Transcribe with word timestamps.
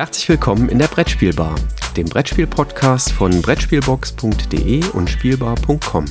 Herzlich 0.00 0.30
willkommen 0.30 0.70
in 0.70 0.78
der 0.78 0.86
Brettspielbar, 0.86 1.54
dem 1.94 2.06
Brettspiel-Podcast 2.06 3.12
von 3.12 3.42
Brettspielbox.de 3.42 4.82
und 4.94 5.10
Spielbar.com. 5.10 6.06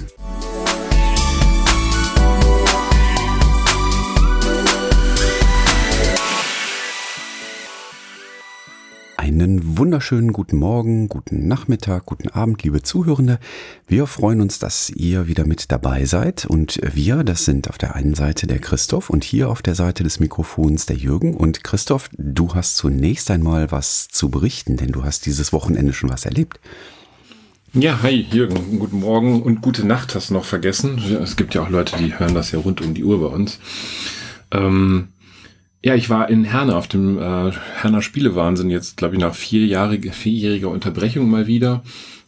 Einen 9.41 9.77
wunderschönen 9.77 10.33
guten 10.33 10.57
Morgen, 10.57 11.07
guten 11.07 11.47
Nachmittag, 11.47 12.05
guten 12.05 12.27
Abend, 12.27 12.61
liebe 12.63 12.81
Zuhörende. 12.81 13.39
Wir 13.87 14.05
freuen 14.05 14.41
uns, 14.41 14.59
dass 14.59 14.89
ihr 14.89 15.27
wieder 15.27 15.47
mit 15.47 15.71
dabei 15.71 16.03
seid. 16.03 16.43
Und 16.45 16.81
wir, 16.93 17.23
das 17.23 17.45
sind 17.45 17.69
auf 17.69 17.77
der 17.77 17.95
einen 17.95 18.15
Seite 18.15 18.47
der 18.47 18.59
Christoph 18.59 19.09
und 19.09 19.23
hier 19.23 19.49
auf 19.49 19.61
der 19.61 19.75
Seite 19.75 20.03
des 20.03 20.19
Mikrofons 20.19 20.87
der 20.87 20.97
Jürgen. 20.97 21.35
Und 21.35 21.63
Christoph, 21.63 22.09
du 22.17 22.53
hast 22.53 22.75
zunächst 22.75 23.31
einmal 23.31 23.71
was 23.71 24.09
zu 24.09 24.27
berichten, 24.27 24.75
denn 24.75 24.91
du 24.91 25.05
hast 25.05 25.25
dieses 25.25 25.53
Wochenende 25.53 25.93
schon 25.93 26.09
was 26.09 26.25
erlebt. 26.25 26.59
Ja, 27.71 28.01
hi 28.03 28.27
Jürgen, 28.29 28.77
guten 28.77 28.99
Morgen 28.99 29.41
und 29.41 29.61
gute 29.61 29.87
Nacht 29.87 30.15
hast 30.15 30.31
du 30.31 30.33
noch 30.33 30.43
vergessen. 30.43 30.97
Es 31.23 31.37
gibt 31.37 31.53
ja 31.53 31.61
auch 31.61 31.69
Leute, 31.69 31.95
die 31.97 32.19
hören 32.19 32.33
das 32.33 32.51
ja 32.51 32.59
rund 32.59 32.81
um 32.81 32.93
die 32.93 33.05
Uhr 33.05 33.21
bei 33.21 33.33
uns. 33.33 33.57
Ähm, 34.51 35.07
ja, 35.81 35.95
ich 35.95 36.09
war 36.09 36.29
in 36.29 36.43
Herne 36.43 36.75
auf 36.75 36.87
dem 36.87 37.17
äh, 37.17 37.51
Herner 37.51 38.01
Spielewahnsinn 38.01 38.69
jetzt, 38.69 38.97
glaube 38.97 39.15
ich, 39.15 39.21
nach 39.21 39.33
vierjähriger, 39.33 40.11
vierjähriger 40.11 40.69
Unterbrechung 40.69 41.29
mal 41.29 41.47
wieder. 41.47 41.83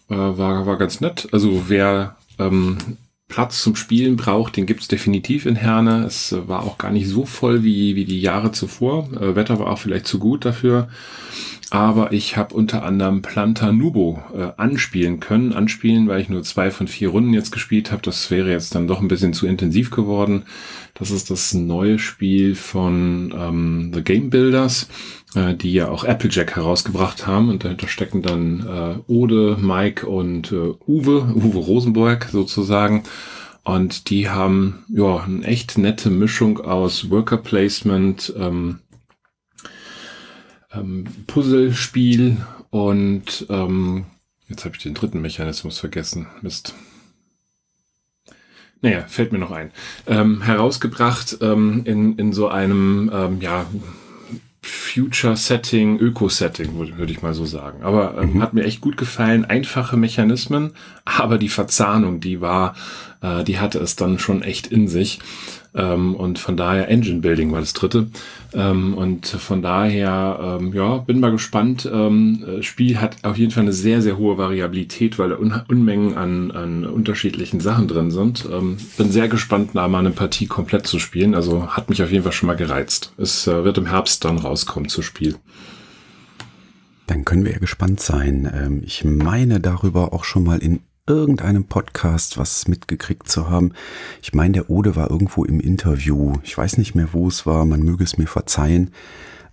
Äh, 0.09 0.15
war, 0.15 0.65
war 0.65 0.77
ganz 0.77 1.01
nett. 1.01 1.27
Also 1.31 1.65
wer 1.67 2.15
ähm, 2.39 2.77
Platz 3.27 3.61
zum 3.61 3.75
Spielen 3.75 4.15
braucht, 4.15 4.57
den 4.57 4.65
gibt's 4.65 4.87
definitiv 4.87 5.45
in 5.45 5.55
Herne. 5.55 6.05
Es 6.05 6.35
war 6.47 6.63
auch 6.63 6.77
gar 6.77 6.91
nicht 6.91 7.07
so 7.07 7.25
voll 7.25 7.63
wie, 7.63 7.95
wie 7.95 8.05
die 8.05 8.21
Jahre 8.21 8.51
zuvor. 8.51 9.09
Äh, 9.13 9.35
Wetter 9.35 9.59
war 9.59 9.67
auch 9.67 9.79
vielleicht 9.79 10.07
zu 10.07 10.19
gut 10.19 10.45
dafür 10.45 10.87
aber 11.71 12.11
ich 12.11 12.35
habe 12.35 12.53
unter 12.53 12.83
anderem 12.83 13.21
Planta 13.21 13.71
Nubo 13.71 14.21
äh, 14.35 14.49
anspielen 14.57 15.21
können. 15.21 15.53
Anspielen, 15.53 16.09
weil 16.09 16.19
ich 16.19 16.27
nur 16.27 16.43
zwei 16.43 16.69
von 16.69 16.85
vier 16.89 17.09
Runden 17.09 17.33
jetzt 17.33 17.51
gespielt 17.51 17.93
habe. 17.93 18.01
Das 18.01 18.29
wäre 18.29 18.51
jetzt 18.51 18.75
dann 18.75 18.87
doch 18.87 18.99
ein 18.99 19.07
bisschen 19.07 19.31
zu 19.31 19.47
intensiv 19.47 19.89
geworden. 19.89 20.43
Das 20.95 21.11
ist 21.11 21.31
das 21.31 21.53
neue 21.53 21.97
Spiel 21.97 22.55
von 22.55 23.33
ähm, 23.33 23.91
The 23.93 24.03
Game 24.03 24.29
Builders, 24.29 24.89
äh, 25.33 25.53
die 25.53 25.71
ja 25.71 25.87
auch 25.87 26.03
Applejack 26.03 26.57
herausgebracht 26.57 27.25
haben. 27.25 27.47
Und 27.47 27.63
dahinter 27.63 27.87
stecken 27.87 28.21
dann 28.21 28.67
äh, 28.67 29.11
Ode, 29.11 29.55
Mike 29.57 30.05
und 30.05 30.51
äh, 30.51 30.73
Uwe, 30.85 31.33
Uwe 31.35 31.57
Rosenberg 31.57 32.27
sozusagen. 32.33 33.03
Und 33.63 34.09
die 34.09 34.27
haben 34.27 34.83
ja 34.89 35.23
eine 35.23 35.45
echt 35.45 35.77
nette 35.77 36.09
Mischung 36.09 36.59
aus 36.59 37.09
Worker 37.09 37.37
Placement, 37.37 38.33
ähm, 38.37 38.79
ähm, 40.73 41.05
Puzzlespiel 41.27 42.37
und 42.69 43.45
ähm, 43.49 44.05
jetzt 44.47 44.65
habe 44.65 44.75
ich 44.75 44.83
den 44.83 44.93
dritten 44.93 45.21
Mechanismus 45.21 45.79
vergessen. 45.79 46.27
Mist. 46.41 46.73
Naja, 48.81 49.05
fällt 49.07 49.31
mir 49.31 49.37
noch 49.37 49.51
ein. 49.51 49.71
Ähm, 50.07 50.41
herausgebracht 50.41 51.37
ähm, 51.41 51.83
in, 51.85 52.17
in 52.17 52.33
so 52.33 52.47
einem 52.47 53.11
ähm, 53.13 53.39
ja, 53.39 53.67
Future-Setting, 54.63 55.99
Öko-Setting, 55.99 56.77
würde 56.77 56.97
würd 56.97 57.11
ich 57.11 57.21
mal 57.21 57.33
so 57.33 57.45
sagen. 57.45 57.83
Aber 57.83 58.17
ähm, 58.19 58.33
mhm. 58.33 58.41
hat 58.41 58.53
mir 58.53 58.63
echt 58.63 58.81
gut 58.81 58.97
gefallen. 58.97 59.45
Einfache 59.45 59.97
Mechanismen, 59.97 60.71
aber 61.05 61.37
die 61.37 61.49
Verzahnung, 61.49 62.19
die 62.19 62.41
war, 62.41 62.75
äh, 63.21 63.43
die 63.43 63.59
hatte 63.59 63.79
es 63.79 63.95
dann 63.95 64.19
schon 64.19 64.41
echt 64.41 64.67
in 64.67 64.87
sich. 64.87 65.19
Ähm, 65.73 66.15
und 66.15 66.37
von 66.37 66.57
daher 66.57 66.89
Engine 66.89 67.21
Building 67.21 67.51
war 67.51 67.61
das 67.61 67.73
dritte. 67.73 68.07
Ähm, 68.53 68.93
und 68.93 69.27
von 69.27 69.61
daher, 69.61 70.57
ähm, 70.59 70.73
ja, 70.73 70.97
bin 70.97 71.19
mal 71.19 71.31
gespannt. 71.31 71.89
Ähm, 71.91 72.43
Spiel 72.61 72.99
hat 72.99 73.17
auf 73.23 73.37
jeden 73.37 73.51
Fall 73.51 73.63
eine 73.63 73.73
sehr, 73.73 74.01
sehr 74.01 74.17
hohe 74.17 74.37
Variabilität, 74.37 75.17
weil 75.17 75.29
da 75.29 75.37
Un 75.37 75.53
Unmengen 75.69 76.17
an, 76.17 76.51
an 76.51 76.85
unterschiedlichen 76.85 77.61
Sachen 77.61 77.87
drin 77.87 78.11
sind. 78.11 78.47
Ähm, 78.51 78.77
bin 78.97 79.11
sehr 79.11 79.29
gespannt, 79.29 79.71
da 79.73 79.87
mal 79.87 79.99
eine 79.99 80.11
Partie 80.11 80.47
komplett 80.47 80.87
zu 80.87 80.99
spielen. 80.99 81.35
Also 81.35 81.67
hat 81.67 81.89
mich 81.89 82.03
auf 82.03 82.11
jeden 82.11 82.23
Fall 82.23 82.33
schon 82.33 82.47
mal 82.47 82.55
gereizt. 82.55 83.13
Es 83.17 83.47
äh, 83.47 83.63
wird 83.63 83.77
im 83.77 83.85
Herbst 83.85 84.25
dann 84.25 84.37
rauskommen 84.37 84.89
zu 84.89 85.01
Spiel. 85.01 85.35
Dann 87.07 87.25
können 87.25 87.45
wir 87.45 87.53
ja 87.53 87.59
gespannt 87.59 87.99
sein. 87.99 88.49
Ähm, 88.53 88.81
ich 88.85 89.05
meine 89.05 89.59
darüber 89.59 90.13
auch 90.13 90.25
schon 90.25 90.43
mal 90.43 90.59
in 90.59 90.81
irgendeinem 91.07 91.65
Podcast 91.65 92.37
was 92.37 92.67
mitgekriegt 92.67 93.27
zu 93.27 93.49
haben. 93.49 93.73
Ich 94.21 94.33
meine, 94.33 94.53
der 94.53 94.69
Ode 94.69 94.95
war 94.95 95.09
irgendwo 95.09 95.43
im 95.43 95.59
Interview. 95.59 96.33
Ich 96.43 96.57
weiß 96.57 96.77
nicht 96.77 96.95
mehr, 96.95 97.13
wo 97.13 97.27
es 97.27 97.45
war. 97.45 97.65
Man 97.65 97.81
möge 97.81 98.03
es 98.03 98.17
mir 98.17 98.27
verzeihen. 98.27 98.91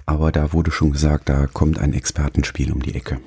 Aber 0.07 0.33
da 0.33 0.53
wurde 0.53 0.71
schon 0.71 0.93
gesagt, 0.93 1.29
da 1.29 1.47
kommt 1.47 1.79
ein 1.79 1.93
Expertenspiel 1.93 2.73
um 2.73 2.83
die 2.83 2.95
Ecke. 2.95 3.21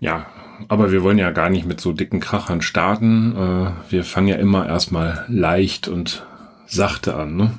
Ja, 0.00 0.26
aber 0.68 0.92
wir 0.92 1.02
wollen 1.02 1.18
ja 1.18 1.30
gar 1.30 1.50
nicht 1.50 1.66
mit 1.66 1.80
so 1.80 1.92
dicken 1.92 2.20
Krachern 2.20 2.62
starten. 2.62 3.34
Äh, 3.36 3.70
wir 3.90 4.04
fangen 4.04 4.28
ja 4.28 4.36
immer 4.36 4.66
erstmal 4.66 5.24
leicht 5.28 5.88
und 5.88 6.26
sachte 6.66 7.16
an, 7.16 7.36
ne? 7.36 7.58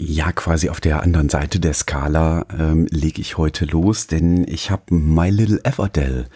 Ja, 0.00 0.32
quasi 0.32 0.68
auf 0.70 0.80
der 0.80 1.02
anderen 1.02 1.28
Seite 1.28 1.60
der 1.60 1.72
Skala 1.72 2.46
ähm, 2.58 2.86
lege 2.90 3.20
ich 3.20 3.38
heute 3.38 3.64
los, 3.64 4.06
denn 4.06 4.44
ich 4.48 4.70
habe 4.70 4.92
My 4.92 5.30
Little 5.30 5.60
Everdell 5.64 6.26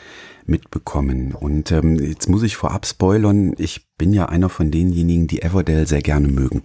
mitbekommen. 0.49 1.35
Und 1.35 1.71
ähm, 1.73 1.97
jetzt 1.97 2.29
muss 2.29 2.43
ich 2.43 2.57
vorab 2.57 2.87
spoilern, 2.87 3.55
ich 3.59 3.87
bin 3.97 4.13
ja 4.13 4.27
einer 4.27 4.49
von 4.49 4.71
denjenigen, 4.71 5.27
die 5.27 5.43
Everdell 5.43 5.87
sehr 5.87 6.03
gerne 6.03 6.29
mögen. 6.29 6.63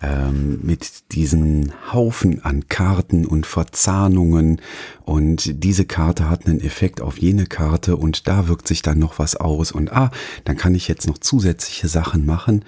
Ähm, 0.00 0.58
mit 0.62 1.12
diesen 1.12 1.72
Haufen 1.92 2.44
an 2.44 2.68
Karten 2.68 3.24
und 3.24 3.46
Verzahnungen 3.46 4.60
und 5.04 5.62
diese 5.62 5.84
Karte 5.84 6.28
hat 6.28 6.46
einen 6.46 6.60
Effekt 6.60 7.00
auf 7.00 7.18
jene 7.18 7.46
Karte 7.46 7.96
und 7.96 8.26
da 8.26 8.48
wirkt 8.48 8.66
sich 8.66 8.82
dann 8.82 8.98
noch 8.98 9.20
was 9.20 9.36
aus 9.36 9.70
und 9.70 9.92
ah, 9.92 10.10
dann 10.44 10.56
kann 10.56 10.74
ich 10.74 10.88
jetzt 10.88 11.06
noch 11.06 11.18
zusätzliche 11.18 11.86
Sachen 11.86 12.26
machen. 12.26 12.64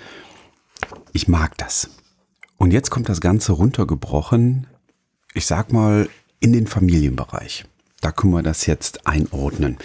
Ich 1.12 1.26
mag 1.26 1.58
das. 1.58 1.90
Und 2.56 2.72
jetzt 2.72 2.90
kommt 2.90 3.08
das 3.08 3.20
Ganze 3.20 3.50
runtergebrochen, 3.50 4.68
ich 5.34 5.46
sag 5.46 5.72
mal, 5.72 6.08
in 6.38 6.52
den 6.52 6.68
Familienbereich. 6.68 7.64
Da 8.04 8.12
können 8.12 8.34
wir 8.34 8.42
das 8.42 8.66
jetzt 8.66 9.06
einordnen. 9.06 9.78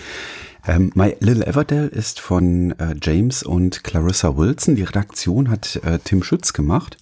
Ähm, 0.67 0.91
My 0.93 1.15
Little 1.21 1.47
Everdell 1.47 1.87
ist 1.87 2.19
von 2.19 2.77
äh, 2.77 2.93
James 3.01 3.43
und 3.43 3.85
Clarissa 3.85 4.35
Wilson. 4.35 4.75
Die 4.75 4.83
Redaktion 4.83 5.49
hat 5.49 5.77
äh, 5.85 5.99
Tim 6.03 6.21
Schütz 6.21 6.51
gemacht 6.51 6.97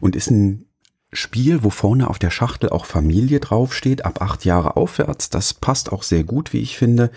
und 0.00 0.16
ist 0.16 0.28
ein 0.28 0.66
Spiel, 1.12 1.62
wo 1.62 1.70
vorne 1.70 2.10
auf 2.10 2.18
der 2.18 2.30
Schachtel 2.30 2.70
auch 2.70 2.84
Familie 2.84 3.38
draufsteht, 3.38 4.04
ab 4.04 4.20
acht 4.20 4.44
Jahre 4.44 4.76
aufwärts. 4.76 5.30
Das 5.30 5.54
passt 5.54 5.92
auch 5.92 6.02
sehr 6.02 6.24
gut, 6.24 6.52
wie 6.52 6.62
ich 6.62 6.76
finde, 6.76 7.12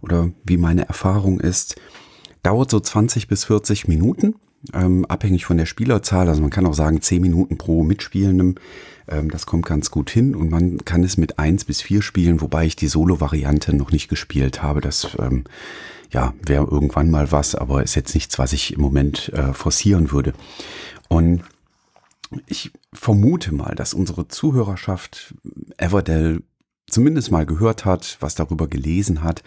oder 0.00 0.30
wie 0.42 0.56
meine 0.56 0.88
Erfahrung 0.88 1.40
ist. 1.40 1.78
Dauert 2.42 2.70
so 2.70 2.80
20 2.80 3.28
bis 3.28 3.44
40 3.44 3.86
Minuten, 3.86 4.36
ähm, 4.72 5.04
abhängig 5.06 5.46
von 5.46 5.56
der 5.56 5.66
Spielerzahl. 5.66 6.28
Also 6.28 6.42
man 6.42 6.50
kann 6.50 6.66
auch 6.66 6.74
sagen 6.74 7.00
10 7.00 7.20
Minuten 7.20 7.58
pro 7.58 7.82
Mitspielendem. 7.82 8.56
Ähm, 9.08 9.30
das 9.30 9.46
kommt 9.46 9.66
ganz 9.66 9.90
gut 9.90 10.10
hin 10.10 10.34
und 10.34 10.50
man 10.50 10.78
kann 10.84 11.02
es 11.02 11.16
mit 11.16 11.38
eins 11.38 11.64
bis 11.64 11.82
vier 11.82 12.02
spielen, 12.02 12.40
wobei 12.40 12.66
ich 12.66 12.76
die 12.76 12.88
Solo-Variante 12.88 13.74
noch 13.74 13.92
nicht 13.92 14.08
gespielt 14.08 14.62
habe. 14.62 14.80
Das 14.80 15.16
ähm, 15.18 15.44
ja, 16.10 16.34
wäre 16.44 16.64
irgendwann 16.64 17.10
mal 17.10 17.32
was, 17.32 17.54
aber 17.54 17.82
ist 17.82 17.94
jetzt 17.94 18.14
nichts, 18.14 18.38
was 18.38 18.52
ich 18.52 18.74
im 18.74 18.80
Moment 18.80 19.30
äh, 19.34 19.52
forcieren 19.52 20.10
würde. 20.10 20.32
Und 21.08 21.42
ich 22.46 22.72
vermute 22.92 23.52
mal, 23.52 23.74
dass 23.74 23.94
unsere 23.94 24.28
Zuhörerschaft 24.28 25.34
Everdell 25.78 26.42
zumindest 26.90 27.30
mal 27.30 27.46
gehört 27.46 27.84
hat, 27.84 28.16
was 28.20 28.34
darüber 28.34 28.68
gelesen 28.68 29.22
hat. 29.22 29.42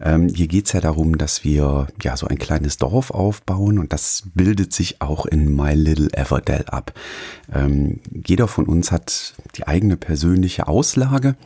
Ähm, 0.00 0.28
hier 0.28 0.46
geht's 0.46 0.72
ja 0.72 0.80
darum, 0.80 1.18
dass 1.18 1.44
wir 1.44 1.88
ja 2.02 2.16
so 2.16 2.26
ein 2.26 2.38
kleines 2.38 2.76
Dorf 2.76 3.10
aufbauen 3.10 3.78
und 3.78 3.92
das 3.92 4.24
bildet 4.34 4.72
sich 4.72 5.00
auch 5.00 5.26
in 5.26 5.54
My 5.54 5.74
Little 5.74 6.12
Everdell 6.12 6.64
ab. 6.66 6.92
Ähm, 7.52 8.00
jeder 8.26 8.48
von 8.48 8.66
uns 8.66 8.92
hat 8.92 9.34
die 9.56 9.66
eigene 9.66 9.96
persönliche 9.96 10.68
Auslage. 10.68 11.36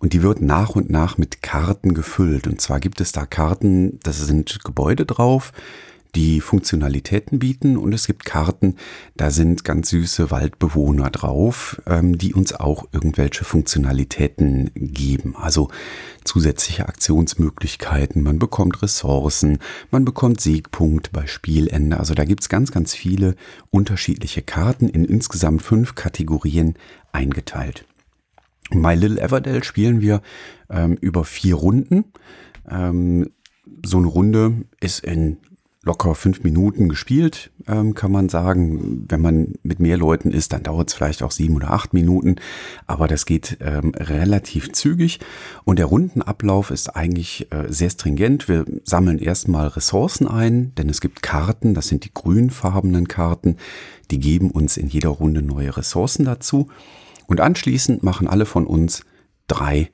Und 0.00 0.14
die 0.14 0.22
wird 0.22 0.40
nach 0.40 0.70
und 0.76 0.88
nach 0.88 1.18
mit 1.18 1.42
Karten 1.42 1.92
gefüllt. 1.92 2.46
Und 2.46 2.58
zwar 2.58 2.80
gibt 2.80 3.02
es 3.02 3.12
da 3.12 3.26
Karten, 3.26 4.00
das 4.02 4.18
sind 4.18 4.64
Gebäude 4.64 5.04
drauf, 5.04 5.52
die 6.14 6.40
Funktionalitäten 6.40 7.38
bieten 7.38 7.76
und 7.76 7.92
es 7.92 8.06
gibt 8.06 8.24
Karten, 8.24 8.76
da 9.16 9.30
sind 9.30 9.64
ganz 9.64 9.90
süße 9.90 10.30
Waldbewohner 10.30 11.10
drauf, 11.10 11.80
ähm, 11.86 12.18
die 12.18 12.34
uns 12.34 12.52
auch 12.52 12.88
irgendwelche 12.92 13.44
Funktionalitäten 13.44 14.70
geben. 14.74 15.36
Also 15.36 15.68
zusätzliche 16.24 16.88
Aktionsmöglichkeiten, 16.88 18.22
man 18.22 18.38
bekommt 18.38 18.82
Ressourcen, 18.82 19.58
man 19.90 20.04
bekommt 20.04 20.40
Siegpunkt 20.40 21.12
bei 21.12 21.26
Spielende. 21.26 21.98
Also 21.98 22.14
da 22.14 22.24
gibt's 22.24 22.48
ganz, 22.48 22.72
ganz 22.72 22.94
viele 22.94 23.36
unterschiedliche 23.70 24.42
Karten 24.42 24.88
in 24.88 25.04
insgesamt 25.04 25.62
fünf 25.62 25.94
Kategorien 25.94 26.74
eingeteilt. 27.12 27.84
My 28.72 28.94
Little 28.94 29.20
Everdell 29.20 29.64
spielen 29.64 30.00
wir 30.00 30.22
ähm, 30.68 30.96
über 31.00 31.24
vier 31.24 31.56
Runden. 31.56 32.04
Ähm, 32.68 33.30
so 33.84 33.98
eine 33.98 34.06
Runde 34.06 34.64
ist 34.80 35.00
in 35.00 35.38
locker 35.82 36.14
fünf 36.14 36.42
Minuten 36.42 36.90
gespielt, 36.90 37.50
ähm, 37.66 37.94
kann 37.94 38.12
man 38.12 38.28
sagen. 38.28 39.06
Wenn 39.08 39.20
man 39.20 39.54
mit 39.62 39.80
mehr 39.80 39.96
Leuten 39.96 40.30
ist, 40.30 40.52
dann 40.52 40.62
dauert 40.62 40.88
es 40.88 40.94
vielleicht 40.94 41.22
auch 41.22 41.30
sieben 41.30 41.56
oder 41.56 41.70
acht 41.70 41.94
Minuten, 41.94 42.36
aber 42.86 43.08
das 43.08 43.24
geht 43.24 43.56
ähm, 43.60 43.92
relativ 43.96 44.72
zügig. 44.72 45.20
Und 45.64 45.78
der 45.78 45.86
Rundenablauf 45.86 46.70
ist 46.70 46.88
eigentlich 46.88 47.50
äh, 47.50 47.72
sehr 47.72 47.90
stringent. 47.90 48.46
Wir 48.46 48.66
sammeln 48.84 49.18
erstmal 49.18 49.68
Ressourcen 49.68 50.28
ein, 50.28 50.74
denn 50.74 50.90
es 50.90 51.00
gibt 51.00 51.22
Karten, 51.22 51.72
das 51.72 51.88
sind 51.88 52.04
die 52.04 52.12
grünfarbenen 52.12 53.08
Karten, 53.08 53.56
die 54.10 54.20
geben 54.20 54.50
uns 54.50 54.76
in 54.76 54.88
jeder 54.88 55.10
Runde 55.10 55.40
neue 55.40 55.76
Ressourcen 55.76 56.26
dazu. 56.26 56.68
Und 57.26 57.40
anschließend 57.40 58.02
machen 58.02 58.26
alle 58.26 58.44
von 58.44 58.66
uns 58.66 59.04
drei 59.46 59.90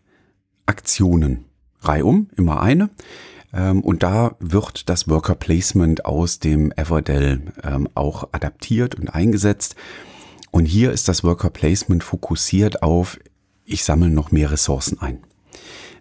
Aktionen. 0.64 1.44
Reihum, 1.80 2.28
immer 2.36 2.60
eine. 2.60 2.90
Ähm, 3.56 3.80
und 3.80 4.02
da 4.02 4.36
wird 4.38 4.88
das 4.88 5.08
Worker 5.08 5.34
Placement 5.34 6.04
aus 6.04 6.38
dem 6.38 6.72
Everdell 6.72 7.40
ähm, 7.64 7.88
auch 7.94 8.28
adaptiert 8.32 8.94
und 8.94 9.08
eingesetzt. 9.08 9.74
Und 10.50 10.66
hier 10.66 10.92
ist 10.92 11.08
das 11.08 11.24
Worker 11.24 11.50
Placement 11.50 12.04
fokussiert 12.04 12.82
auf, 12.82 13.18
ich 13.64 13.82
sammle 13.82 14.10
noch 14.10 14.30
mehr 14.30 14.50
Ressourcen 14.50 15.00
ein. 15.00 15.18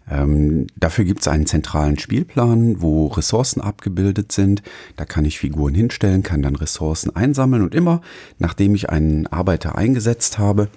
Ähm, 0.10 0.68
dafür 0.76 1.04
gibt 1.04 1.22
es 1.22 1.28
einen 1.28 1.48
zentralen 1.48 1.98
Spielplan, 1.98 2.82
wo 2.82 3.08
Ressourcen 3.08 3.62
abgebildet 3.62 4.32
sind. 4.32 4.62
Da 4.98 5.06
kann 5.06 5.26
ich 5.26 5.40
Figuren 5.40 5.74
hinstellen, 5.74 6.22
kann 6.22 6.44
dann 6.44 6.56
Ressourcen 6.56 7.16
einsammeln 7.16 7.64
und 7.64 7.74
immer, 7.74 8.02
nachdem 8.38 8.76
ich 8.76 8.90
einen 8.92 9.26
Arbeiter 9.28 9.76
eingesetzt 9.76 10.38
habe, 10.38 10.70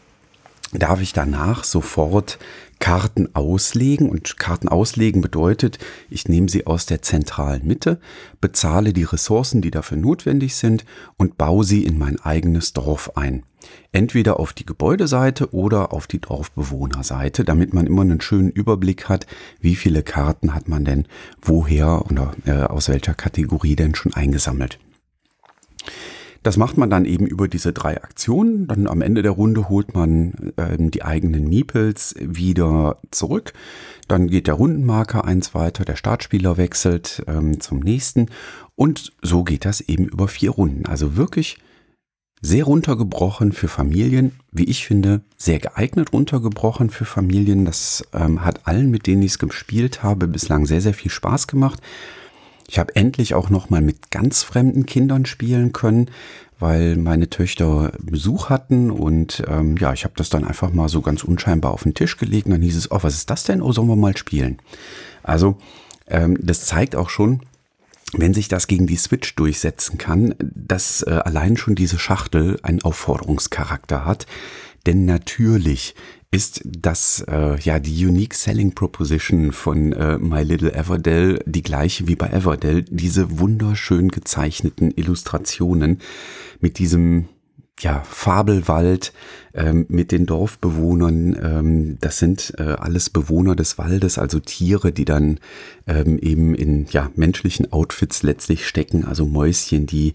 darf 0.72 1.00
ich 1.00 1.12
danach 1.12 1.64
sofort 1.64 2.38
Karten 2.78 3.34
auslegen. 3.34 4.08
Und 4.08 4.38
Karten 4.38 4.68
auslegen 4.68 5.20
bedeutet, 5.20 5.78
ich 6.10 6.28
nehme 6.28 6.48
sie 6.48 6.66
aus 6.66 6.86
der 6.86 7.02
zentralen 7.02 7.66
Mitte, 7.66 7.98
bezahle 8.40 8.92
die 8.92 9.04
Ressourcen, 9.04 9.62
die 9.62 9.70
dafür 9.70 9.96
notwendig 9.96 10.56
sind 10.56 10.84
und 11.16 11.38
baue 11.38 11.64
sie 11.64 11.84
in 11.84 11.98
mein 11.98 12.20
eigenes 12.20 12.72
Dorf 12.72 13.16
ein. 13.16 13.42
Entweder 13.90 14.38
auf 14.38 14.52
die 14.52 14.66
Gebäudeseite 14.66 15.52
oder 15.52 15.92
auf 15.92 16.06
die 16.06 16.20
Dorfbewohnerseite, 16.20 17.44
damit 17.44 17.74
man 17.74 17.86
immer 17.86 18.02
einen 18.02 18.20
schönen 18.20 18.50
Überblick 18.50 19.08
hat, 19.08 19.26
wie 19.60 19.74
viele 19.74 20.02
Karten 20.02 20.54
hat 20.54 20.68
man 20.68 20.84
denn 20.84 21.06
woher 21.42 22.04
oder 22.08 22.34
äh, 22.46 22.62
aus 22.62 22.88
welcher 22.88 23.14
Kategorie 23.14 23.74
denn 23.74 23.94
schon 23.94 24.14
eingesammelt. 24.14 24.78
Das 26.48 26.56
macht 26.56 26.78
man 26.78 26.88
dann 26.88 27.04
eben 27.04 27.26
über 27.26 27.46
diese 27.46 27.74
drei 27.74 28.02
Aktionen. 28.02 28.66
Dann 28.68 28.86
am 28.86 29.02
Ende 29.02 29.20
der 29.20 29.32
Runde 29.32 29.68
holt 29.68 29.92
man 29.92 30.54
ähm, 30.56 30.90
die 30.90 31.02
eigenen 31.02 31.46
Meeples 31.46 32.14
wieder 32.18 32.96
zurück. 33.10 33.52
Dann 34.06 34.28
geht 34.28 34.46
der 34.46 34.54
Rundenmarker 34.54 35.26
eins 35.26 35.52
weiter, 35.52 35.84
der 35.84 35.96
Startspieler 35.96 36.56
wechselt 36.56 37.22
ähm, 37.26 37.60
zum 37.60 37.80
nächsten. 37.80 38.30
Und 38.76 39.12
so 39.20 39.44
geht 39.44 39.66
das 39.66 39.82
eben 39.82 40.06
über 40.06 40.26
vier 40.26 40.52
Runden. 40.52 40.86
Also 40.86 41.16
wirklich 41.16 41.58
sehr 42.40 42.64
runtergebrochen 42.64 43.52
für 43.52 43.68
Familien, 43.68 44.32
wie 44.50 44.64
ich 44.64 44.86
finde, 44.86 45.20
sehr 45.36 45.58
geeignet 45.58 46.14
runtergebrochen 46.14 46.88
für 46.88 47.04
Familien. 47.04 47.66
Das 47.66 48.04
ähm, 48.14 48.42
hat 48.42 48.66
allen, 48.66 48.90
mit 48.90 49.06
denen 49.06 49.20
ich 49.20 49.32
es 49.32 49.38
gespielt 49.38 50.02
habe, 50.02 50.26
bislang 50.26 50.64
sehr, 50.64 50.80
sehr 50.80 50.94
viel 50.94 51.10
Spaß 51.10 51.46
gemacht. 51.46 51.82
Ich 52.68 52.78
habe 52.78 52.94
endlich 52.94 53.34
auch 53.34 53.48
noch 53.48 53.70
mal 53.70 53.80
mit 53.80 54.10
ganz 54.10 54.42
fremden 54.42 54.84
Kindern 54.84 55.24
spielen 55.24 55.72
können, 55.72 56.10
weil 56.58 56.96
meine 56.96 57.30
Töchter 57.30 57.92
Besuch 57.98 58.50
hatten 58.50 58.90
und 58.90 59.42
ähm, 59.48 59.76
ja, 59.78 59.92
ich 59.92 60.04
habe 60.04 60.14
das 60.16 60.28
dann 60.28 60.44
einfach 60.44 60.72
mal 60.72 60.88
so 60.88 61.00
ganz 61.00 61.24
unscheinbar 61.24 61.72
auf 61.72 61.84
den 61.84 61.94
Tisch 61.94 62.18
gelegt. 62.18 62.46
Und 62.46 62.52
dann 62.52 62.62
hieß 62.62 62.76
es, 62.76 62.90
oh, 62.90 62.98
was 63.00 63.14
ist 63.14 63.30
das 63.30 63.44
denn? 63.44 63.62
Oh, 63.62 63.72
sollen 63.72 63.88
wir 63.88 63.96
mal 63.96 64.16
spielen? 64.16 64.58
Also 65.22 65.56
ähm, 66.08 66.36
das 66.40 66.66
zeigt 66.66 66.94
auch 66.94 67.08
schon, 67.10 67.40
wenn 68.12 68.34
sich 68.34 68.48
das 68.48 68.66
gegen 68.66 68.86
die 68.86 68.96
Switch 68.96 69.34
durchsetzen 69.34 69.98
kann, 69.98 70.34
dass 70.38 71.02
äh, 71.02 71.10
allein 71.10 71.56
schon 71.56 71.74
diese 71.74 71.98
Schachtel 71.98 72.58
einen 72.62 72.82
Aufforderungscharakter 72.82 74.04
hat. 74.04 74.26
Denn 74.86 75.04
natürlich 75.04 75.94
ist 76.30 76.60
das 76.64 77.24
äh, 77.26 77.58
ja 77.60 77.78
die 77.78 78.06
Unique 78.06 78.34
Selling 78.34 78.74
Proposition 78.74 79.52
von 79.52 79.92
äh, 79.92 80.18
My 80.18 80.42
Little 80.42 80.74
Everdell 80.74 81.42
die 81.46 81.62
gleiche 81.62 82.06
wie 82.06 82.16
bei 82.16 82.28
Everdell. 82.28 82.82
Diese 82.82 83.38
wunderschön 83.38 84.08
gezeichneten 84.08 84.90
Illustrationen 84.90 86.00
mit 86.60 86.78
diesem 86.78 87.28
ja, 87.80 88.02
Fabelwald 88.08 89.12
ähm, 89.54 89.86
mit 89.88 90.12
den 90.12 90.26
Dorfbewohnern. 90.26 91.36
Ähm, 91.40 91.98
das 92.00 92.18
sind 92.18 92.54
äh, 92.58 92.62
alles 92.62 93.10
Bewohner 93.10 93.54
des 93.56 93.78
Waldes, 93.78 94.18
also 94.18 94.40
Tiere, 94.40 94.92
die 94.92 95.04
dann 95.04 95.38
ähm, 95.86 96.18
eben 96.18 96.54
in 96.54 96.86
ja, 96.90 97.10
menschlichen 97.14 97.72
Outfits 97.72 98.22
letztlich 98.22 98.66
stecken, 98.66 99.04
also 99.04 99.26
Mäuschen, 99.26 99.86
die 99.86 100.14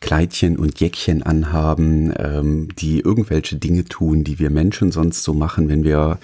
Kleidchen 0.00 0.58
und 0.58 0.80
Jäckchen 0.80 1.22
anhaben, 1.22 2.12
ähm, 2.16 2.68
die 2.78 3.00
irgendwelche 3.00 3.56
Dinge 3.56 3.84
tun, 3.84 4.24
die 4.24 4.38
wir 4.38 4.50
Menschen 4.50 4.92
sonst 4.92 5.22
so 5.22 5.34
machen, 5.34 5.68
wenn 5.68 5.84
wir 5.84 6.18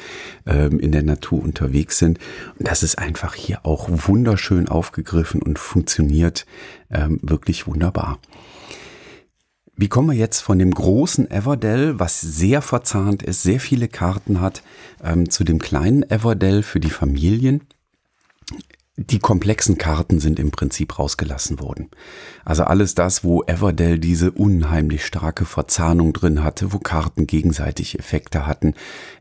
ähm, 0.46 0.78
in 0.80 0.92
der 0.92 1.02
Natur 1.02 1.42
unterwegs 1.42 1.98
sind. 1.98 2.18
Und 2.58 2.68
das 2.68 2.82
ist 2.82 2.98
einfach 2.98 3.34
hier 3.34 3.60
auch 3.64 3.88
wunderschön 3.90 4.68
aufgegriffen 4.68 5.40
und 5.40 5.58
funktioniert 5.58 6.46
ähm, 6.90 7.20
wirklich 7.22 7.66
wunderbar. 7.66 8.18
Wie 9.80 9.88
kommen 9.88 10.10
wir 10.10 10.14
jetzt 10.14 10.42
von 10.42 10.58
dem 10.58 10.74
großen 10.74 11.30
Everdell, 11.30 11.98
was 11.98 12.20
sehr 12.20 12.60
verzahnt 12.60 13.22
ist, 13.22 13.42
sehr 13.42 13.60
viele 13.60 13.88
Karten 13.88 14.42
hat, 14.42 14.62
ähm, 15.02 15.30
zu 15.30 15.42
dem 15.42 15.58
kleinen 15.58 16.02
Everdell 16.02 16.62
für 16.62 16.80
die 16.80 16.90
Familien? 16.90 17.62
Die 18.96 19.18
komplexen 19.18 19.78
Karten 19.78 20.18
sind 20.18 20.38
im 20.38 20.50
Prinzip 20.50 20.98
rausgelassen 20.98 21.60
worden. 21.60 21.88
Also 22.44 22.64
alles 22.64 22.94
das, 22.94 23.24
wo 23.24 23.42
Everdell 23.44 23.98
diese 23.98 24.32
unheimlich 24.32 25.06
starke 25.06 25.44
Verzahnung 25.44 26.12
drin 26.12 26.42
hatte, 26.42 26.72
wo 26.72 26.78
Karten 26.78 27.26
gegenseitig 27.26 27.98
Effekte 27.98 28.46
hatten, 28.46 28.74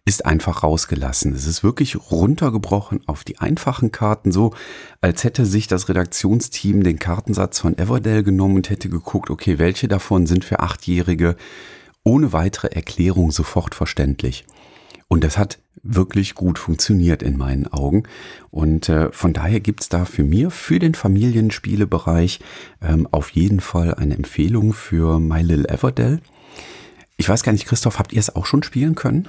ist 0.06 0.25
einfach 0.25 0.63
rausgelassen. 0.63 1.33
Es 1.33 1.45
ist 1.45 1.63
wirklich 1.63 2.12
runtergebrochen 2.12 3.07
auf 3.07 3.24
die 3.24 3.38
einfachen 3.38 3.92
Karten, 3.92 4.31
so 4.31 4.54
als 5.01 5.24
hätte 5.24 5.45
sich 5.45 5.68
das 5.68 5.88
Redaktionsteam 5.88 6.83
den 6.83 7.00
Kartensatz 7.00 7.60
von 7.60 7.77
Everdell 7.77 8.24
genommen 8.24 8.57
und 8.57 8.69
hätte 8.69 8.89
geguckt, 8.89 9.30
okay, 9.30 9.60
welche 9.60 9.88
davon 9.88 10.25
sind 10.25 10.44
für 10.44 10.60
Achtjährige 10.60 11.38
ohne 12.04 12.33
weitere 12.33 12.68
Erklärung 12.68 13.31
sofort 13.31 13.75
verständlich. 13.75 14.45
Und 15.07 15.24
das 15.24 15.38
hat 15.38 15.60
wirklich 15.84 16.36
gut 16.36 16.60
funktioniert 16.60 17.24
in 17.24 17.38
meinen 17.38 17.68
Augen. 17.68 18.04
Und 18.52 18.90
äh, 18.90 19.12
von 19.12 19.34
daher 19.34 19.60
gibt's 19.60 19.90
da 19.90 20.06
für 20.06 20.24
mir, 20.24 20.52
für 20.52 20.80
den 20.80 20.96
Familienspielebereich, 20.96 22.40
ähm, 22.81 23.08
auf 23.12 23.30
jeden 23.31 23.60
Fall 23.60 23.96
eine 23.96 24.16
Empfehlung 24.16 24.74
für 24.74 25.20
My 25.20 25.42
Little 25.42 25.69
Everdell. 25.69 26.19
Ich 27.18 27.28
weiß 27.28 27.44
gar 27.44 27.52
nicht, 27.52 27.66
Christoph, 27.66 28.00
habt 28.00 28.14
ihr 28.14 28.19
es 28.19 28.36
auch 28.36 28.45
schon 28.45 28.64
spielen 28.64 28.95
können? 28.95 29.28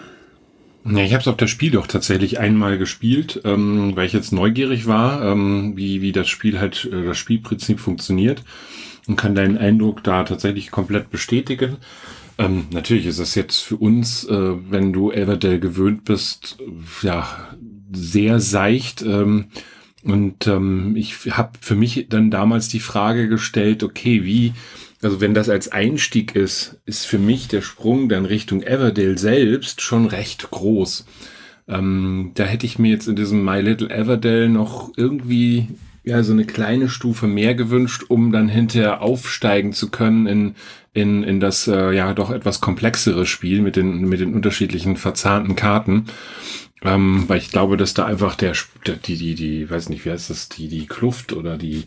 Ja, 0.84 1.00
ich 1.00 1.12
habe 1.12 1.20
es 1.20 1.28
auf 1.28 1.36
das 1.36 1.50
Spiel 1.50 1.72
doch 1.72 1.86
tatsächlich 1.86 2.38
einmal 2.38 2.78
gespielt, 2.78 3.42
ähm, 3.44 3.92
weil 3.96 4.06
ich 4.06 4.14
jetzt 4.14 4.32
neugierig 4.32 4.86
war, 4.86 5.22
ähm, 5.22 5.76
wie, 5.76 6.00
wie 6.00 6.12
das 6.12 6.28
Spiel 6.28 6.58
halt, 6.58 6.88
äh, 6.90 7.04
das 7.04 7.18
Spielprinzip 7.18 7.80
funktioniert 7.80 8.42
und 9.06 9.16
kann 9.16 9.34
deinen 9.34 9.58
Eindruck 9.58 10.02
da 10.02 10.24
tatsächlich 10.24 10.70
komplett 10.70 11.10
bestätigen. 11.10 11.76
Ähm, 12.40 12.68
natürlich 12.72 13.04
ist 13.04 13.18
es 13.18 13.34
jetzt 13.34 13.60
für 13.60 13.76
uns, 13.76 14.24
äh, 14.24 14.52
wenn 14.70 14.94
du 14.94 15.12
Everdell 15.12 15.60
gewöhnt 15.60 16.04
bist, 16.04 16.56
ja, 17.02 17.28
sehr 17.92 18.40
seicht. 18.40 19.02
Ähm, 19.02 19.48
und 20.02 20.46
ähm, 20.46 20.94
ich 20.96 21.36
habe 21.36 21.50
für 21.60 21.74
mich 21.74 22.06
dann 22.08 22.30
damals 22.30 22.68
die 22.68 22.80
Frage 22.80 23.28
gestellt, 23.28 23.82
okay, 23.82 24.24
wie, 24.24 24.54
also 25.02 25.20
wenn 25.20 25.34
das 25.34 25.50
als 25.50 25.70
Einstieg 25.70 26.34
ist, 26.34 26.80
ist 26.86 27.04
für 27.04 27.18
mich 27.18 27.48
der 27.48 27.60
Sprung 27.60 28.08
dann 28.08 28.24
Richtung 28.24 28.62
Everdale 28.62 29.18
selbst 29.18 29.82
schon 29.82 30.06
recht 30.06 30.50
groß. 30.50 31.04
Ähm, 31.68 32.30
da 32.36 32.44
hätte 32.44 32.64
ich 32.64 32.78
mir 32.78 32.90
jetzt 32.90 33.06
in 33.06 33.16
diesem 33.16 33.44
My 33.44 33.60
Little 33.60 33.90
Everdale 33.90 34.48
noch 34.48 34.92
irgendwie 34.96 35.68
ja 36.04 36.22
so 36.22 36.32
eine 36.32 36.46
kleine 36.46 36.88
Stufe 36.88 37.26
mehr 37.26 37.54
gewünscht, 37.54 38.04
um 38.08 38.32
dann 38.32 38.48
hinterher 38.48 39.02
aufsteigen 39.02 39.72
zu 39.72 39.90
können 39.90 40.26
in 40.26 40.54
in, 40.92 41.22
in 41.22 41.40
das 41.40 41.68
äh, 41.68 41.92
ja 41.92 42.12
doch 42.14 42.30
etwas 42.30 42.60
komplexere 42.60 43.26
Spiel 43.26 43.60
mit 43.62 43.76
den, 43.76 44.08
mit 44.08 44.20
den 44.20 44.34
unterschiedlichen 44.34 44.96
verzahnten 44.96 45.56
Karten. 45.56 46.06
Ähm, 46.82 47.24
weil 47.28 47.38
ich 47.38 47.50
glaube, 47.50 47.76
dass 47.76 47.92
da 47.94 48.06
einfach 48.06 48.34
der, 48.34 48.54
die, 49.04 49.16
die, 49.16 49.34
die, 49.34 49.70
weiß 49.70 49.90
nicht, 49.90 50.04
wie 50.04 50.10
heißt 50.10 50.30
das, 50.30 50.48
die, 50.48 50.68
die 50.68 50.86
Kluft 50.86 51.34
oder 51.34 51.58
die, 51.58 51.84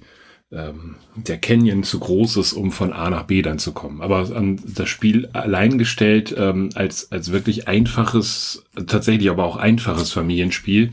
ähm, 0.51 0.95
der 1.15 1.39
Canyon 1.39 1.83
zu 1.83 1.99
groß 1.99 2.37
ist, 2.37 2.53
um 2.53 2.71
von 2.71 2.93
A 2.93 3.09
nach 3.09 3.23
B 3.23 3.41
dann 3.41 3.57
zu 3.57 3.71
kommen. 3.71 4.01
Aber 4.01 4.29
an 4.35 4.61
das 4.63 4.87
Spiel 4.89 5.29
allein 5.33 5.79
gestellt 5.79 6.33
ähm, 6.37 6.69
als, 6.75 7.11
als 7.11 7.31
wirklich 7.31 7.67
einfaches, 7.67 8.63
tatsächlich 8.85 9.31
aber 9.31 9.45
auch 9.45 9.57
einfaches 9.57 10.11
Familienspiel, 10.11 10.91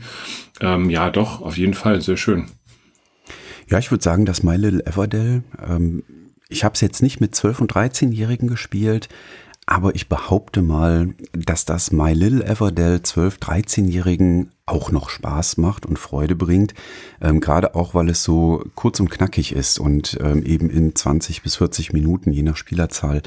ähm, 0.61 0.89
ja 0.89 1.11
doch, 1.11 1.41
auf 1.41 1.57
jeden 1.57 1.75
Fall, 1.75 2.01
sehr 2.01 2.17
schön. 2.17 2.47
Ja, 3.69 3.77
ich 3.77 3.91
würde 3.91 4.03
sagen, 4.03 4.25
dass 4.25 4.41
My 4.41 4.55
Little 4.57 4.85
Everdell 4.85 5.43
ähm, 5.63 6.03
ich 6.51 6.63
habe 6.63 6.75
es 6.75 6.81
jetzt 6.81 7.01
nicht 7.01 7.21
mit 7.21 7.33
12- 7.33 7.61
und 7.61 7.73
13-Jährigen 7.73 8.47
gespielt, 8.47 9.09
aber 9.65 9.95
ich 9.95 10.09
behaupte 10.09 10.61
mal, 10.61 11.13
dass 11.33 11.65
das 11.65 11.91
My 11.91 12.13
Little 12.13 12.43
Everdell 12.43 12.97
12-, 12.97 13.39
13-Jährigen 13.39 14.49
auch 14.65 14.91
noch 14.91 15.09
Spaß 15.09 15.57
macht 15.57 15.85
und 15.85 15.99
Freude 15.99 16.35
bringt. 16.35 16.73
Ähm, 17.21 17.39
Gerade 17.39 17.75
auch, 17.75 17.93
weil 17.93 18.09
es 18.09 18.23
so 18.23 18.63
kurz 18.75 18.99
und 18.99 19.09
knackig 19.09 19.53
ist 19.53 19.79
und 19.79 20.17
ähm, 20.21 20.43
eben 20.43 20.69
in 20.69 20.95
20 20.95 21.43
bis 21.43 21.55
40 21.57 21.93
Minuten, 21.93 22.31
je 22.31 22.43
nach 22.43 22.57
Spielerzahl, 22.57 23.21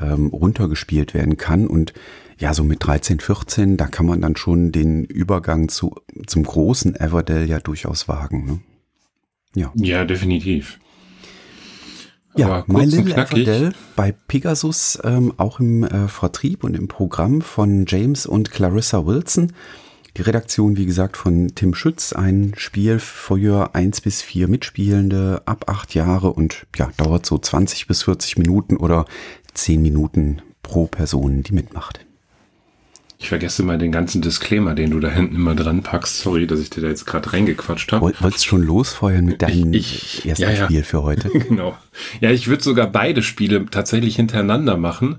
ähm, 0.00 0.26
runtergespielt 0.28 1.14
werden 1.14 1.36
kann. 1.36 1.66
Und 1.66 1.92
ja, 2.38 2.54
so 2.54 2.64
mit 2.64 2.84
13, 2.84 3.20
14, 3.20 3.76
da 3.76 3.86
kann 3.86 4.06
man 4.06 4.20
dann 4.20 4.36
schon 4.36 4.72
den 4.72 5.04
Übergang 5.04 5.68
zu, 5.68 5.94
zum 6.26 6.44
großen 6.44 6.96
Everdell 6.96 7.48
ja 7.48 7.60
durchaus 7.60 8.08
wagen. 8.08 8.44
Ne? 8.44 8.60
Ja. 9.54 9.72
ja, 9.74 10.04
definitiv. 10.04 10.78
Ja, 12.36 12.64
My 12.66 12.84
Little 12.84 13.14
Everdell 13.14 13.72
bei 13.96 14.12
Pegasus 14.12 14.98
ähm, 15.02 15.32
auch 15.38 15.60
im 15.60 15.82
äh, 15.84 16.08
Vertrieb 16.08 16.62
und 16.62 16.76
im 16.76 16.86
Programm 16.86 17.40
von 17.40 17.84
James 17.86 18.26
und 18.26 18.50
Clarissa 18.50 19.06
Wilson. 19.06 19.52
Die 20.16 20.22
Redaktion, 20.22 20.76
wie 20.76 20.86
gesagt, 20.86 21.16
von 21.16 21.54
Tim 21.54 21.74
Schütz, 21.74 22.12
ein 22.12 22.52
Spiel 22.56 22.98
für 22.98 23.74
eins 23.74 24.00
bis 24.00 24.20
vier 24.20 24.48
Mitspielende 24.48 25.42
ab 25.46 25.64
acht 25.68 25.94
Jahre 25.94 26.32
und 26.32 26.66
ja, 26.76 26.90
dauert 26.96 27.24
so 27.24 27.38
20 27.38 27.86
bis 27.86 28.02
40 28.02 28.36
Minuten 28.38 28.76
oder 28.76 29.04
10 29.54 29.80
Minuten 29.80 30.42
pro 30.62 30.86
Person, 30.86 31.42
die 31.42 31.52
mitmacht. 31.52 32.07
Ich 33.20 33.30
vergesse 33.30 33.64
mal 33.64 33.78
den 33.78 33.90
ganzen 33.90 34.22
Disclaimer, 34.22 34.76
den 34.76 34.92
du 34.92 35.00
da 35.00 35.08
hinten 35.08 35.34
immer 35.34 35.56
dran 35.56 35.82
packst. 35.82 36.20
Sorry, 36.20 36.46
dass 36.46 36.60
ich 36.60 36.70
dir 36.70 36.82
da 36.82 36.86
jetzt 36.86 37.04
gerade 37.04 37.32
reingequatscht 37.32 37.90
habe. 37.90 38.12
Wolltest 38.20 38.46
schon 38.46 38.62
losfeuern 38.62 39.24
mit 39.24 39.42
deinem 39.42 39.72
ich, 39.72 40.20
ich, 40.20 40.28
ersten 40.28 40.42
ja, 40.42 40.50
ja. 40.50 40.64
Spiel 40.64 40.84
für 40.84 41.02
heute? 41.02 41.28
genau. 41.48 41.76
Ja, 42.20 42.30
ich 42.30 42.46
würde 42.46 42.62
sogar 42.62 42.86
beide 42.86 43.24
Spiele 43.24 43.66
tatsächlich 43.66 44.14
hintereinander 44.14 44.76
machen, 44.76 45.16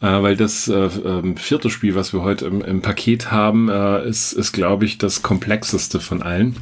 äh, 0.00 0.06
weil 0.06 0.36
das 0.36 0.66
äh, 0.66 0.74
äh, 0.74 1.36
vierte 1.36 1.70
Spiel, 1.70 1.94
was 1.94 2.12
wir 2.12 2.22
heute 2.22 2.46
im, 2.46 2.62
im 2.62 2.82
Paket 2.82 3.30
haben, 3.30 3.68
äh, 3.68 4.08
ist, 4.08 4.32
ist 4.32 4.50
glaube 4.50 4.84
ich, 4.84 4.98
das 4.98 5.22
komplexeste 5.22 6.00
von 6.00 6.22
allen. 6.22 6.56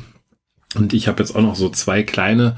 Und 0.75 0.93
ich 0.93 1.09
habe 1.09 1.23
jetzt 1.23 1.35
auch 1.35 1.43
noch 1.43 1.57
so 1.57 1.71
zwei 1.71 2.03
kleine 2.03 2.57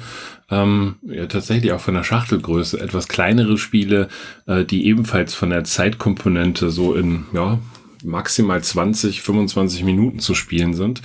ähm, 0.50 0.96
ja, 1.02 1.26
tatsächlich 1.26 1.72
auch 1.72 1.80
von 1.80 1.94
der 1.94 2.04
Schachtelgröße 2.04 2.80
etwas 2.80 3.08
kleinere 3.08 3.58
Spiele, 3.58 4.08
äh, 4.46 4.64
die 4.64 4.86
ebenfalls 4.86 5.34
von 5.34 5.50
der 5.50 5.64
Zeitkomponente 5.64 6.70
so 6.70 6.94
in 6.94 7.26
ja, 7.32 7.58
maximal 8.06 8.62
20, 8.62 9.22
25 9.22 9.84
Minuten 9.84 10.18
zu 10.18 10.34
spielen 10.34 10.74
sind. 10.74 11.02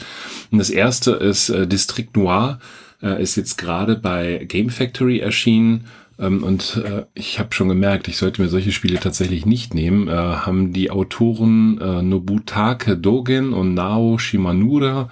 Und 0.52 0.60
das 0.60 0.70
erste 0.70 1.12
ist 1.12 1.50
äh, 1.50 1.68
District 1.68 2.10
Noir, 2.16 2.60
äh, 3.02 3.22
ist 3.22 3.36
jetzt 3.36 3.58
gerade 3.58 3.96
bei 3.96 4.46
Game 4.48 4.70
Factory 4.70 5.20
erschienen. 5.20 5.86
Ähm, 6.20 6.44
und 6.44 6.82
äh, 6.86 7.06
ich 7.14 7.40
habe 7.40 7.54
schon 7.54 7.70
gemerkt, 7.70 8.08
ich 8.08 8.18
sollte 8.18 8.42
mir 8.42 8.50
solche 8.50 8.72
Spiele 8.72 9.00
tatsächlich 9.00 9.46
nicht 9.46 9.74
nehmen. 9.74 10.08
Äh, 10.08 10.12
haben 10.12 10.72
die 10.72 10.92
Autoren 10.92 11.80
äh, 11.82 12.02
Nobutake 12.02 12.98
Dogen 12.98 13.54
und 13.54 13.74
Nao 13.74 14.18
Shimanura 14.18 15.10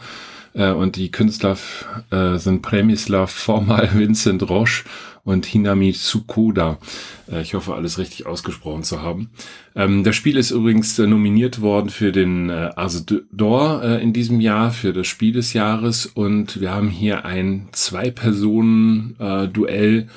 äh, 0.60 0.72
und 0.72 0.96
die 0.98 1.12
Künstler 1.12 1.58
äh, 2.12 2.38
sind 2.38 2.62
Premislav 2.62 3.32
Formal, 3.32 3.90
Vincent 3.94 4.48
Roche 4.50 4.84
und 5.24 5.46
Hinami 5.46 5.94
Tsukoda. 5.94 6.78
Äh, 7.32 7.42
ich 7.42 7.54
hoffe, 7.54 7.74
alles 7.74 7.98
richtig 7.98 8.26
ausgesprochen 8.26 8.84
zu 8.84 9.02
haben. 9.02 9.30
Ähm, 9.76 10.04
das 10.04 10.18
Spiel 10.18 10.36
ist 10.38 10.52
übrigens 10.52 11.00
äh, 11.00 11.08
nominiert 11.08 11.62
worden 11.62 11.90
für 11.90 12.12
den 12.12 12.50
äh, 12.50 12.72
Ars 12.76 13.08
d'Or 13.08 13.82
äh, 13.82 14.04
in 14.04 14.12
diesem 14.12 14.42
Jahr, 14.42 14.72
für 14.72 14.92
das 14.92 15.08
Spiel 15.08 15.32
des 15.32 15.54
Jahres. 15.54 16.06
Und 16.06 16.60
wir 16.60 16.72
haben 16.72 16.90
hier 16.90 17.24
ein 17.26 17.70
Zwei-Personen-Duell 17.72 20.10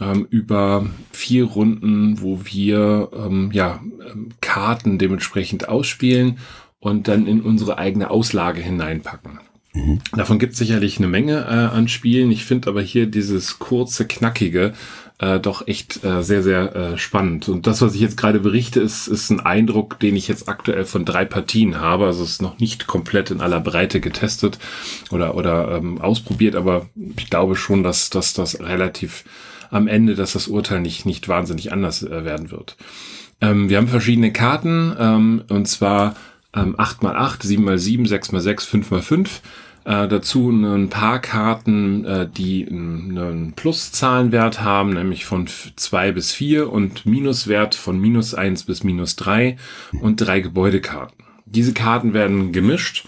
ähm, 0.00 0.26
über 0.30 0.86
vier 1.10 1.44
Runden, 1.44 2.20
wo 2.20 2.40
wir 2.44 3.08
ähm, 3.16 3.50
ja, 3.52 3.80
ähm, 4.12 4.28
Karten 4.40 4.98
dementsprechend 4.98 5.68
ausspielen 5.68 6.38
und 6.78 7.08
dann 7.08 7.26
in 7.26 7.40
unsere 7.40 7.78
eigene 7.78 8.10
Auslage 8.10 8.60
hineinpacken. 8.60 9.40
Davon 10.14 10.38
gibt 10.38 10.52
es 10.52 10.58
sicherlich 10.58 10.98
eine 10.98 11.08
Menge 11.08 11.38
äh, 11.38 11.74
an 11.74 11.88
Spielen. 11.88 12.30
Ich 12.30 12.44
finde 12.44 12.68
aber 12.68 12.82
hier 12.82 13.06
dieses 13.06 13.58
kurze, 13.58 14.06
knackige 14.06 14.74
äh, 15.18 15.38
doch 15.40 15.66
echt 15.66 16.04
äh, 16.04 16.22
sehr, 16.22 16.42
sehr 16.42 16.74
äh, 16.74 16.98
spannend. 16.98 17.48
Und 17.48 17.66
das, 17.66 17.80
was 17.80 17.94
ich 17.94 18.00
jetzt 18.00 18.16
gerade 18.16 18.40
berichte, 18.40 18.80
ist, 18.80 19.06
ist 19.06 19.30
ein 19.30 19.40
Eindruck, 19.40 20.00
den 20.00 20.16
ich 20.16 20.28
jetzt 20.28 20.48
aktuell 20.48 20.84
von 20.84 21.04
drei 21.04 21.24
Partien 21.24 21.80
habe. 21.80 22.06
Also 22.06 22.24
es 22.24 22.30
ist 22.30 22.42
noch 22.42 22.58
nicht 22.58 22.86
komplett 22.86 23.30
in 23.30 23.40
aller 23.40 23.60
Breite 23.60 24.00
getestet 24.00 24.58
oder, 25.10 25.36
oder 25.36 25.76
ähm, 25.76 26.00
ausprobiert, 26.00 26.56
aber 26.56 26.86
ich 27.16 27.30
glaube 27.30 27.56
schon, 27.56 27.82
dass, 27.82 28.10
dass 28.10 28.34
das 28.34 28.60
relativ 28.60 29.24
am 29.70 29.86
Ende, 29.88 30.16
dass 30.16 30.32
das 30.32 30.48
Urteil 30.48 30.80
nicht, 30.80 31.06
nicht 31.06 31.28
wahnsinnig 31.28 31.72
anders 31.72 32.02
äh, 32.02 32.24
werden 32.24 32.50
wird. 32.50 32.76
Ähm, 33.40 33.68
wir 33.68 33.78
haben 33.78 33.88
verschiedene 33.88 34.32
Karten, 34.32 34.94
ähm, 34.98 35.44
und 35.48 35.66
zwar 35.66 36.16
ähm, 36.54 36.76
8x8, 36.76 37.42
7x7, 37.42 38.08
6x6, 38.08 38.68
5x5. 38.68 39.40
Äh, 39.84 40.06
dazu 40.06 40.50
ein 40.50 40.90
paar 40.90 41.20
Karten, 41.20 42.04
äh, 42.04 42.28
die 42.28 42.66
einen 42.68 43.52
Pluszahlenwert 43.56 44.60
haben, 44.60 44.90
nämlich 44.90 45.24
von 45.24 45.48
2 45.48 46.12
bis 46.12 46.32
4 46.32 46.70
und 46.70 47.04
Minuswert 47.04 47.74
von 47.74 48.00
minus 48.00 48.34
1 48.34 48.64
bis 48.64 48.84
minus 48.84 49.16
3 49.16 49.56
und 50.00 50.16
drei 50.16 50.40
Gebäudekarten. 50.40 51.24
Diese 51.46 51.74
Karten 51.74 52.14
werden 52.14 52.52
gemischt, 52.52 53.06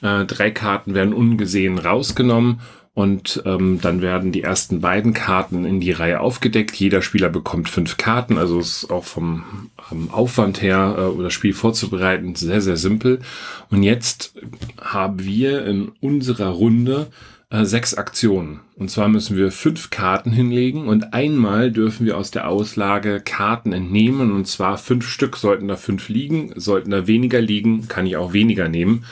äh, 0.00 0.24
drei 0.24 0.50
Karten 0.50 0.94
werden 0.94 1.12
ungesehen 1.12 1.78
rausgenommen 1.78 2.60
und 2.94 3.42
ähm, 3.44 3.80
dann 3.82 4.02
werden 4.02 4.30
die 4.30 4.42
ersten 4.42 4.80
beiden 4.80 5.12
Karten 5.14 5.64
in 5.64 5.80
die 5.80 5.90
Reihe 5.90 6.20
aufgedeckt. 6.20 6.76
Jeder 6.76 7.02
Spieler 7.02 7.28
bekommt 7.28 7.68
fünf 7.68 7.96
Karten, 7.96 8.38
also 8.38 8.60
ist 8.60 8.88
auch 8.88 9.04
vom 9.04 9.70
ähm, 9.90 10.10
Aufwand 10.12 10.62
her, 10.62 10.96
äh, 10.96 11.22
das 11.22 11.32
Spiel 11.32 11.54
vorzubereiten, 11.54 12.36
sehr, 12.36 12.60
sehr 12.60 12.76
simpel. 12.76 13.18
Und 13.68 13.82
jetzt 13.82 14.34
haben 14.80 15.24
wir 15.24 15.66
in 15.66 15.90
unserer 16.00 16.50
Runde 16.50 17.08
äh, 17.50 17.64
sechs 17.64 17.94
Aktionen. 17.94 18.60
Und 18.76 18.92
zwar 18.92 19.08
müssen 19.08 19.36
wir 19.36 19.50
fünf 19.50 19.90
Karten 19.90 20.30
hinlegen 20.30 20.86
und 20.86 21.14
einmal 21.14 21.72
dürfen 21.72 22.06
wir 22.06 22.16
aus 22.16 22.30
der 22.30 22.48
Auslage 22.48 23.20
Karten 23.20 23.72
entnehmen. 23.72 24.30
Und 24.30 24.46
zwar 24.46 24.78
fünf 24.78 25.08
Stück 25.08 25.36
sollten 25.36 25.66
da 25.66 25.74
fünf 25.74 26.08
liegen, 26.08 26.52
sollten 26.54 26.90
da 26.90 27.08
weniger 27.08 27.40
liegen, 27.40 27.88
kann 27.88 28.06
ich 28.06 28.16
auch 28.16 28.32
weniger 28.32 28.68
nehmen. 28.68 29.04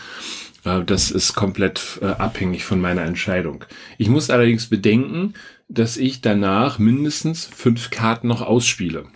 Äh, 0.64 0.84
das 0.84 1.10
ist 1.10 1.34
komplett 1.34 1.98
äh, 2.02 2.06
abhängig 2.06 2.64
von 2.64 2.80
meiner 2.80 3.02
Entscheidung. 3.02 3.64
Ich 3.98 4.08
muss 4.08 4.30
allerdings 4.30 4.66
bedenken, 4.66 5.34
dass 5.68 5.96
ich 5.96 6.20
danach 6.20 6.78
mindestens 6.78 7.46
fünf 7.46 7.90
Karten 7.90 8.28
noch 8.28 8.42
ausspiele. 8.42 9.06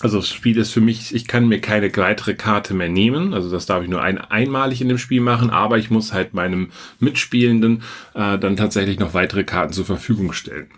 Also 0.00 0.16
das 0.16 0.30
Spiel 0.30 0.56
ist 0.56 0.72
für 0.72 0.80
mich, 0.80 1.14
ich 1.14 1.26
kann 1.28 1.46
mir 1.46 1.60
keine 1.60 1.94
weitere 1.94 2.34
Karte 2.34 2.72
mehr 2.72 2.88
nehmen. 2.88 3.34
Also 3.34 3.50
das 3.50 3.66
darf 3.66 3.82
ich 3.82 3.90
nur 3.90 4.02
ein, 4.02 4.16
einmalig 4.18 4.80
in 4.80 4.88
dem 4.88 4.96
Spiel 4.96 5.20
machen, 5.20 5.50
aber 5.50 5.76
ich 5.76 5.90
muss 5.90 6.14
halt 6.14 6.32
meinem 6.32 6.70
Mitspielenden 7.00 7.82
äh, 8.14 8.38
dann 8.38 8.56
tatsächlich 8.56 8.98
noch 8.98 9.12
weitere 9.12 9.44
Karten 9.44 9.74
zur 9.74 9.84
Verfügung 9.84 10.32
stellen. 10.32 10.70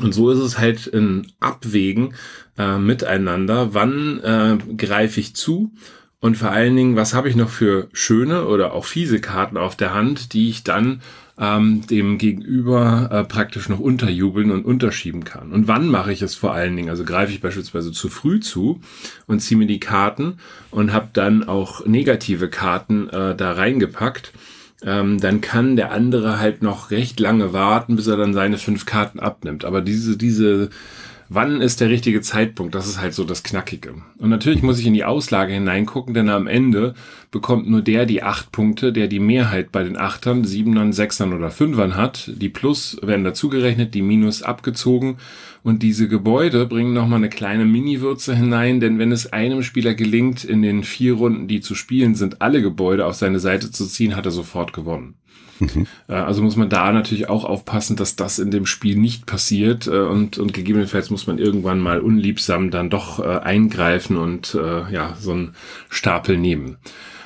Und 0.00 0.12
so 0.12 0.30
ist 0.30 0.40
es 0.40 0.58
halt 0.58 0.92
ein 0.92 1.32
Abwägen 1.40 2.14
äh, 2.58 2.76
miteinander. 2.76 3.72
Wann 3.72 4.20
äh, 4.20 4.58
greife 4.76 5.20
ich 5.20 5.34
zu 5.34 5.72
und 6.20 6.36
vor 6.36 6.50
allen 6.50 6.76
Dingen, 6.76 6.96
was 6.96 7.14
habe 7.14 7.28
ich 7.28 7.36
noch 7.36 7.50
für 7.50 7.88
schöne 7.92 8.46
oder 8.46 8.72
auch 8.72 8.84
fiese 8.84 9.20
Karten 9.20 9.56
auf 9.56 9.76
der 9.76 9.92
Hand, 9.92 10.32
die 10.32 10.48
ich 10.48 10.64
dann 10.64 11.02
ähm, 11.38 11.86
dem 11.86 12.16
Gegenüber 12.16 13.10
äh, 13.12 13.24
praktisch 13.24 13.68
noch 13.68 13.78
unterjubeln 13.78 14.50
und 14.50 14.64
unterschieben 14.64 15.24
kann. 15.24 15.52
Und 15.52 15.68
wann 15.68 15.88
mache 15.88 16.12
ich 16.12 16.22
es 16.22 16.34
vor 16.34 16.54
allen 16.54 16.74
Dingen? 16.74 16.88
Also 16.88 17.04
greife 17.04 17.32
ich 17.32 17.42
beispielsweise 17.42 17.92
zu 17.92 18.08
früh 18.08 18.40
zu 18.40 18.80
und 19.26 19.40
ziehe 19.40 19.58
mir 19.58 19.66
die 19.66 19.80
Karten 19.80 20.38
und 20.70 20.94
habe 20.94 21.08
dann 21.12 21.46
auch 21.46 21.84
negative 21.84 22.48
Karten 22.48 23.10
äh, 23.10 23.34
da 23.36 23.52
reingepackt. 23.52 24.32
Ähm, 24.82 25.20
dann 25.20 25.40
kann 25.42 25.76
der 25.76 25.92
andere 25.92 26.38
halt 26.38 26.62
noch 26.62 26.90
recht 26.90 27.20
lange 27.20 27.52
warten, 27.52 27.96
bis 27.96 28.06
er 28.06 28.16
dann 28.16 28.34
seine 28.34 28.56
fünf 28.56 28.86
Karten 28.86 29.20
abnimmt. 29.20 29.66
Aber 29.66 29.82
diese, 29.82 30.16
diese 30.16 30.70
wann 31.28 31.60
ist 31.60 31.80
der 31.80 31.90
richtige 31.90 32.20
Zeitpunkt? 32.20 32.74
Das 32.74 32.86
ist 32.86 33.00
halt 33.00 33.14
so 33.14 33.24
das 33.24 33.42
Knackige. 33.42 33.94
Und 34.18 34.30
natürlich 34.30 34.62
muss 34.62 34.78
ich 34.78 34.86
in 34.86 34.94
die 34.94 35.04
Auslage 35.04 35.52
hineingucken, 35.52 36.14
denn 36.14 36.28
am 36.28 36.46
Ende 36.46 36.94
bekommt 37.30 37.68
nur 37.68 37.82
der 37.82 38.06
die 38.06 38.22
acht 38.22 38.52
Punkte, 38.52 38.92
der 38.92 39.08
die 39.08 39.20
Mehrheit 39.20 39.72
bei 39.72 39.84
den 39.84 39.96
Achtern, 39.96 40.44
Siebenern, 40.44 40.92
Sechsern 40.92 41.32
oder 41.32 41.50
Fünfern 41.50 41.96
hat. 41.96 42.30
Die 42.34 42.48
Plus 42.48 42.98
werden 43.02 43.24
dazugerechnet, 43.24 43.94
die 43.94 44.02
Minus 44.02 44.42
abgezogen. 44.42 45.16
Und 45.62 45.82
diese 45.82 46.08
Gebäude 46.08 46.66
bringen 46.66 46.92
nochmal 46.92 47.18
eine 47.18 47.28
kleine 47.28 47.64
Mini-Würze 47.64 48.36
hinein, 48.36 48.80
denn 48.80 48.98
wenn 48.98 49.10
es 49.10 49.32
einem 49.32 49.62
Spieler 49.62 49.94
gelingt, 49.94 50.44
in 50.44 50.62
den 50.62 50.84
vier 50.84 51.14
Runden, 51.14 51.48
die 51.48 51.60
zu 51.60 51.74
spielen 51.74 52.14
sind, 52.14 52.40
alle 52.40 52.62
Gebäude 52.62 53.04
auf 53.04 53.16
seine 53.16 53.40
Seite 53.40 53.70
zu 53.70 53.86
ziehen, 53.86 54.14
hat 54.14 54.26
er 54.26 54.32
sofort 54.32 54.72
gewonnen. 54.72 55.16
Mhm. 55.58 55.86
Also 56.06 56.42
muss 56.42 56.56
man 56.56 56.68
da 56.68 56.92
natürlich 56.92 57.28
auch 57.28 57.44
aufpassen, 57.44 57.96
dass 57.96 58.16
das 58.16 58.38
in 58.38 58.50
dem 58.50 58.66
Spiel 58.66 58.96
nicht 58.96 59.26
passiert 59.26 59.86
äh, 59.86 60.00
und, 60.00 60.38
und 60.38 60.52
gegebenenfalls 60.52 61.10
muss 61.10 61.26
man 61.26 61.38
irgendwann 61.38 61.80
mal 61.80 62.00
unliebsam 62.00 62.70
dann 62.70 62.90
doch 62.90 63.18
äh, 63.18 63.38
eingreifen 63.38 64.16
und 64.16 64.54
ja, 64.56 65.16
so 65.18 65.32
einen 65.32 65.54
Stapel 65.88 66.38
nehmen. 66.38 66.76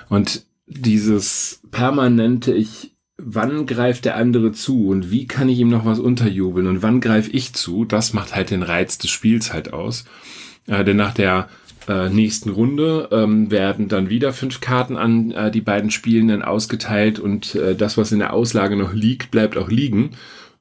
Und 0.08 0.44
dieses 0.66 1.60
permanente, 1.70 2.52
ich, 2.54 2.92
wann 3.16 3.66
greift 3.66 4.04
der 4.04 4.16
andere 4.16 4.52
zu 4.52 4.88
und 4.88 5.10
wie 5.10 5.26
kann 5.26 5.49
ich 5.49 5.58
ihm 5.58 5.68
noch 5.68 5.84
was 5.84 5.99
unterjubeln 5.99 6.66
und 6.66 6.82
wann 6.82 7.00
greife 7.00 7.30
ich 7.30 7.52
zu, 7.52 7.84
das 7.84 8.12
macht 8.12 8.34
halt 8.34 8.50
den 8.50 8.62
Reiz 8.62 8.99
des 8.99 9.10
Spiels 9.10 9.52
halt 9.52 9.72
aus. 9.72 10.04
Äh, 10.66 10.84
denn 10.84 10.96
nach 10.96 11.14
der 11.14 11.49
äh, 11.88 12.08
nächsten 12.08 12.50
Runde 12.50 13.08
ähm, 13.10 13.50
werden 13.50 13.88
dann 13.88 14.10
wieder 14.10 14.32
fünf 14.32 14.60
Karten 14.60 14.96
an 14.96 15.30
äh, 15.30 15.50
die 15.50 15.60
beiden 15.60 15.90
Spielenden 15.90 16.42
ausgeteilt 16.42 17.18
und 17.18 17.54
äh, 17.54 17.75
das, 17.75 17.96
was 17.96 18.12
in 18.12 18.18
der 18.18 18.32
Auslage 18.32 18.76
noch 18.76 18.92
liegt, 18.92 19.30
bleibt 19.30 19.56
auch 19.56 19.68
liegen. 19.68 20.10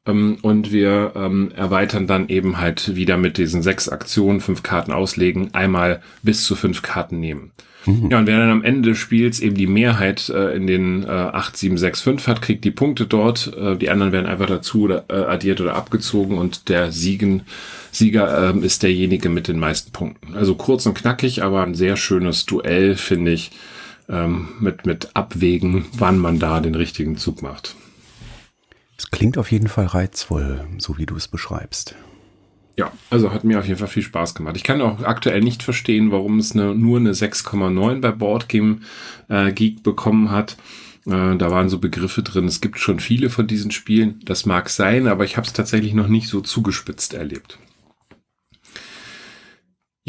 Ähm, 0.05 0.38
und 0.41 0.71
wir 0.71 1.13
ähm, 1.15 1.51
erweitern 1.55 2.07
dann 2.07 2.29
eben 2.29 2.59
halt 2.59 2.95
wieder 2.95 3.17
mit 3.17 3.38
diesen 3.38 3.61
sechs 3.61 3.89
Aktionen, 3.89 4.39
fünf 4.39 4.63
Karten 4.63 4.91
auslegen, 4.91 5.53
einmal 5.53 6.01
bis 6.23 6.45
zu 6.45 6.55
fünf 6.55 6.81
Karten 6.81 7.19
nehmen. 7.19 7.51
Mhm. 7.85 8.09
Ja, 8.11 8.19
und 8.19 8.27
wer 8.27 8.39
dann 8.39 8.49
am 8.49 8.63
Ende 8.63 8.89
des 8.89 8.97
Spiels 8.97 9.39
eben 9.39 9.55
die 9.55 9.67
Mehrheit 9.67 10.29
äh, 10.29 10.55
in 10.55 10.67
den 10.67 11.03
äh, 11.03 11.07
8, 11.07 11.55
7, 11.55 11.77
6, 11.77 12.01
5 12.01 12.27
hat, 12.27 12.41
kriegt 12.41 12.63
die 12.65 12.71
Punkte 12.71 13.05
dort. 13.05 13.53
Äh, 13.57 13.77
die 13.77 13.89
anderen 13.89 14.11
werden 14.11 14.25
einfach 14.25 14.47
dazu 14.47 14.83
oder, 14.83 15.05
äh, 15.09 15.13
addiert 15.13 15.61
oder 15.61 15.75
abgezogen 15.75 16.38
und 16.38 16.69
der 16.69 16.91
Siegen, 16.91 17.43
Sieger 17.91 18.53
äh, 18.53 18.60
ist 18.60 18.84
derjenige 18.84 19.29
mit 19.29 19.48
den 19.48 19.60
meisten 19.60 19.91
Punkten. 19.91 20.36
Also 20.36 20.55
kurz 20.55 20.86
und 20.86 20.96
knackig, 20.96 21.43
aber 21.43 21.63
ein 21.63 21.75
sehr 21.75 21.98
schönes 21.98 22.46
Duell, 22.46 22.96
finde 22.96 23.31
ich, 23.31 23.51
ähm, 24.10 24.50
mit, 24.60 24.86
mit 24.86 25.15
Abwägen, 25.15 25.86
wann 25.93 26.17
man 26.17 26.39
da 26.39 26.60
den 26.60 26.75
richtigen 26.75 27.17
Zug 27.17 27.41
macht. 27.41 27.75
Es 28.98 29.12
klingt 29.12 29.38
auf 29.38 29.51
jeden 29.51 29.69
Fall 29.69 29.86
reizvoll, 29.86 30.67
so 30.77 30.98
wie 30.98 31.05
du 31.05 31.15
es 31.15 31.27
beschreibst. 31.27 31.96
Ja, 32.75 32.91
also 33.10 33.34
hat 33.34 33.43
mir 33.43 33.60
auf 33.60 33.67
jeden 33.67 33.79
Fall 33.79 33.89
viel 33.89 34.03
Spaß 34.03 34.36
gemacht. 34.36 34.55
Ich 34.55 34.63
kann 34.63 34.81
auch 34.81 35.03
aktuell 35.03 35.41
nicht 35.41 35.63
verstehen, 35.63 36.12
warum 36.12 36.39
es 36.39 36.53
eine, 36.53 36.74
nur 36.75 36.98
eine 36.98 37.12
6,9 37.12 38.00
bei 38.00 38.12
Boardgame 38.12 38.79
äh, 39.27 39.51
Geek 39.51 39.84
bekommen 39.84 40.31
hat. 40.31 40.55
Äh, 41.05 41.36
da 41.36 41.51
waren 41.51 41.69
so 41.69 41.79
Begriffe 41.79 42.24
drin. 42.24 42.46
Es 42.46 42.62
gibt 42.62 42.79
schon 42.79 43.00
viele 43.00 43.29
von 43.29 43.48
diesen 43.48 43.72
Spielen. 43.72 44.22
Das 44.24 44.46
mag 44.46 44.69
sein, 44.69 45.08
aber 45.08 45.25
ich 45.25 45.36
habe 45.38 45.46
es 45.46 45.53
tatsächlich 45.53 45.93
noch 45.93 46.08
nicht 46.08 46.29
so 46.29 46.41
zugespitzt 46.41 47.13
erlebt. 47.13 47.60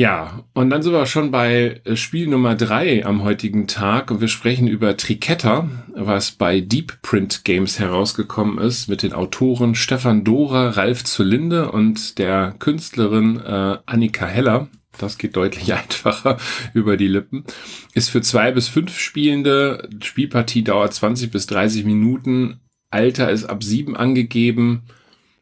Ja, 0.00 0.44
und 0.54 0.70
dann 0.70 0.80
sind 0.80 0.94
wir 0.94 1.04
schon 1.04 1.30
bei 1.30 1.82
äh, 1.84 1.94
Spiel 1.94 2.26
Nummer 2.26 2.54
drei 2.54 3.04
am 3.04 3.22
heutigen 3.22 3.66
Tag 3.66 4.10
und 4.10 4.22
wir 4.22 4.28
sprechen 4.28 4.66
über 4.66 4.96
Triketta, 4.96 5.68
was 5.94 6.30
bei 6.30 6.62
Deep 6.62 7.02
Print 7.02 7.44
Games 7.44 7.78
herausgekommen 7.78 8.56
ist 8.56 8.88
mit 8.88 9.02
den 9.02 9.12
Autoren 9.12 9.74
Stefan 9.74 10.24
Dora, 10.24 10.70
Ralf 10.70 11.04
Zulinde 11.04 11.70
und 11.70 12.16
der 12.18 12.54
Künstlerin 12.58 13.40
äh, 13.40 13.76
Annika 13.84 14.24
Heller. 14.24 14.68
Das 14.96 15.18
geht 15.18 15.36
deutlich 15.36 15.70
einfacher 15.74 16.38
über 16.72 16.96
die 16.96 17.08
Lippen. 17.08 17.44
Ist 17.92 18.08
für 18.08 18.22
zwei 18.22 18.52
bis 18.52 18.68
fünf 18.68 18.98
Spielende. 18.98 19.86
Spielpartie 20.02 20.64
dauert 20.64 20.94
20 20.94 21.30
bis 21.30 21.44
30 21.44 21.84
Minuten. 21.84 22.60
Alter 22.88 23.30
ist 23.30 23.44
ab 23.44 23.62
sieben 23.62 23.98
angegeben. 23.98 24.84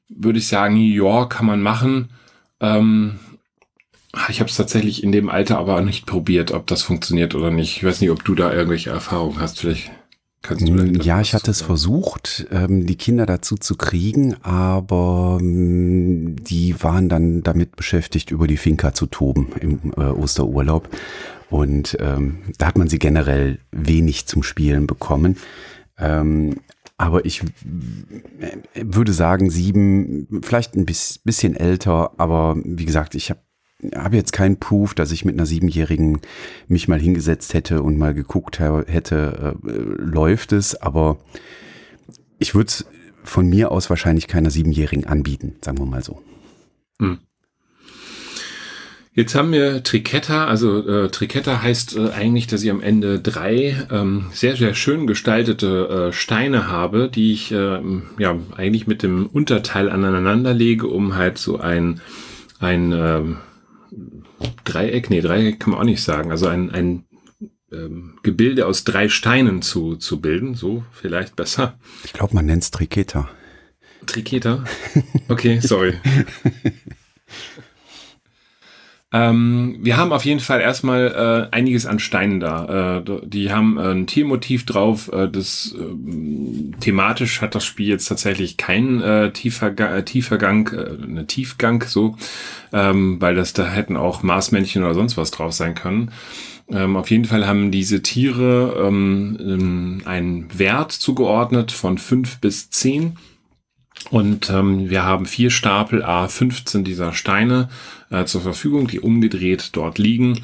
Würde 0.08 0.40
ich 0.40 0.48
sagen, 0.48 0.74
ja, 0.74 1.26
kann 1.26 1.46
man 1.46 1.62
machen. 1.62 2.08
Ähm, 2.60 3.20
ich 4.28 4.40
habe 4.40 4.50
es 4.50 4.56
tatsächlich 4.56 5.02
in 5.02 5.12
dem 5.12 5.28
Alter 5.28 5.58
aber 5.58 5.80
nicht 5.82 6.06
probiert, 6.06 6.52
ob 6.52 6.66
das 6.66 6.82
funktioniert 6.82 7.34
oder 7.34 7.50
nicht. 7.50 7.76
Ich 7.76 7.84
weiß 7.84 8.00
nicht, 8.00 8.10
ob 8.10 8.24
du 8.24 8.34
da 8.34 8.52
irgendwelche 8.52 8.90
Erfahrungen 8.90 9.40
hast. 9.40 9.60
Vielleicht 9.60 9.90
kannst 10.42 10.66
du. 10.66 10.72
Mm, 10.72 11.00
ja, 11.00 11.20
ich 11.20 11.34
hatte 11.34 11.50
es 11.50 11.62
versucht, 11.62 12.46
ähm, 12.50 12.86
die 12.86 12.96
Kinder 12.96 13.26
dazu 13.26 13.56
zu 13.56 13.76
kriegen, 13.76 14.34
aber 14.42 15.38
mm, 15.40 16.36
die 16.42 16.82
waren 16.82 17.08
dann 17.08 17.42
damit 17.42 17.76
beschäftigt, 17.76 18.30
über 18.30 18.46
die 18.46 18.56
Finca 18.56 18.94
zu 18.94 19.06
toben 19.06 19.48
im 19.60 19.92
äh, 19.96 20.10
Osterurlaub. 20.10 20.88
Und 21.50 21.96
ähm, 22.00 22.42
da 22.58 22.66
hat 22.66 22.78
man 22.78 22.88
sie 22.88 22.98
generell 22.98 23.58
wenig 23.70 24.26
zum 24.26 24.42
Spielen 24.42 24.86
bekommen. 24.86 25.36
Ähm, 25.98 26.60
aber 26.98 27.24
ich 27.24 27.42
würde 28.74 29.12
sagen, 29.12 29.50
sieben, 29.50 30.42
vielleicht 30.42 30.74
ein 30.74 30.84
bisschen 30.84 31.54
älter, 31.54 32.12
aber 32.18 32.56
wie 32.64 32.84
gesagt, 32.84 33.14
ich 33.14 33.30
habe 33.30 33.40
habe 33.94 34.16
jetzt 34.16 34.32
keinen 34.32 34.58
Proof, 34.58 34.94
dass 34.94 35.12
ich 35.12 35.24
mit 35.24 35.34
einer 35.34 35.46
Siebenjährigen 35.46 36.20
mich 36.66 36.88
mal 36.88 37.00
hingesetzt 37.00 37.54
hätte 37.54 37.82
und 37.82 37.96
mal 37.96 38.14
geguckt 38.14 38.58
hätte, 38.58 39.56
äh, 39.64 39.70
läuft 39.70 40.52
es, 40.52 40.74
aber 40.74 41.18
ich 42.38 42.54
würde 42.54 42.68
es 42.68 42.86
von 43.24 43.48
mir 43.48 43.70
aus 43.70 43.90
wahrscheinlich 43.90 44.26
keiner 44.26 44.50
Siebenjährigen 44.50 45.06
anbieten, 45.06 45.56
sagen 45.60 45.78
wir 45.78 45.86
mal 45.86 46.02
so. 46.02 46.22
Hm. 47.00 47.18
Jetzt 49.12 49.34
haben 49.34 49.50
wir 49.50 49.82
Triketta, 49.82 50.46
also 50.46 50.86
äh, 50.86 51.08
Triketta 51.08 51.60
heißt 51.60 51.96
äh, 51.96 52.10
eigentlich, 52.10 52.46
dass 52.46 52.62
ich 52.62 52.70
am 52.70 52.80
Ende 52.80 53.18
drei 53.18 53.76
ähm, 53.90 54.26
sehr, 54.30 54.54
sehr 54.54 54.74
schön 54.74 55.08
gestaltete 55.08 56.08
äh, 56.08 56.12
Steine 56.12 56.68
habe, 56.68 57.10
die 57.12 57.32
ich 57.32 57.50
äh, 57.50 57.80
ja 58.18 58.38
eigentlich 58.56 58.86
mit 58.86 59.02
dem 59.02 59.26
Unterteil 59.26 59.90
aneinander 59.90 60.54
lege, 60.54 60.86
um 60.86 61.16
halt 61.16 61.38
so 61.38 61.58
ein, 61.58 62.00
ein 62.60 62.92
ähm, 62.92 63.38
Dreieck, 64.64 65.10
nee, 65.10 65.20
Dreieck 65.20 65.60
kann 65.60 65.70
man 65.72 65.80
auch 65.80 65.84
nicht 65.84 66.02
sagen. 66.02 66.30
Also 66.30 66.46
ein, 66.46 66.70
ein 66.70 67.04
ähm, 67.72 68.18
Gebilde 68.22 68.66
aus 68.66 68.84
drei 68.84 69.08
Steinen 69.08 69.62
zu, 69.62 69.96
zu 69.96 70.20
bilden, 70.20 70.54
so 70.54 70.84
vielleicht 70.92 71.36
besser. 71.36 71.78
Ich 72.04 72.12
glaube, 72.12 72.34
man 72.34 72.46
nennt 72.46 72.62
es 72.62 72.70
Triketa. 72.70 73.28
Triketa? 74.06 74.64
Okay, 75.28 75.60
sorry. 75.60 75.94
Ähm, 79.10 79.78
wir 79.80 79.96
haben 79.96 80.12
auf 80.12 80.26
jeden 80.26 80.40
Fall 80.40 80.60
erstmal 80.60 81.48
äh, 81.50 81.54
einiges 81.54 81.86
an 81.86 81.98
Steinen 81.98 82.40
da. 82.40 82.98
Äh, 82.98 83.26
die 83.26 83.50
haben 83.50 83.78
äh, 83.78 83.92
ein 83.92 84.06
Tiermotiv 84.06 84.66
drauf. 84.66 85.10
Äh, 85.10 85.28
das 85.28 85.74
äh, 85.78 86.78
thematisch 86.80 87.40
hat 87.40 87.54
das 87.54 87.64
Spiel 87.64 87.88
jetzt 87.88 88.06
tatsächlich 88.06 88.58
keinen 88.58 89.00
äh, 89.00 89.32
tiefer, 89.32 89.68
äh, 89.78 90.04
tiefer 90.04 90.36
Gang, 90.36 90.70
äh, 90.74 91.02
eine 91.02 91.26
Tiefgang 91.26 91.82
so, 91.86 92.16
ähm, 92.72 93.18
weil 93.18 93.34
das 93.34 93.54
da 93.54 93.66
hätten 93.66 93.96
auch 93.96 94.22
Marsmännchen 94.22 94.84
oder 94.84 94.94
sonst 94.94 95.16
was 95.16 95.30
drauf 95.30 95.54
sein 95.54 95.74
können. 95.74 96.10
Ähm, 96.70 96.96
auf 96.96 97.10
jeden 97.10 97.24
Fall 97.24 97.46
haben 97.46 97.70
diese 97.70 98.02
Tiere 98.02 98.84
ähm, 98.86 100.02
einen 100.04 100.58
Wert 100.58 100.92
zugeordnet 100.92 101.72
von 101.72 101.96
fünf 101.96 102.40
bis 102.40 102.68
zehn 102.68 103.16
und 104.10 104.50
ähm, 104.50 104.88
wir 104.88 105.04
haben 105.04 105.26
vier 105.26 105.50
Stapel 105.50 106.04
A15 106.04 106.82
dieser 106.82 107.12
Steine 107.12 107.68
äh, 108.10 108.24
zur 108.24 108.40
Verfügung, 108.40 108.86
die 108.86 109.00
umgedreht 109.00 109.70
dort 109.72 109.98
liegen. 109.98 110.40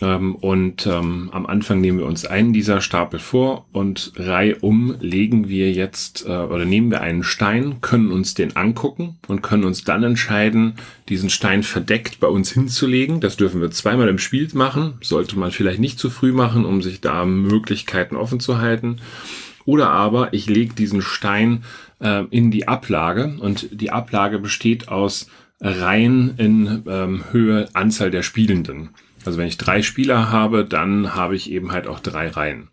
Ähm, 0.00 0.34
und 0.34 0.86
ähm, 0.86 1.30
am 1.32 1.46
Anfang 1.46 1.80
nehmen 1.80 1.98
wir 1.98 2.06
uns 2.06 2.26
einen 2.26 2.52
dieser 2.52 2.80
Stapel 2.80 3.20
vor 3.20 3.66
und 3.72 4.12
reihum 4.16 4.96
legen 5.00 5.48
wir 5.48 5.70
jetzt 5.72 6.26
äh, 6.26 6.30
oder 6.30 6.64
nehmen 6.64 6.90
wir 6.90 7.00
einen 7.00 7.22
Stein, 7.22 7.80
können 7.80 8.10
uns 8.10 8.34
den 8.34 8.56
angucken 8.56 9.18
und 9.28 9.42
können 9.42 9.64
uns 9.64 9.84
dann 9.84 10.02
entscheiden, 10.02 10.74
diesen 11.08 11.30
Stein 11.30 11.62
verdeckt 11.62 12.18
bei 12.18 12.26
uns 12.26 12.50
hinzulegen. 12.52 13.20
Das 13.20 13.36
dürfen 13.36 13.60
wir 13.60 13.70
zweimal 13.70 14.08
im 14.08 14.18
Spiel 14.18 14.48
machen. 14.54 14.94
Sollte 15.00 15.38
man 15.38 15.52
vielleicht 15.52 15.80
nicht 15.80 15.98
zu 15.98 16.10
früh 16.10 16.32
machen, 16.32 16.64
um 16.64 16.82
sich 16.82 17.00
da 17.00 17.24
Möglichkeiten 17.24 18.16
offen 18.16 18.40
zu 18.40 18.58
halten. 18.58 19.00
Oder 19.64 19.90
aber 19.90 20.34
ich 20.34 20.46
lege 20.46 20.74
diesen 20.74 21.02
Stein 21.02 21.64
äh, 22.00 22.24
in 22.30 22.50
die 22.50 22.68
Ablage 22.68 23.36
und 23.40 23.68
die 23.72 23.90
Ablage 23.90 24.38
besteht 24.38 24.88
aus 24.88 25.28
Reihen 25.60 26.34
in 26.36 26.82
ähm, 26.86 27.24
Höhe 27.30 27.68
Anzahl 27.72 28.10
der 28.10 28.22
Spielenden. 28.22 28.90
Also 29.24 29.38
wenn 29.38 29.46
ich 29.46 29.56
drei 29.56 29.82
Spieler 29.82 30.30
habe, 30.30 30.64
dann 30.64 31.14
habe 31.14 31.36
ich 31.36 31.50
eben 31.50 31.72
halt 31.72 31.86
auch 31.86 32.00
drei 32.00 32.28
Reihen. 32.28 32.68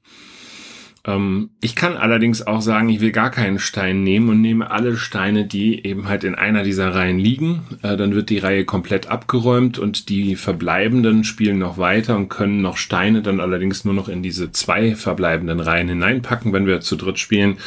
Ähm, 1.06 1.50
ich 1.62 1.76
kann 1.76 1.98
allerdings 1.98 2.46
auch 2.46 2.62
sagen, 2.62 2.90
ich 2.90 3.00
will 3.00 3.12
gar 3.12 3.32
keinen 3.32 3.60
Stein 3.60 4.04
nehmen 4.04 4.30
und 4.30 4.42
nehme 4.42 4.70
alle 4.70 4.98
Steine, 4.98 5.46
die 5.46 5.86
eben 5.86 6.08
halt 6.08 6.24
in 6.24 6.36
einer 6.36 6.64
dieser 6.64 6.94
Reihen 6.94 7.18
liegen. 7.18 7.64
Äh, 7.82 7.98
dann 7.98 8.14
wird 8.14 8.30
die 8.30 8.38
Reihe 8.38 8.66
komplett 8.66 9.08
abgeräumt 9.08 9.80
und 9.80 10.10
die 10.10 10.36
verbleibenden 10.36 11.24
spielen 11.24 11.58
noch 11.58 11.78
weiter 11.78 12.16
und 12.16 12.30
können 12.30 12.62
noch 12.62 12.78
Steine 12.78 13.22
dann 13.22 13.40
allerdings 13.40 13.84
nur 13.84 13.94
noch 13.94 14.10
in 14.10 14.22
diese 14.22 14.52
zwei 14.52 14.96
verbleibenden 14.96 15.60
Reihen 15.60 15.90
hineinpacken, 15.90 16.54
wenn 16.54 16.68
wir 16.68 16.82
zu 16.82 16.96
dritt 16.96 17.20
spielen. 17.20 17.58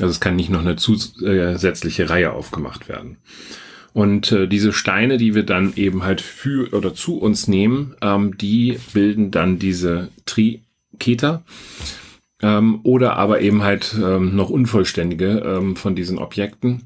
Also 0.00 0.10
es 0.10 0.20
kann 0.20 0.36
nicht 0.36 0.50
noch 0.50 0.60
eine 0.60 0.76
zusätzliche 0.76 2.08
Reihe 2.08 2.32
aufgemacht 2.32 2.88
werden. 2.88 3.18
Und 3.92 4.32
äh, 4.32 4.46
diese 4.46 4.72
Steine, 4.72 5.16
die 5.16 5.34
wir 5.34 5.42
dann 5.42 5.72
eben 5.76 6.04
halt 6.04 6.20
für 6.20 6.72
oder 6.72 6.94
zu 6.94 7.18
uns 7.18 7.48
nehmen, 7.48 7.96
ähm, 8.00 8.38
die 8.38 8.78
bilden 8.92 9.30
dann 9.30 9.58
diese 9.58 10.08
Triketer 10.24 11.42
ähm, 12.42 12.80
oder 12.82 13.16
aber 13.16 13.40
eben 13.40 13.62
halt 13.62 13.96
ähm, 14.02 14.36
noch 14.36 14.50
unvollständige 14.50 15.38
ähm, 15.44 15.76
von 15.76 15.94
diesen 15.94 16.18
Objekten. 16.18 16.84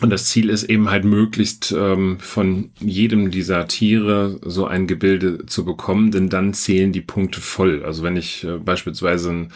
Und 0.00 0.10
das 0.10 0.24
Ziel 0.24 0.48
ist 0.48 0.64
eben 0.64 0.90
halt 0.90 1.04
möglichst 1.04 1.72
ähm, 1.76 2.18
von 2.18 2.70
jedem 2.80 3.30
dieser 3.30 3.68
Tiere 3.68 4.40
so 4.42 4.66
ein 4.66 4.86
Gebilde 4.86 5.46
zu 5.46 5.64
bekommen, 5.64 6.10
denn 6.10 6.28
dann 6.28 6.54
zählen 6.54 6.92
die 6.92 7.02
Punkte 7.02 7.40
voll. 7.40 7.84
Also 7.84 8.02
wenn 8.02 8.16
ich 8.16 8.42
äh, 8.42 8.58
beispielsweise 8.58 9.30
ein 9.30 9.52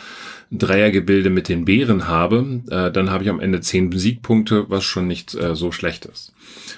Dreiergebilde 0.53 1.31
mit 1.31 1.49
den 1.49 1.65
Bären 1.65 2.07
habe, 2.07 2.63
äh, 2.71 2.91
dann 2.93 3.11
habe 3.11 3.25
ich 3.25 3.31
am 3.31 3.41
Ende 3.41 3.61
zehn 3.61 3.91
Siegpunkte, 3.91 4.67
was 4.69 4.85
schon 4.85 5.07
nicht 5.07 5.35
äh, 5.35 5.57
so 5.57 5.73
schlecht 5.73 6.05
ist. 6.05 6.33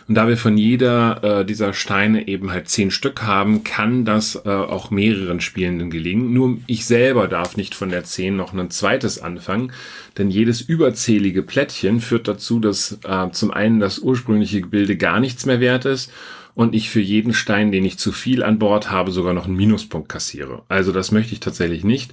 Und 0.09 0.14
da 0.14 0.26
wir 0.26 0.38
von 0.38 0.57
jeder 0.57 1.40
äh, 1.40 1.44
dieser 1.44 1.74
Steine 1.74 2.28
eben 2.28 2.50
halt 2.50 2.68
zehn 2.68 2.90
Stück 2.90 3.22
haben, 3.22 3.64
kann 3.64 4.07
das 4.07 4.37
äh, 4.37 4.48
auch 4.48 4.90
mehreren 4.90 5.40
Spielenden 5.40 5.90
gelingen. 5.90 6.33
Nur 6.33 6.59
ich 6.66 6.87
selber 6.87 7.28
darf 7.28 7.59
nicht 7.59 7.74
von 7.74 7.90
der 7.90 8.04
zehn 8.04 8.35
noch 8.35 8.54
ein 8.54 8.70
zweites 8.70 9.20
anfangen, 9.20 9.72
denn 10.16 10.31
jedes 10.31 10.62
überzählige 10.62 11.42
Plättchen 11.42 12.00
führt 12.00 12.26
dazu, 12.26 12.61
dass 12.61 12.98
äh, 13.04 13.31
zum 13.33 13.50
einen 13.50 13.81
das 13.81 13.98
ursprüngliche 13.98 14.62
Gebilde 14.62 14.96
gar 14.96 15.20
nichts 15.20 15.44
mehr 15.44 15.61
wert 15.61 15.85
ist 15.85 16.11
und 16.54 16.74
ich 16.74 16.88
für 16.88 17.00
jeden 17.00 17.35
Stein, 17.35 17.70
den 17.70 17.85
ich 17.85 17.98
zu 17.98 18.11
viel 18.11 18.42
an 18.42 18.59
Bord 18.59 18.90
habe, 18.90 19.12
sogar 19.12 19.35
noch 19.35 19.44
einen 19.44 19.57
Minuspunkt 19.57 20.09
kassiere. 20.09 20.62
Also 20.68 20.90
das 20.90 21.12
möchte 21.12 21.35
ich 21.35 21.40
tatsächlich 21.40 21.85
nicht. 21.85 22.12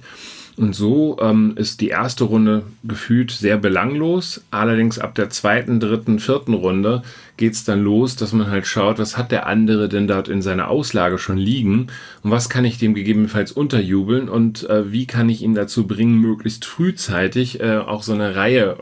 Und 0.56 0.74
so 0.74 1.18
ähm, 1.20 1.52
ist 1.56 1.80
die 1.80 1.88
erste 1.88 2.24
Runde 2.24 2.62
gefühlt 2.82 3.30
sehr 3.30 3.58
belanglos. 3.58 4.42
Allerdings 4.50 4.98
ab 4.98 5.14
der 5.14 5.28
zweiten, 5.28 5.80
dritten, 5.80 6.18
vierten 6.18 6.54
Runde 6.54 7.02
geht's 7.36 7.64
dann 7.64 7.82
los, 7.82 8.16
dass 8.16 8.32
man 8.32 8.50
halt 8.50 8.66
schaut, 8.66 8.98
was 8.98 9.16
hat 9.16 9.30
der 9.30 9.46
andere 9.46 9.88
denn 9.88 10.06
dort 10.06 10.28
in 10.28 10.42
seiner 10.42 10.68
Auslage 10.68 11.18
schon 11.18 11.36
liegen 11.36 11.88
und 12.22 12.30
was 12.30 12.48
kann 12.48 12.64
ich 12.64 12.78
dem 12.78 12.94
gegebenenfalls 12.94 13.52
unterjubeln 13.52 14.28
und 14.28 14.68
äh, 14.68 14.90
wie 14.90 15.06
kann 15.06 15.28
ich 15.28 15.42
ihn 15.42 15.54
dazu 15.54 15.86
bringen, 15.86 16.18
möglichst 16.18 16.64
frühzeitig 16.64 17.60
äh, 17.60 17.76
auch 17.76 18.02
so 18.02 18.14
eine 18.14 18.36
Reihe 18.36 18.76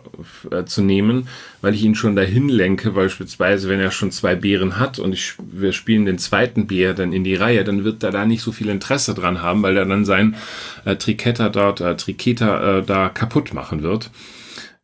äh, 0.51 0.65
zu 0.65 0.83
nehmen, 0.83 1.29
weil 1.61 1.75
ich 1.75 1.83
ihn 1.83 1.95
schon 1.95 2.17
dahin 2.17 2.49
lenke, 2.49 2.93
beispielsweise 2.93 3.69
wenn 3.69 3.81
er 3.81 3.91
schon 3.91 4.13
zwei 4.13 4.35
Beeren 4.35 4.79
hat 4.79 4.99
und 4.99 5.13
ich, 5.13 5.35
wir 5.39 5.73
spielen 5.73 6.05
den 6.05 6.19
zweiten 6.19 6.67
Bär 6.67 6.95
dann 6.95 7.13
in 7.13 7.25
die 7.25 7.35
Reihe, 7.35 7.65
dann 7.65 7.85
wird 7.85 8.03
er 8.03 8.11
da 8.11 8.25
nicht 8.25 8.43
so 8.43 8.53
viel 8.53 8.69
Interesse 8.69 9.15
dran 9.15 9.43
haben, 9.43 9.63
weil 9.63 9.77
er 9.77 9.87
dann 9.87 10.05
sein 10.05 10.37
äh, 10.85 10.97
Triketta 10.97 11.49
dort, 11.49 11.81
äh, 11.81 11.97
Triketa 11.97 12.79
äh, 12.79 12.83
da 12.83 13.09
kaputt 13.09 13.53
machen 13.53 13.83
wird. 13.83 14.11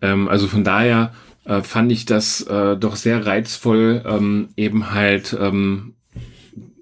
Ähm, 0.03 0.29
also 0.29 0.47
von 0.47 0.65
daher 0.65 1.13
äh, 1.45 1.63
fand 1.63 1.91
ich 1.93 2.05
das 2.05 2.43
äh, 2.43 2.77
doch 2.77 2.97
sehr 2.97 3.27
reizvoll, 3.27 4.03
ähm, 4.07 4.49
eben 4.57 4.93
halt 4.93 5.37
ähm, 5.39 5.95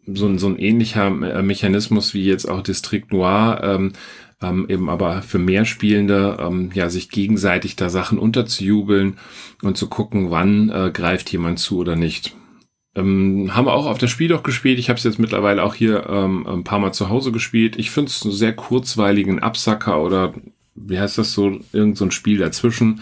so, 0.06 0.36
so 0.38 0.48
ein 0.48 0.58
ähnlicher 0.58 1.06
äh, 1.06 1.42
Mechanismus 1.42 2.14
wie 2.14 2.24
jetzt 2.24 2.46
auch 2.46 2.62
District 2.62 3.06
Noir, 3.10 3.60
ähm, 3.62 3.92
ähm, 4.40 4.66
eben 4.68 4.88
aber 4.88 5.22
für 5.22 5.38
mehr 5.38 5.64
Spielende, 5.64 6.38
ähm, 6.40 6.70
ja, 6.72 6.90
sich 6.90 7.10
gegenseitig 7.10 7.76
da 7.76 7.90
Sachen 7.90 8.18
unterzujubeln 8.18 9.18
und 9.62 9.76
zu 9.76 9.88
gucken, 9.88 10.30
wann 10.30 10.70
äh, 10.70 10.90
greift 10.92 11.30
jemand 11.32 11.58
zu 11.58 11.78
oder 11.78 11.96
nicht. 11.96 12.36
Ähm, 12.94 13.54
haben 13.54 13.66
wir 13.66 13.74
auch 13.74 13.86
auf 13.86 13.98
das 13.98 14.10
Spiel 14.10 14.28
doch 14.28 14.42
gespielt. 14.42 14.78
Ich 14.78 14.88
habe 14.88 14.96
es 14.96 15.04
jetzt 15.04 15.18
mittlerweile 15.18 15.62
auch 15.62 15.74
hier 15.74 16.06
ähm, 16.08 16.46
ein 16.46 16.64
paar 16.64 16.78
Mal 16.78 16.92
zu 16.92 17.08
Hause 17.08 17.32
gespielt. 17.32 17.76
Ich 17.76 17.90
finde 17.90 18.10
es 18.10 18.22
einen 18.24 18.32
sehr 18.32 18.54
kurzweiligen 18.54 19.40
Absacker 19.40 20.02
oder 20.02 20.34
wie 20.86 20.98
heißt 20.98 21.18
das 21.18 21.32
so, 21.32 21.60
irgend 21.72 21.96
so 21.96 22.04
ein 22.04 22.10
Spiel 22.10 22.38
dazwischen. 22.38 23.00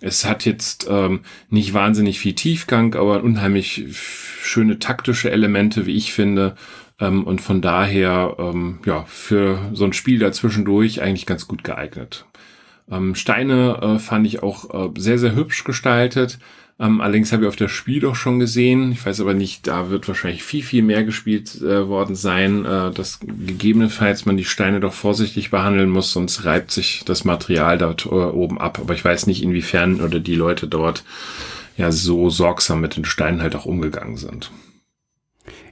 Es 0.00 0.24
hat 0.24 0.44
jetzt 0.44 0.86
ähm, 0.88 1.20
nicht 1.50 1.74
wahnsinnig 1.74 2.20
viel 2.20 2.34
Tiefgang, 2.34 2.94
aber 2.94 3.22
unheimlich 3.22 3.86
schöne 3.92 4.78
taktische 4.78 5.30
Elemente, 5.30 5.86
wie 5.86 5.96
ich 5.96 6.12
finde. 6.12 6.56
Ähm, 7.00 7.24
und 7.24 7.40
von 7.40 7.60
daher, 7.60 8.36
ähm, 8.38 8.80
ja, 8.86 9.04
für 9.06 9.70
so 9.72 9.84
ein 9.84 9.92
Spiel 9.92 10.18
dazwischendurch 10.18 11.02
eigentlich 11.02 11.26
ganz 11.26 11.48
gut 11.48 11.64
geeignet. 11.64 12.26
Ähm, 12.90 13.14
Steine 13.14 13.78
äh, 13.82 13.98
fand 13.98 14.26
ich 14.26 14.42
auch 14.42 14.72
äh, 14.72 14.90
sehr, 14.98 15.18
sehr 15.18 15.34
hübsch 15.34 15.64
gestaltet. 15.64 16.38
Ähm, 16.80 17.00
allerdings 17.00 17.32
habe 17.32 17.42
ich 17.42 17.48
auf 17.48 17.56
das 17.56 17.72
Spiel 17.72 18.00
doch 18.00 18.14
schon 18.14 18.38
gesehen. 18.38 18.92
Ich 18.92 19.04
weiß 19.04 19.20
aber 19.20 19.34
nicht, 19.34 19.66
da 19.66 19.90
wird 19.90 20.06
wahrscheinlich 20.06 20.44
viel, 20.44 20.62
viel 20.62 20.82
mehr 20.82 21.02
gespielt 21.02 21.60
äh, 21.60 21.88
worden 21.88 22.14
sein, 22.14 22.64
äh, 22.64 22.92
dass 22.92 23.18
gegebenenfalls 23.20 24.26
man 24.26 24.36
die 24.36 24.44
Steine 24.44 24.78
doch 24.78 24.92
vorsichtig 24.92 25.50
behandeln 25.50 25.90
muss, 25.90 26.12
sonst 26.12 26.44
reibt 26.44 26.70
sich 26.70 27.02
das 27.04 27.24
Material 27.24 27.78
dort 27.78 28.06
äh, 28.06 28.10
oben 28.10 28.60
ab. 28.60 28.78
Aber 28.80 28.94
ich 28.94 29.04
weiß 29.04 29.26
nicht, 29.26 29.42
inwiefern 29.42 30.00
oder 30.00 30.20
die 30.20 30.36
Leute 30.36 30.68
dort 30.68 31.04
ja 31.76 31.90
so 31.90 32.30
sorgsam 32.30 32.80
mit 32.80 32.96
den 32.96 33.04
Steinen 33.04 33.42
halt 33.42 33.56
auch 33.56 33.66
umgegangen 33.66 34.16
sind. 34.16 34.52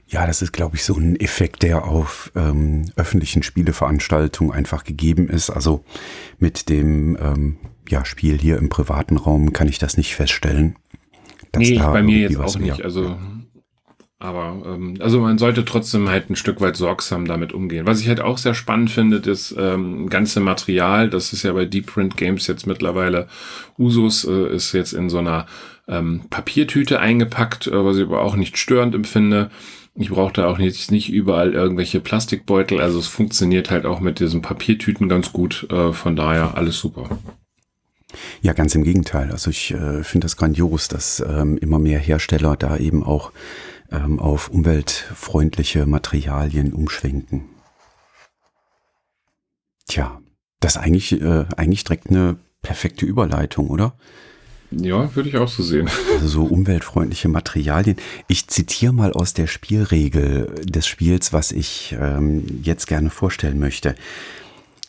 Ja, 0.09 0.27
das 0.27 0.41
ist, 0.41 0.53
glaube 0.53 0.77
ich, 0.77 0.85
so 0.85 0.95
ein 0.95 1.19
Effekt, 1.19 1.63
der 1.63 1.85
auf 1.85 2.31
ähm, 2.37 2.85
öffentlichen 2.95 3.43
Spieleveranstaltungen 3.43 4.53
einfach 4.53 4.85
gegeben 4.85 5.29
ist. 5.29 5.51
Also 5.51 5.85
mit 6.39 6.69
dem 6.69 7.17
ähm, 7.21 7.57
ja, 7.89 8.05
Spiel 8.05 8.39
hier 8.39 8.59
im 8.59 8.69
privaten 8.69 9.17
Raum 9.17 9.53
kann 9.53 9.69
ich 9.69 9.79
das 9.79 9.97
nicht 9.97 10.15
feststellen. 10.15 10.77
Nee, 11.59 11.79
bei 11.79 12.03
mir 12.03 12.19
jetzt 12.19 12.39
auch 12.39 12.59
nicht. 12.59 12.83
Also, 12.83 13.17
aber 14.19 14.63
ähm, 14.65 14.95
also 15.01 15.21
man 15.21 15.37
sollte 15.39 15.65
trotzdem 15.65 16.09
halt 16.09 16.31
ein 16.31 16.37
Stück 16.37 16.61
weit 16.61 16.77
sorgsam 16.77 17.27
damit 17.27 17.53
umgehen. 17.53 17.87
Was 17.87 18.01
ich 18.01 18.09
halt 18.09 18.21
auch 18.21 18.39
sehr 18.39 18.55
spannend 18.55 18.91
finde, 18.91 19.19
ist 19.19 19.55
ähm, 19.59 20.09
ganze 20.09 20.41
Material. 20.41 21.11
Das 21.11 21.33
ist 21.33 21.43
ja 21.43 21.53
bei 21.53 21.67
Deep 21.67 21.87
Print 21.87 22.17
Games 22.17 22.47
jetzt 22.47 22.67
mittlerweile 22.67 23.29
Usus, 23.79 24.25
äh, 24.25 24.55
ist 24.55 24.73
jetzt 24.73 24.95
in 24.95 25.11
so 25.11 25.19
einer 25.19 25.47
ähm, 25.87 26.23
Papiertüte 26.31 26.99
eingepackt, 26.99 27.67
äh, 27.67 27.85
was 27.85 27.99
ich 27.99 28.05
aber 28.05 28.23
auch 28.23 28.37
nicht 28.37 28.57
störend 28.57 28.95
empfinde. 28.95 29.51
Ich 29.95 30.11
brauche 30.11 30.33
da 30.33 30.47
auch 30.49 30.59
nicht, 30.59 30.91
nicht 30.91 31.11
überall 31.11 31.53
irgendwelche 31.55 32.01
Plastikbeutel. 32.01 32.81
Also 32.81 32.99
es 32.99 33.07
funktioniert 33.07 33.71
halt 33.71 33.87
auch 33.87 34.01
mit 34.01 34.21
diesen 34.21 34.43
Papiertüten 34.43 35.09
ganz 35.09 35.33
gut. 35.33 35.67
Äh, 35.71 35.93
von 35.93 36.17
daher 36.17 36.57
alles 36.57 36.79
super. 36.79 37.19
Ja, 38.43 38.53
ganz 38.53 38.75
im 38.75 38.85
Gegenteil. 38.85 39.31
Also 39.31 39.51
ich 39.51 39.73
äh, 39.73 40.03
finde 40.03 40.25
das 40.27 40.37
grandios, 40.37 40.89
dass 40.89 41.21
ähm, 41.21 41.59
immer 41.59 41.79
mehr 41.79 41.99
Hersteller 41.99 42.57
da 42.57 42.77
eben 42.77 43.03
auch 43.03 43.33
ähm, 43.91 44.19
auf 44.19 44.49
umweltfreundliche 44.49 45.87
Materialien 45.87 46.73
umschwenken. 46.73 47.45
Tja, 49.89 50.21
das 50.61 50.77
ist 50.77 50.83
eigentlich, 50.83 51.21
äh, 51.21 51.45
eigentlich 51.57 51.85
direkt 51.85 52.09
eine 52.11 52.37
perfekte 52.63 53.07
Überleitung, 53.07 53.69
oder? 53.69 53.95
Ja, 54.73 55.15
würde 55.15 55.29
ich 55.29 55.37
auch 55.37 55.49
so 55.49 55.63
sehen. 55.63 55.89
Also 56.15 56.29
so 56.29 56.45
umweltfreundliche 56.45 57.29
Materialien. 57.29 57.97
Ich 58.27 58.49
zitiere 58.49 58.93
mal 58.93 59.13
aus 59.13 59.35
der 59.35 59.47
Spielregel 59.47 60.55
des 60.65 60.87
Spiels, 60.87 61.33
was 61.33 61.53
ich 61.53 61.95
ähm, 62.01 62.61
jetzt 62.63 62.87
gerne 62.87 63.11
vorstellen 63.11 63.59
möchte. 63.59 63.95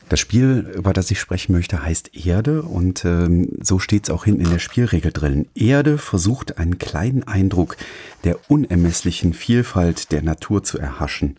Das 0.10 0.22
Spiel, 0.22 0.72
über 0.74 0.94
das 0.94 1.12
ich 1.12 1.20
sprechen 1.20 1.52
möchte, 1.52 1.84
heißt 1.84 2.16
Erde 2.26 2.62
und 2.62 3.04
ähm, 3.04 3.50
so 3.62 3.78
steht 3.78 4.06
es 4.06 4.10
auch 4.10 4.24
hinten 4.24 4.46
in 4.46 4.52
der 4.52 4.60
Spielregel 4.60 5.12
drin. 5.12 5.48
Erde 5.54 5.98
versucht 5.98 6.58
einen 6.58 6.78
kleinen 6.78 7.24
Eindruck 7.24 7.76
der 8.24 8.38
unermesslichen 8.50 9.34
Vielfalt 9.34 10.14
der 10.14 10.22
Natur 10.22 10.64
zu 10.64 10.78
erhaschen. 10.78 11.38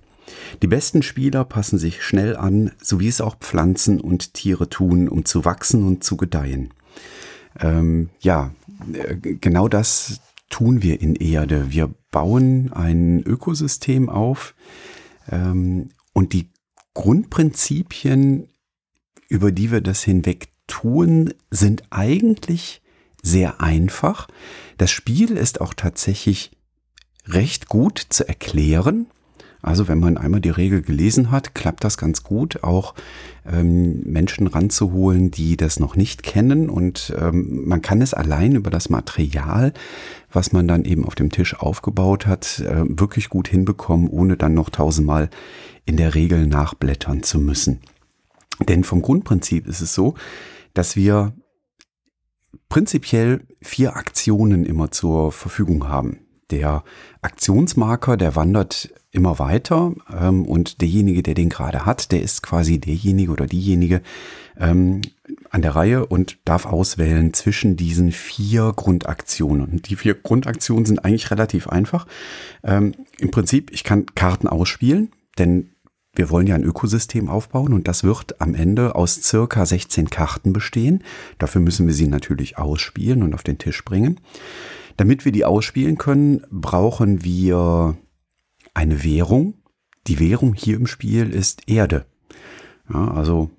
Die 0.61 0.67
besten 0.67 1.03
Spieler 1.03 1.45
passen 1.47 1.79
sich 1.79 2.03
schnell 2.03 2.37
an, 2.37 2.73
so 2.83 3.01
wie 3.01 3.09
es 3.09 3.23
auch 3.23 3.39
Pflanzen 3.39 4.01
und 4.03 4.35
Tiere 4.35 4.69
tun, 4.69 5.09
um 5.09 5.25
zu 5.25 5.47
wachsen 5.47 5.87
und 5.87 6.05
zu 6.05 6.19
gedeihen. 6.19 6.75
Ähm, 7.59 8.11
ja, 8.21 8.53
äh, 8.93 9.15
genau 9.17 9.69
das 9.69 10.21
tun 10.51 10.83
wir 10.83 11.01
in 11.01 11.15
Erde. 11.15 11.73
Wir 11.73 11.91
bauen 12.11 12.71
ein 12.73 13.23
Ökosystem 13.23 14.11
auf 14.11 14.55
ähm, 15.31 15.89
und 16.13 16.35
die 16.35 16.51
Grundprinzipien 16.93 18.49
über 19.29 19.53
die 19.53 19.71
wir 19.71 19.81
das 19.81 20.03
hinweg 20.03 20.49
tun, 20.67 21.33
sind 21.51 21.85
eigentlich 21.91 22.83
sehr 23.23 23.61
einfach. 23.61 24.29
Das 24.79 24.91
Spiel 24.91 25.37
ist 25.37 25.61
auch 25.61 25.75
tatsächlich 25.75 26.53
recht 27.27 27.69
gut 27.69 27.99
zu 28.09 28.27
erklären. 28.27 29.07
Also 29.61 29.89
wenn 29.89 29.99
man 29.99 30.17
einmal 30.17 30.41
die 30.41 30.51
Regel 30.51 30.83
gelesen 30.83 31.33
hat, 31.33 31.55
klappt 31.55 31.83
das 31.83 31.99
ganz 31.99 32.23
gut, 32.23 32.63
auch 32.63 32.95
ähm, 33.45 34.03
Menschen 34.05 34.47
ranzuholen, 34.47 35.33
die 35.33 35.57
das 35.57 35.81
noch 35.81 35.97
nicht 35.97 36.23
kennen. 36.23 36.71
Und 36.71 37.13
ähm, 37.19 37.65
man 37.67 37.83
kann 37.83 38.01
es 38.01 38.15
allein 38.15 38.55
über 38.55 38.71
das 38.71 38.89
Material, 38.89 39.73
was 40.33 40.53
man 40.53 40.69
dann 40.69 40.85
eben 40.85 41.05
auf 41.05 41.17
dem 41.17 41.31
Tisch 41.31 41.59
aufgebaut 41.59 42.27
hat, 42.27 42.61
äh, 42.61 42.85
wirklich 42.87 43.31
gut 43.31 43.49
hinbekommen, 43.49 44.09
ohne 44.09 44.37
dann 44.37 44.55
noch 44.55 44.71
tausendmal 44.71 45.29
in 45.87 45.97
der 45.97 46.15
Regel 46.15 46.47
nachblättern 46.47 47.25
zu 47.25 47.41
müssen. 47.41 47.81
Denn 48.67 48.85
vom 48.85 49.03
Grundprinzip 49.03 49.67
ist 49.67 49.81
es 49.81 49.95
so, 49.95 50.15
dass 50.75 50.97
wir 50.97 51.33
prinzipiell 52.69 53.47
vier 53.63 53.97
Aktionen 53.97 54.65
immer 54.65 54.91
zur 54.91 55.33
Verfügung 55.33 55.89
haben. 55.89 56.21
Der 56.51 56.83
Aktionsmarker, 57.21 58.17
der 58.17 58.35
wandert 58.35 58.91
immer 59.11 59.39
weiter 59.39 59.95
ähm, 60.19 60.47
und 60.47 60.81
derjenige, 60.81 61.23
der 61.23 61.35
den 61.35 61.49
gerade 61.49 61.85
hat, 61.85 62.11
der 62.13 62.23
ist 62.23 62.43
quasi 62.43 62.79
derjenige 62.79 63.33
oder 63.33 63.47
diejenige 63.47 64.03
ähm, 64.59 65.03
an 65.51 65.63
der 65.63 65.77
Reihe 65.77 66.07
und 66.07 66.39
darf 66.45 66.67
auswählen 66.67 67.35
zwischen 67.35 67.77
diesen 67.77 68.13
vier 68.13 68.73
Grundaktionen. 68.75 69.67
Und 69.67 69.89
die 69.89 69.97
vier 69.97 70.15
Grundaktionen 70.15 70.87
sind 70.87 71.05
eigentlich 71.05 71.31
relativ 71.31 71.69
einfach. 71.69 72.07
Ähm, 72.63 72.95
Im 73.19 73.31
Prinzip, 73.31 73.71
ich 73.73 73.85
kann 73.85 74.07
Karten 74.15 74.47
ausspielen, 74.47 75.13
denn 75.39 75.71
wir 76.19 76.31
wollen 76.31 76.49
ja 76.49 76.57
ein 76.57 76.65
Ökosystem 76.65 77.29
aufbauen 77.29 77.73
und 77.73 77.87
das 77.87 78.03
wird 78.03 78.41
am 78.41 78.55
Ende 78.55 78.97
aus 78.97 79.23
circa 79.23 79.65
16 79.65 80.11
Karten 80.11 80.53
bestehen. 80.53 81.05
Dafür 81.39 81.61
müssen 81.61 81.87
wir 81.87 81.95
sie 81.95 82.09
natürlich 82.09 82.59
ausspielen 82.59 83.23
und 83.23 83.35
auf 83.35 83.45
den 83.45 83.59
Tisch 83.59 83.85
bringen. 83.85 84.21
Damit 84.97 85.25
wir 85.25 85.31
die 85.31 85.45
ausspielen 85.45 85.97
können, 85.97 86.45
brauchen 86.51 87.23
wir 87.23 87.97
eine 88.75 89.05
Währung. 89.05 89.55
Die 90.09 90.19
Währung 90.19 90.55
hier 90.55 90.77
im 90.77 90.89
Spiel 90.89 91.31
ist 91.31 91.69
Erde. 91.69 92.05
Ja, 92.93 93.13
also 93.13 93.51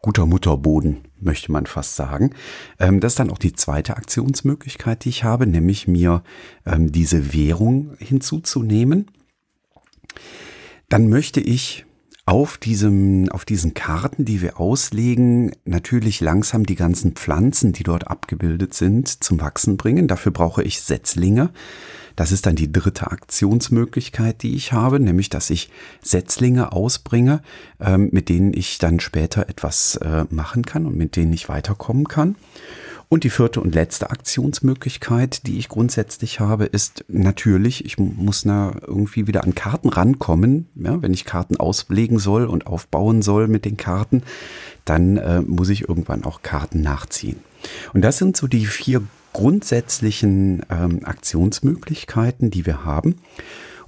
guter 0.00 0.24
Mutterboden, 0.24 0.98
möchte 1.20 1.52
man 1.52 1.66
fast 1.66 1.96
sagen. 1.96 2.30
Ähm, 2.78 3.00
das 3.00 3.12
ist 3.12 3.18
dann 3.18 3.30
auch 3.30 3.38
die 3.38 3.52
zweite 3.52 3.98
Aktionsmöglichkeit, 3.98 5.04
die 5.04 5.10
ich 5.10 5.24
habe, 5.24 5.46
nämlich 5.46 5.86
mir 5.86 6.22
ähm, 6.64 6.92
diese 6.92 7.34
Währung 7.34 7.94
hinzuzunehmen 7.98 9.10
dann 10.88 11.08
möchte 11.08 11.40
ich 11.40 11.84
auf 12.28 12.58
diesem, 12.58 13.30
auf 13.30 13.46
diesen 13.46 13.72
Karten, 13.72 14.26
die 14.26 14.42
wir 14.42 14.60
auslegen, 14.60 15.52
natürlich 15.64 16.20
langsam 16.20 16.66
die 16.66 16.74
ganzen 16.74 17.12
Pflanzen, 17.12 17.72
die 17.72 17.84
dort 17.84 18.06
abgebildet 18.06 18.74
sind, 18.74 19.24
zum 19.24 19.40
Wachsen 19.40 19.78
bringen. 19.78 20.08
Dafür 20.08 20.30
brauche 20.30 20.62
ich 20.62 20.82
Setzlinge. 20.82 21.50
Das 22.16 22.32
ist 22.32 22.44
dann 22.44 22.56
die 22.56 22.70
dritte 22.70 23.10
Aktionsmöglichkeit, 23.10 24.42
die 24.42 24.56
ich 24.56 24.72
habe, 24.72 25.00
nämlich 25.00 25.30
dass 25.30 25.48
ich 25.48 25.70
Setzlinge 26.02 26.72
ausbringe, 26.72 27.40
ähm, 27.80 28.10
mit 28.12 28.28
denen 28.28 28.52
ich 28.52 28.76
dann 28.78 29.00
später 29.00 29.48
etwas 29.48 29.96
äh, 29.96 30.24
machen 30.28 30.66
kann 30.66 30.84
und 30.84 30.96
mit 30.96 31.16
denen 31.16 31.32
ich 31.32 31.48
weiterkommen 31.48 32.08
kann. 32.08 32.36
Und 33.10 33.24
die 33.24 33.30
vierte 33.30 33.62
und 33.62 33.74
letzte 33.74 34.10
Aktionsmöglichkeit, 34.10 35.46
die 35.46 35.58
ich 35.58 35.68
grundsätzlich 35.68 36.40
habe, 36.40 36.66
ist 36.66 37.06
natürlich, 37.08 37.86
ich 37.86 37.96
muss 37.98 38.44
na 38.44 38.72
irgendwie 38.86 39.26
wieder 39.26 39.44
an 39.44 39.54
Karten 39.54 39.88
rankommen. 39.88 40.68
Ja, 40.74 41.00
wenn 41.00 41.14
ich 41.14 41.24
Karten 41.24 41.56
auslegen 41.56 42.18
soll 42.18 42.44
und 42.44 42.66
aufbauen 42.66 43.22
soll 43.22 43.48
mit 43.48 43.64
den 43.64 43.78
Karten, 43.78 44.22
dann 44.84 45.16
äh, 45.16 45.40
muss 45.40 45.70
ich 45.70 45.88
irgendwann 45.88 46.24
auch 46.24 46.42
Karten 46.42 46.82
nachziehen. 46.82 47.38
Und 47.94 48.02
das 48.02 48.18
sind 48.18 48.36
so 48.36 48.46
die 48.46 48.66
vier 48.66 49.02
grundsätzlichen 49.32 50.62
ähm, 50.68 51.00
Aktionsmöglichkeiten, 51.04 52.50
die 52.50 52.66
wir 52.66 52.84
haben. 52.84 53.16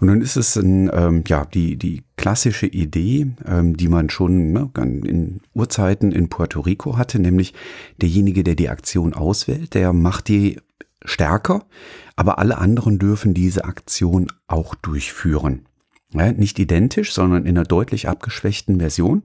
Und 0.01 0.09
dann 0.09 0.23
ist 0.23 0.37
es 0.37 0.57
ein, 0.57 0.91
ähm, 0.93 1.25
ja, 1.27 1.45
die, 1.45 1.77
die 1.77 2.03
klassische 2.17 2.67
Idee, 2.67 3.33
ähm, 3.45 3.77
die 3.77 3.89
man 3.89 4.09
schon 4.09 4.53
ne, 4.53 4.71
in 4.77 5.41
Urzeiten 5.53 6.11
in 6.11 6.31
Puerto 6.31 6.61
Rico 6.61 6.97
hatte, 6.97 7.19
nämlich 7.19 7.53
derjenige, 8.01 8.43
der 8.43 8.55
die 8.55 8.71
Aktion 8.71 9.13
auswählt, 9.13 9.75
der 9.75 9.93
macht 9.93 10.29
die 10.29 10.59
stärker, 11.05 11.67
aber 12.17 12.39
alle 12.39 12.59
anderen 12.59 12.99
dürfen 12.99 13.35
diese 13.35 13.65
Aktion 13.65 14.33
auch 14.47 14.75
durchführen. 14.75 15.67
Ja, 16.13 16.33
nicht 16.33 16.59
identisch, 16.59 17.13
sondern 17.13 17.45
in 17.45 17.57
einer 17.57 17.67
deutlich 17.67 18.09
abgeschwächten 18.09 18.81
Version. 18.81 19.23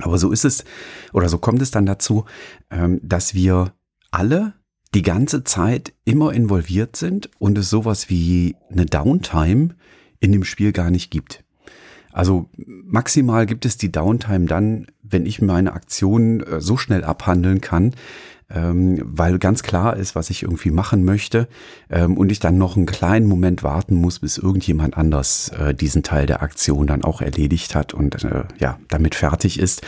Aber 0.00 0.18
so 0.18 0.30
ist 0.30 0.44
es, 0.44 0.64
oder 1.12 1.28
so 1.28 1.38
kommt 1.38 1.62
es 1.62 1.70
dann 1.70 1.86
dazu, 1.86 2.26
ähm, 2.70 3.00
dass 3.02 3.34
wir 3.34 3.72
alle 4.10 4.52
die 4.96 5.02
ganze 5.02 5.44
Zeit 5.44 5.92
immer 6.06 6.32
involviert 6.32 6.96
sind 6.96 7.28
und 7.38 7.58
es 7.58 7.68
sowas 7.68 8.08
wie 8.08 8.56
eine 8.72 8.86
Downtime 8.86 9.74
in 10.20 10.32
dem 10.32 10.42
Spiel 10.42 10.72
gar 10.72 10.90
nicht 10.90 11.10
gibt. 11.10 11.44
Also 12.12 12.48
maximal 12.56 13.44
gibt 13.44 13.66
es 13.66 13.76
die 13.76 13.92
Downtime 13.92 14.46
dann, 14.46 14.86
wenn 15.02 15.26
ich 15.26 15.42
meine 15.42 15.74
Aktion 15.74 16.40
äh, 16.40 16.62
so 16.62 16.78
schnell 16.78 17.04
abhandeln 17.04 17.60
kann, 17.60 17.92
ähm, 18.48 19.02
weil 19.04 19.38
ganz 19.38 19.62
klar 19.62 19.98
ist, 19.98 20.14
was 20.14 20.30
ich 20.30 20.44
irgendwie 20.44 20.70
machen 20.70 21.04
möchte 21.04 21.46
ähm, 21.90 22.16
und 22.16 22.32
ich 22.32 22.40
dann 22.40 22.56
noch 22.56 22.74
einen 22.74 22.86
kleinen 22.86 23.26
Moment 23.26 23.62
warten 23.62 23.96
muss, 23.96 24.20
bis 24.20 24.38
irgendjemand 24.38 24.96
anders 24.96 25.50
äh, 25.50 25.74
diesen 25.74 26.04
Teil 26.04 26.24
der 26.24 26.40
Aktion 26.40 26.86
dann 26.86 27.04
auch 27.04 27.20
erledigt 27.20 27.74
hat 27.74 27.92
und 27.92 28.24
äh, 28.24 28.44
ja, 28.58 28.78
damit 28.88 29.14
fertig 29.14 29.58
ist. 29.58 29.82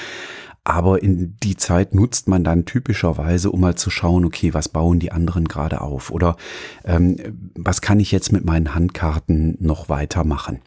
Aber 0.65 1.03
in 1.03 1.37
die 1.43 1.57
Zeit 1.57 1.95
nutzt 1.95 2.29
man 2.29 2.45
dann 2.45 2.67
typischerweise, 2.67 3.51
um 3.51 3.61
mal 3.61 3.77
zu 3.77 3.91
schauen, 3.91 4.25
okay, 4.25 4.53
was 4.53 4.69
bauen 4.69 4.99
die 4.99 5.13
anderen 5.13 5.47
gerade 5.47 5.81
auf? 5.81 6.11
Oder 6.11 6.37
ähm, 6.85 7.17
was 7.55 7.81
kann 7.81 8.01
ich 8.01 8.13
jetzt 8.13 8.33
mit 8.33 8.45
meinen 8.45 8.75
Handkarten 8.75 9.57
noch 9.61 9.89
weitermachen? 9.89 10.61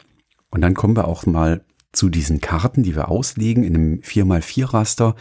Und 0.50 0.60
dann 0.60 0.74
kommen 0.74 0.96
wir 0.96 1.06
auch 1.06 1.24
mal 1.26 1.64
zu 1.92 2.08
diesen 2.08 2.40
Karten, 2.40 2.82
die 2.82 2.96
wir 2.96 3.08
auslegen 3.08 3.64
in 3.64 3.76
einem 3.76 4.00
4x4 4.00 4.72
Raster. 4.72 5.14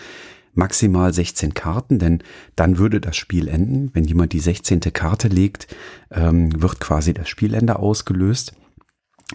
Maximal 0.54 1.14
16 1.14 1.54
Karten, 1.54 1.98
denn 1.98 2.24
dann 2.58 2.78
würde 2.78 3.00
das 3.00 3.16
Spiel 3.16 3.48
enden. 3.48 3.90
Wenn 3.94 4.04
jemand 4.04 4.34
die 4.34 4.40
16. 4.40 4.82
Karte 4.94 5.30
legt, 5.30 5.74
ähm, 6.12 6.62
wird 6.62 6.82
quasi 6.82 7.14
das 7.14 7.30
Spielende 7.30 7.80
ausgelöst. 7.80 8.54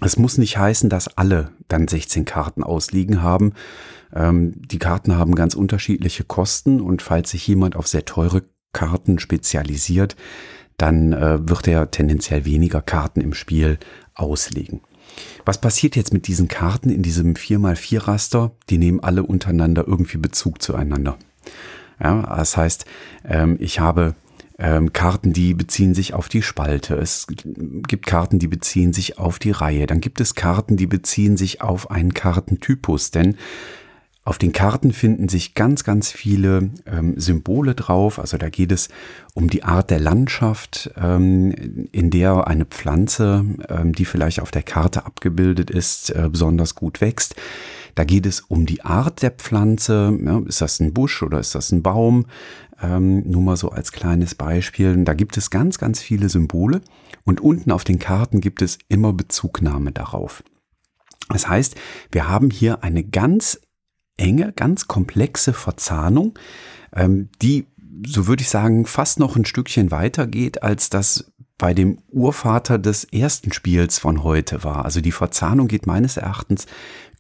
Es 0.03 0.19
muss 0.19 0.37
nicht 0.37 0.59
heißen, 0.59 0.91
dass 0.91 1.17
alle 1.17 1.53
dann 1.69 1.89
16 1.89 2.27
Karten 2.27 2.63
ausliegen 2.63 3.23
haben. 3.23 3.55
Ähm, 4.17 4.55
die 4.57 4.79
Karten 4.79 5.17
haben 5.17 5.35
ganz 5.35 5.55
unterschiedliche 5.55 6.25
Kosten 6.25 6.81
und 6.81 7.03
falls 7.03 7.31
sich 7.31 7.47
jemand 7.47 7.77
auf 7.77 7.87
sehr 7.87 8.05
teure 8.05 8.43
Karten 8.73 9.19
spezialisiert, 9.19 10.17
dann 10.79 11.13
äh, 11.13 11.49
wird 11.49 11.69
er 11.69 11.91
tendenziell 11.91 12.45
weniger 12.45 12.83
Karten 12.83 13.21
im 13.21 13.35
Spiel 13.35 13.79
auslegen. 14.15 14.81
Was 15.45 15.61
passiert 15.61 15.97
jetzt 15.97 16.13
mit 16.13 16.27
diesen 16.27 16.49
Karten 16.49 16.91
in 16.91 17.03
diesem 17.03 17.35
4x4 17.35 18.09
Raster? 18.09 18.53
Die 18.69 18.79
nehmen 18.79 19.01
alle 19.01 19.23
untereinander 19.23 19.85
irgendwie 19.87 20.19
Bezug 20.19 20.61
zueinander. 20.61 21.17
Ja, 22.03 22.23
das 22.23 22.57
heißt, 22.57 22.85
ähm, 23.25 23.57
ich 23.61 23.81
habe 23.81 24.15
ähm, 24.59 24.93
Karten, 24.93 25.33
die 25.33 25.55
beziehen 25.55 25.95
sich 25.95 26.15
auf 26.15 26.29
die 26.29 26.43
Spalte. 26.43 26.97
Es 26.97 27.27
gibt 27.27 28.07
Karten, 28.07 28.39
die 28.39 28.49
beziehen 28.49 28.93
sich 28.93 29.19
auf 29.19 29.39
die 29.39 29.51
Reihe. 29.51 29.87
Dann 29.87 30.01
gibt 30.01 30.21
es 30.21 30.35
Karten, 30.35 30.77
die 30.77 30.87
beziehen 30.87 31.37
sich 31.37 31.61
auf 31.61 31.91
einen 31.91 32.15
Kartentypus. 32.15 33.11
Denn 33.11 33.37
auf 34.27 34.39
den 34.39 34.53
Karten 34.53 34.93
finden 34.93 35.29
sich 35.29 35.55
ganz, 35.55 35.85
ganz 35.85 36.11
viele 36.11 36.71
ähm, 36.85 37.15
Symbole 37.17 37.77
drauf. 37.77 38.19
Also 38.19 38.39
da 38.39 38.49
geht 38.49 38.73
es 38.73 38.89
um 39.35 39.49
die 39.49 39.63
Art 39.63 39.89
der 39.91 40.01
Landschaft, 40.01 40.91
ähm, 41.01 41.53
in 41.93 42.11
der 42.11 42.49
eine 42.49 42.65
Pflanze, 42.65 43.45
ähm, 43.69 43.93
die 43.93 44.05
vielleicht 44.05 44.41
auf 44.41 44.51
der 44.51 44.65
Karte 44.65 45.07
abgebildet 45.07 45.71
ist, 45.71 46.11
äh, 46.11 46.29
besonders 46.29 46.75
gut 46.75 47.01
wächst. 47.01 47.37
Da 47.95 48.03
geht 48.03 48.27
es 48.27 48.41
um 48.41 48.67
die 48.67 48.83
Art 48.83 49.23
der 49.23 49.31
Pflanze. 49.31 50.19
Ja, 50.21 50.43
ist 50.45 50.61
das 50.61 50.81
ein 50.81 50.93
Busch 50.93 51.23
oder 51.23 51.39
ist 51.39 51.55
das 51.55 51.71
ein 51.71 51.85
Baum? 51.85 52.27
Ähm, 52.83 53.23
nur 53.31 53.43
mal 53.43 53.57
so 53.57 53.71
als 53.71 53.93
kleines 53.93 54.35
Beispiel. 54.35 55.05
Da 55.05 55.15
gibt 55.15 55.37
es 55.37 55.51
ganz, 55.51 55.79
ganz 55.79 56.01
viele 56.01 56.29
Symbole. 56.29 56.81
Und 57.23 57.41
unten 57.41 57.71
auf 57.71 57.85
den 57.85 58.01
Karten 58.01 58.41
gibt 58.41 58.61
es 58.61 58.79
immer 58.89 59.13
Bezugnahme 59.13 59.93
darauf. 59.93 60.43
Das 61.29 61.49
heißt, 61.49 61.77
wir 62.11 62.29
haben 62.29 62.51
hier 62.51 62.83
eine 62.83 63.05
ganz 63.05 63.61
enge, 64.17 64.53
ganz 64.53 64.89
komplexe 64.89 65.53
Verzahnung, 65.53 66.39
ähm, 66.95 67.29
die, 67.43 67.67
so 68.07 68.27
würde 68.27 68.43
ich 68.43 68.49
sagen, 68.49 68.87
fast 68.87 69.19
noch 69.19 69.37
ein 69.37 69.45
Stückchen 69.45 69.91
weiter 69.91 70.27
geht, 70.27 70.63
als 70.63 70.91
das 70.91 71.33
bei 71.59 71.73
dem 71.73 71.99
Urvater 72.09 72.79
des 72.79 73.05
ersten 73.05 73.53
Spiels 73.53 73.99
von 73.99 74.23
heute 74.23 74.63
war. 74.63 74.85
Also 74.85 75.01
die 75.01 75.13
Verzahnung 75.13 75.69
geht 75.69 75.87
meines 75.87 76.17
Erachtens 76.19 76.67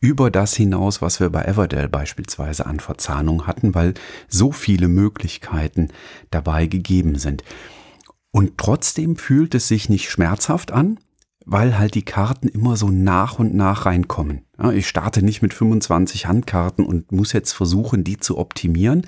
über 0.00 0.30
das 0.30 0.54
hinaus, 0.54 1.00
was 1.00 1.20
wir 1.20 1.30
bei 1.30 1.44
Everdell 1.44 1.88
beispielsweise 1.88 2.66
an 2.66 2.80
Verzahnung 2.80 3.46
hatten, 3.46 3.74
weil 3.74 3.94
so 4.28 4.52
viele 4.52 4.88
Möglichkeiten 4.88 5.88
dabei 6.30 6.66
gegeben 6.66 7.16
sind. 7.18 7.44
Und 8.30 8.59
trotzdem 8.59 9.16
fühlt 9.16 9.54
es 9.54 9.68
sich 9.68 9.88
nicht 9.88 10.11
schmerzhaft 10.11 10.70
an, 10.70 10.98
weil 11.46 11.78
halt 11.78 11.94
die 11.94 12.04
Karten 12.04 12.48
immer 12.48 12.76
so 12.76 12.90
nach 12.90 13.38
und 13.38 13.54
nach 13.54 13.87
reinkommen. 13.87 14.42
Ja, 14.59 14.72
ich 14.72 14.88
starte 14.88 15.24
nicht 15.24 15.42
mit 15.42 15.54
25 15.54 16.26
Handkarten 16.26 16.85
und 16.85 17.12
muss 17.12 17.32
jetzt 17.32 17.52
versuchen, 17.52 18.02
die 18.02 18.18
zu 18.18 18.37
optimieren, 18.37 19.06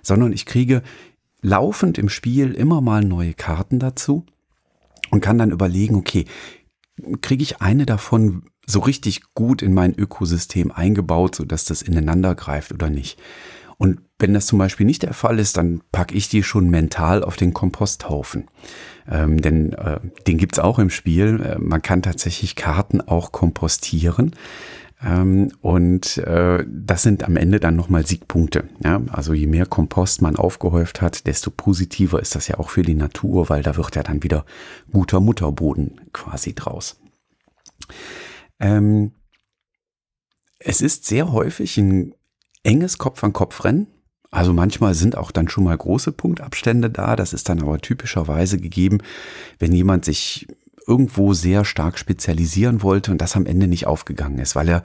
sondern 0.00 0.32
ich 0.32 0.46
kriege 0.46 0.82
laufend 1.42 1.98
im 1.98 2.08
Spiel 2.08 2.52
immer 2.52 2.80
mal 2.80 3.04
neue 3.04 3.34
Karten 3.34 3.80
dazu 3.80 4.24
und 5.10 5.20
kann 5.20 5.38
dann 5.38 5.50
überlegen, 5.50 5.96
okay, 5.96 6.24
kriege 7.20 7.42
ich 7.42 7.60
eine 7.60 7.84
davon 7.84 8.44
so 8.64 8.78
richtig 8.78 9.34
gut 9.34 9.60
in 9.60 9.74
mein 9.74 9.98
Ökosystem 9.98 10.70
eingebaut, 10.70 11.34
so 11.34 11.44
dass 11.44 11.64
das 11.64 11.82
ineinander 11.82 12.36
greift 12.36 12.72
oder 12.72 12.90
nicht. 12.90 13.18
Und 13.82 13.98
wenn 14.20 14.32
das 14.32 14.46
zum 14.46 14.60
Beispiel 14.60 14.86
nicht 14.86 15.02
der 15.02 15.12
Fall 15.12 15.40
ist, 15.40 15.56
dann 15.56 15.82
packe 15.90 16.14
ich 16.14 16.28
die 16.28 16.44
schon 16.44 16.70
mental 16.70 17.24
auf 17.24 17.34
den 17.34 17.52
Komposthaufen. 17.52 18.46
Ähm, 19.10 19.42
denn 19.42 19.72
äh, 19.72 19.98
den 20.28 20.38
gibt's 20.38 20.60
auch 20.60 20.78
im 20.78 20.88
Spiel. 20.88 21.40
Äh, 21.40 21.58
man 21.58 21.82
kann 21.82 22.00
tatsächlich 22.00 22.54
Karten 22.54 23.00
auch 23.00 23.32
kompostieren. 23.32 24.36
Ähm, 25.04 25.50
und 25.62 26.18
äh, 26.18 26.64
das 26.64 27.02
sind 27.02 27.24
am 27.24 27.36
Ende 27.36 27.58
dann 27.58 27.74
nochmal 27.74 28.06
Siegpunkte. 28.06 28.68
Ja? 28.84 29.02
Also 29.10 29.32
je 29.32 29.48
mehr 29.48 29.66
Kompost 29.66 30.22
man 30.22 30.36
aufgehäuft 30.36 31.02
hat, 31.02 31.26
desto 31.26 31.50
positiver 31.50 32.20
ist 32.20 32.36
das 32.36 32.46
ja 32.46 32.60
auch 32.60 32.70
für 32.70 32.82
die 32.82 32.94
Natur, 32.94 33.48
weil 33.48 33.64
da 33.64 33.76
wird 33.76 33.96
ja 33.96 34.04
dann 34.04 34.22
wieder 34.22 34.46
guter 34.92 35.18
Mutterboden 35.18 36.02
quasi 36.12 36.54
draus. 36.54 37.00
Ähm, 38.60 39.10
es 40.60 40.80
ist 40.80 41.04
sehr 41.04 41.32
häufig 41.32 41.76
ein 41.78 42.14
enges 42.62 42.98
Kopf-an-Kopf-Rennen. 42.98 43.86
Also 44.30 44.52
manchmal 44.52 44.94
sind 44.94 45.16
auch 45.16 45.30
dann 45.30 45.48
schon 45.48 45.64
mal 45.64 45.76
große 45.76 46.12
Punktabstände 46.12 46.90
da. 46.90 47.16
Das 47.16 47.32
ist 47.32 47.48
dann 47.48 47.60
aber 47.60 47.78
typischerweise 47.80 48.58
gegeben, 48.58 48.98
wenn 49.58 49.72
jemand 49.72 50.04
sich 50.04 50.46
irgendwo 50.86 51.32
sehr 51.34 51.64
stark 51.64 51.98
spezialisieren 51.98 52.82
wollte 52.82 53.12
und 53.12 53.18
das 53.18 53.36
am 53.36 53.46
Ende 53.46 53.68
nicht 53.68 53.86
aufgegangen 53.86 54.38
ist, 54.38 54.56
weil 54.56 54.68
er 54.68 54.82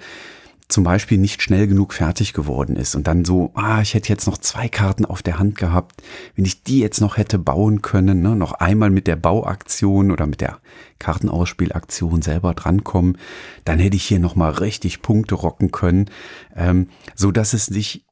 zum 0.69 0.83
Beispiel 0.83 1.17
nicht 1.17 1.41
schnell 1.41 1.65
genug 1.67 1.93
fertig 1.93 2.33
geworden 2.33 2.75
ist 2.75 2.95
und 2.95 3.07
dann 3.07 3.23
so, 3.23 3.51
ah, 3.53 3.81
ich 3.81 3.93
hätte 3.93 4.09
jetzt 4.09 4.27
noch 4.27 4.37
zwei 4.37 4.67
Karten 4.67 5.05
auf 5.05 5.23
der 5.23 5.39
Hand 5.39 5.57
gehabt, 5.57 6.03
wenn 6.35 6.43
ich 6.43 6.63
die 6.63 6.79
jetzt 6.79 6.99
noch 6.99 7.15
hätte 7.15 7.39
bauen 7.39 7.81
können, 7.81 8.21
ne, 8.21 8.35
noch 8.35 8.51
einmal 8.51 8.89
mit 8.89 9.07
der 9.07 9.15
Bauaktion 9.15 10.11
oder 10.11 10.25
mit 10.25 10.41
der 10.41 10.59
Kartenausspielaktion 10.99 12.21
selber 12.21 12.53
drankommen, 12.53 13.17
dann 13.63 13.79
hätte 13.79 13.95
ich 13.95 14.03
hier 14.03 14.19
noch 14.19 14.35
mal 14.35 14.51
richtig 14.51 15.01
Punkte 15.01 15.35
rocken 15.35 15.71
können, 15.71 16.09
ähm, 16.53 16.89
so 17.15 17.31
dass 17.31 17.53
es 17.53 17.67
sich 17.67 18.05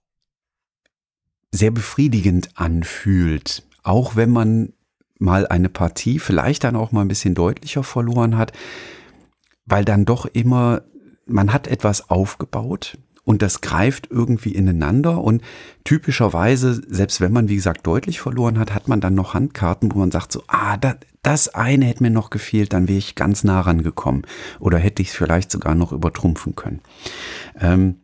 sehr 1.52 1.72
befriedigend 1.72 2.50
anfühlt, 2.56 3.64
auch 3.84 4.16
wenn 4.16 4.30
man 4.30 4.74
mal 5.20 5.46
eine 5.48 5.70
Partie 5.70 6.20
vielleicht 6.20 6.64
dann 6.64 6.76
auch 6.76 6.92
mal 6.92 7.02
ein 7.02 7.10
bisschen 7.10 7.36
deutlicher 7.36 7.84
verloren 7.84 8.38
hat, 8.38 8.54
weil 9.66 9.84
dann 9.84 10.06
doch 10.06 10.26
immer 10.26 10.84
man 11.26 11.54
hat 11.54 11.68
etwas 11.68 12.10
aufgebaut 12.10 12.98
und 13.24 13.42
das 13.42 13.62
greift 13.62 14.10
irgendwie 14.12 14.54
ineinander 14.54 15.22
und 15.22 15.42
typischerweise, 15.84 16.82
selbst 16.88 17.22
wenn 17.22 17.34
man 17.34 17.50
wie 17.50 17.56
gesagt 17.56 17.86
deutlich 17.86 18.20
verloren 18.20 18.60
hat, 18.60 18.74
hat 18.74 18.88
man 18.88 19.02
dann 19.02 19.16
noch 19.16 19.34
Handkarten, 19.34 19.94
wo 19.94 20.00
man 20.00 20.12
sagt 20.12 20.32
so, 20.32 20.44
ah, 20.48 20.78
das, 20.78 20.98
das 21.24 21.56
eine 21.56 21.86
hätte 21.86 22.04
mir 22.04 22.12
noch 22.12 22.30
gefehlt, 22.30 22.72
dann 22.72 22.88
wäre 22.88 23.00
ich 23.00 23.16
ganz 23.16 23.44
nah 23.44 23.62
rangekommen 23.62 24.28
oder 24.60 24.78
hätte 24.78 25.02
ich 25.02 25.10
es 25.10 25.16
vielleicht 25.16 25.52
sogar 25.52 25.74
noch 25.74 25.92
übertrumpfen 25.92 26.56
können. 26.56 26.82
Ähm, 27.60 27.96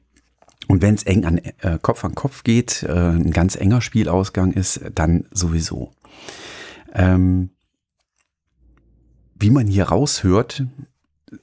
und 0.68 0.82
wenn 0.82 0.96
es 0.96 1.04
eng 1.04 1.26
an 1.26 1.38
äh, 1.38 1.78
Kopf 1.82 2.04
an 2.04 2.16
Kopf 2.16 2.44
geht, 2.44 2.84
äh, 2.84 2.92
ein 2.92 3.32
ganz 3.32 3.56
enger 3.56 3.82
Spielausgang 3.82 4.54
ist, 4.54 4.82
dann 4.96 5.26
sowieso. 5.32 5.92
Ähm, 6.94 7.52
wie 9.36 9.50
man 9.50 9.68
hier 9.68 9.86
raushört, 9.86 10.64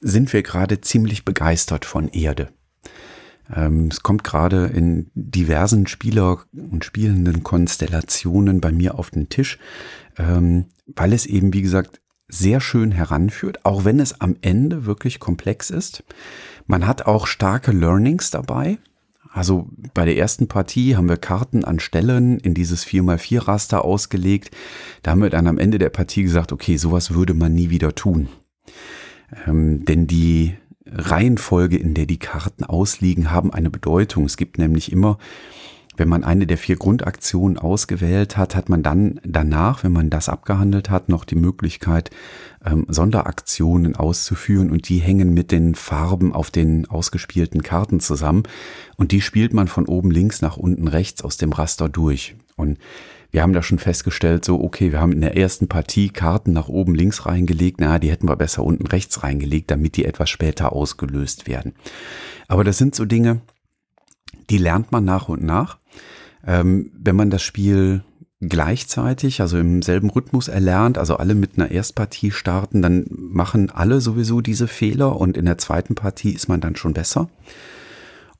sind 0.00 0.32
wir 0.32 0.42
gerade 0.42 0.80
ziemlich 0.80 1.24
begeistert 1.24 1.84
von 1.84 2.08
Erde. 2.08 2.48
Ähm, 3.54 3.88
es 3.90 4.02
kommt 4.02 4.24
gerade 4.24 4.66
in 4.66 5.10
diversen 5.14 5.86
Spieler- 5.86 6.44
und 6.52 6.84
spielenden 6.84 7.42
Konstellationen 7.42 8.60
bei 8.60 8.72
mir 8.72 8.98
auf 8.98 9.10
den 9.10 9.28
Tisch, 9.28 9.58
ähm, 10.18 10.66
weil 10.86 11.12
es 11.12 11.26
eben, 11.26 11.52
wie 11.52 11.62
gesagt, 11.62 12.00
sehr 12.28 12.60
schön 12.60 12.92
heranführt, 12.92 13.64
auch 13.64 13.84
wenn 13.84 14.00
es 14.00 14.20
am 14.20 14.36
Ende 14.42 14.84
wirklich 14.84 15.18
komplex 15.18 15.70
ist. 15.70 16.04
Man 16.66 16.86
hat 16.86 17.06
auch 17.06 17.26
starke 17.26 17.72
Learnings 17.72 18.30
dabei. 18.30 18.78
Also 19.30 19.70
bei 19.94 20.04
der 20.04 20.16
ersten 20.16 20.48
Partie 20.48 20.96
haben 20.96 21.08
wir 21.08 21.16
Karten 21.16 21.64
an 21.64 21.80
Stellen 21.80 22.38
in 22.38 22.54
dieses 22.54 22.86
4x4-Raster 22.86 23.84
ausgelegt. 23.84 24.50
Da 25.02 25.12
haben 25.12 25.22
wir 25.22 25.30
dann 25.30 25.46
am 25.46 25.58
Ende 25.58 25.78
der 25.78 25.90
Partie 25.90 26.22
gesagt, 26.22 26.52
okay, 26.52 26.76
sowas 26.76 27.14
würde 27.14 27.34
man 27.34 27.54
nie 27.54 27.70
wieder 27.70 27.94
tun. 27.94 28.28
Ähm, 29.46 29.84
denn 29.84 30.06
die 30.06 30.54
Reihenfolge, 30.86 31.76
in 31.76 31.94
der 31.94 32.06
die 32.06 32.18
Karten 32.18 32.64
ausliegen, 32.64 33.30
haben 33.30 33.52
eine 33.52 33.70
Bedeutung. 33.70 34.24
Es 34.24 34.36
gibt 34.36 34.58
nämlich 34.58 34.90
immer, 34.90 35.18
wenn 35.98 36.08
man 36.08 36.24
eine 36.24 36.46
der 36.46 36.56
vier 36.56 36.76
Grundaktionen 36.76 37.58
ausgewählt 37.58 38.36
hat, 38.36 38.54
hat 38.54 38.68
man 38.68 38.82
dann 38.82 39.20
danach, 39.24 39.82
wenn 39.82 39.92
man 39.92 40.10
das 40.10 40.28
abgehandelt 40.28 40.90
hat, 40.90 41.08
noch 41.08 41.24
die 41.24 41.34
Möglichkeit, 41.34 42.10
ähm, 42.64 42.86
Sonderaktionen 42.88 43.96
auszuführen 43.96 44.70
und 44.70 44.88
die 44.88 44.98
hängen 44.98 45.34
mit 45.34 45.50
den 45.50 45.74
Farben 45.74 46.32
auf 46.32 46.50
den 46.50 46.88
ausgespielten 46.88 47.62
Karten 47.62 48.00
zusammen 48.00 48.44
und 48.96 49.10
die 49.10 49.20
spielt 49.20 49.52
man 49.52 49.66
von 49.66 49.86
oben 49.86 50.10
links 50.10 50.40
nach 50.40 50.56
unten 50.56 50.86
rechts 50.88 51.22
aus 51.22 51.36
dem 51.36 51.52
Raster 51.52 51.88
durch. 51.88 52.36
Und 52.56 52.78
wir 53.30 53.42
haben 53.42 53.52
da 53.52 53.62
schon 53.62 53.78
festgestellt, 53.78 54.44
so, 54.44 54.62
okay, 54.62 54.90
wir 54.90 55.00
haben 55.00 55.12
in 55.12 55.20
der 55.20 55.36
ersten 55.36 55.68
Partie 55.68 56.08
Karten 56.08 56.52
nach 56.52 56.68
oben 56.68 56.94
links 56.94 57.26
reingelegt, 57.26 57.78
na, 57.80 57.98
die 57.98 58.10
hätten 58.10 58.28
wir 58.28 58.36
besser 58.36 58.64
unten 58.64 58.86
rechts 58.86 59.22
reingelegt, 59.22 59.70
damit 59.70 59.96
die 59.96 60.06
etwas 60.06 60.30
später 60.30 60.72
ausgelöst 60.72 61.46
werden. 61.46 61.74
Aber 62.46 62.64
das 62.64 62.78
sind 62.78 62.94
so 62.94 63.04
Dinge, 63.04 63.42
die 64.48 64.58
lernt 64.58 64.92
man 64.92 65.04
nach 65.04 65.28
und 65.28 65.42
nach. 65.42 65.78
Ähm, 66.46 66.90
wenn 66.94 67.16
man 67.16 67.28
das 67.28 67.42
Spiel 67.42 68.02
gleichzeitig, 68.40 69.40
also 69.40 69.58
im 69.58 69.82
selben 69.82 70.10
Rhythmus 70.10 70.48
erlernt, 70.48 70.96
also 70.96 71.16
alle 71.16 71.34
mit 71.34 71.56
einer 71.56 71.70
Erstpartie 71.70 72.30
starten, 72.30 72.82
dann 72.82 73.06
machen 73.10 73.70
alle 73.70 74.00
sowieso 74.00 74.40
diese 74.40 74.68
Fehler 74.68 75.20
und 75.20 75.36
in 75.36 75.44
der 75.44 75.58
zweiten 75.58 75.94
Partie 75.94 76.30
ist 76.30 76.48
man 76.48 76.60
dann 76.60 76.76
schon 76.76 76.94
besser. 76.94 77.28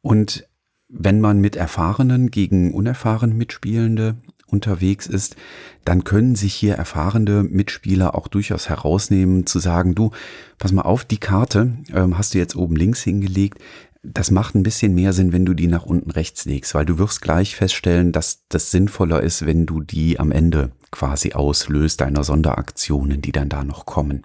Und 0.01 0.49
wenn 0.89 1.21
man 1.21 1.41
mit 1.41 1.57
Erfahrenen 1.57 2.31
gegen 2.31 2.73
unerfahren 2.73 3.37
Mitspielende 3.37 4.17
unterwegs 4.51 5.07
ist, 5.07 5.37
dann 5.85 6.05
können 6.05 6.35
sich 6.35 6.55
hier 6.55 6.75
erfahrene 6.75 7.43
Mitspieler 7.43 8.15
auch 8.15 8.29
durchaus 8.29 8.69
herausnehmen, 8.69 9.47
zu 9.47 9.59
sagen, 9.59 9.95
du, 9.95 10.11
pass 10.59 10.73
mal 10.73 10.83
auf, 10.83 11.05
die 11.05 11.19
Karte 11.19 11.75
ähm, 11.95 12.19
hast 12.19 12.35
du 12.35 12.39
jetzt 12.39 12.57
oben 12.57 12.77
links 12.77 13.03
hingelegt, 13.03 13.59
das 14.03 14.31
macht 14.31 14.55
ein 14.55 14.63
bisschen 14.63 14.95
mehr 14.95 15.13
Sinn, 15.13 15.33
wenn 15.33 15.45
du 15.45 15.55
die 15.55 15.67
nach 15.67 15.85
unten 15.85 16.11
rechts 16.11 16.45
legst, 16.45 16.75
weil 16.75 16.87
du 16.87 16.99
wirst 16.99 17.21
gleich 17.21 17.57
feststellen, 17.57 18.13
dass 18.13 18.45
das 18.49 18.71
sinnvoller 18.71 19.23
ist, 19.23 19.45
wenn 19.45 19.67
du 19.67 19.81
die 19.81 20.21
am 20.21 20.33
Ende 20.33 20.71
quasi 20.91 21.33
auslöst, 21.33 22.01
deiner 22.01 22.25
Sonderaktionen, 22.25 23.21
die 23.21 23.33
dann 23.33 23.49
da 23.49 23.65
noch 23.65 23.87
kommen. 23.87 24.23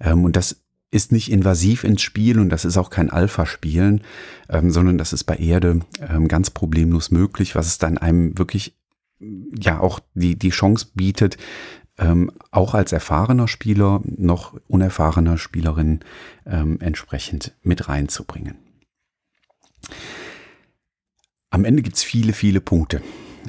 Ähm, 0.00 0.24
und 0.24 0.36
das 0.36 0.62
ist 0.90 1.10
nicht 1.10 1.32
invasiv 1.32 1.84
ins 1.84 2.02
Spiel 2.02 2.38
und 2.38 2.50
das 2.50 2.64
ist 2.64 2.76
auch 2.76 2.90
kein 2.90 3.10
Alpha-Spielen, 3.10 4.02
ähm, 4.48 4.70
sondern 4.70 4.98
das 4.98 5.12
ist 5.12 5.24
bei 5.24 5.36
Erde 5.36 5.80
ähm, 6.06 6.28
ganz 6.28 6.50
problemlos 6.50 7.10
möglich, 7.10 7.54
was 7.54 7.66
es 7.66 7.78
dann 7.78 7.98
einem 7.98 8.38
wirklich 8.38 8.76
ja 9.58 9.80
auch 9.80 10.00
die, 10.14 10.38
die 10.38 10.50
Chance 10.50 10.88
bietet, 10.94 11.36
ähm, 11.98 12.30
auch 12.50 12.74
als 12.74 12.92
erfahrener 12.92 13.48
Spieler 13.48 14.00
noch 14.04 14.58
unerfahrener 14.68 15.38
Spielerin 15.38 16.00
ähm, 16.46 16.78
entsprechend 16.80 17.54
mit 17.62 17.88
reinzubringen. 17.88 18.56
Am 21.50 21.64
Ende 21.64 21.82
gibt 21.82 21.96
es 21.96 22.02
viele, 22.02 22.32
viele 22.32 22.60
Punkte, 22.60 23.02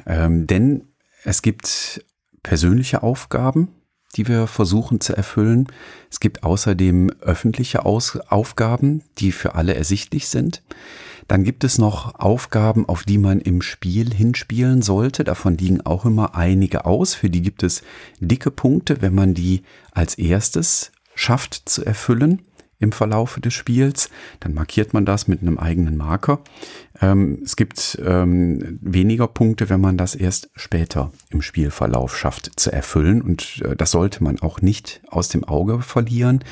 ähm, 0.06 0.46
denn 0.46 0.88
es 1.24 1.40
gibt 1.40 2.04
persönliche 2.42 3.02
Aufgaben, 3.02 3.68
die 4.16 4.28
wir 4.28 4.46
versuchen 4.46 5.00
zu 5.00 5.16
erfüllen. 5.16 5.66
Es 6.10 6.20
gibt 6.20 6.42
außerdem 6.44 7.10
öffentliche 7.20 7.84
Aus 7.84 8.16
Aufgaben, 8.16 9.02
die 9.18 9.32
für 9.32 9.54
alle 9.54 9.74
ersichtlich 9.74 10.28
sind. 10.28 10.62
Dann 11.28 11.44
gibt 11.44 11.64
es 11.64 11.78
noch 11.78 12.14
Aufgaben, 12.16 12.88
auf 12.88 13.04
die 13.04 13.18
man 13.18 13.40
im 13.40 13.62
Spiel 13.62 14.12
hinspielen 14.12 14.82
sollte. 14.82 15.24
Davon 15.24 15.56
liegen 15.56 15.80
auch 15.80 16.04
immer 16.04 16.34
einige 16.34 16.84
aus. 16.84 17.14
Für 17.14 17.30
die 17.30 17.42
gibt 17.42 17.62
es 17.62 17.82
dicke 18.20 18.50
Punkte, 18.50 19.00
wenn 19.00 19.14
man 19.14 19.34
die 19.34 19.62
als 19.92 20.16
erstes 20.16 20.92
schafft 21.14 21.68
zu 21.68 21.84
erfüllen 21.84 22.42
im 22.78 22.92
Verlaufe 22.92 23.40
des 23.40 23.54
Spiels. 23.54 24.10
Dann 24.40 24.54
markiert 24.54 24.92
man 24.92 25.04
das 25.06 25.26
mit 25.26 25.40
einem 25.40 25.58
eigenen 25.58 25.96
Marker. 25.96 26.40
Ähm, 27.00 27.40
es 27.44 27.56
gibt 27.56 27.98
ähm, 28.04 28.78
weniger 28.82 29.26
Punkte, 29.26 29.70
wenn 29.70 29.80
man 29.80 29.96
das 29.96 30.14
erst 30.14 30.50
später 30.54 31.12
im 31.30 31.40
Spielverlauf 31.40 32.16
schafft 32.16 32.58
zu 32.60 32.70
erfüllen. 32.70 33.22
Und 33.22 33.62
äh, 33.64 33.76
das 33.76 33.90
sollte 33.90 34.22
man 34.22 34.40
auch 34.40 34.60
nicht 34.60 35.00
aus 35.08 35.28
dem 35.28 35.44
Auge 35.44 35.80
verlieren. 35.80 36.44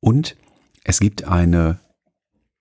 Und 0.00 0.36
es 0.84 0.98
gibt 0.98 1.24
eine 1.24 1.78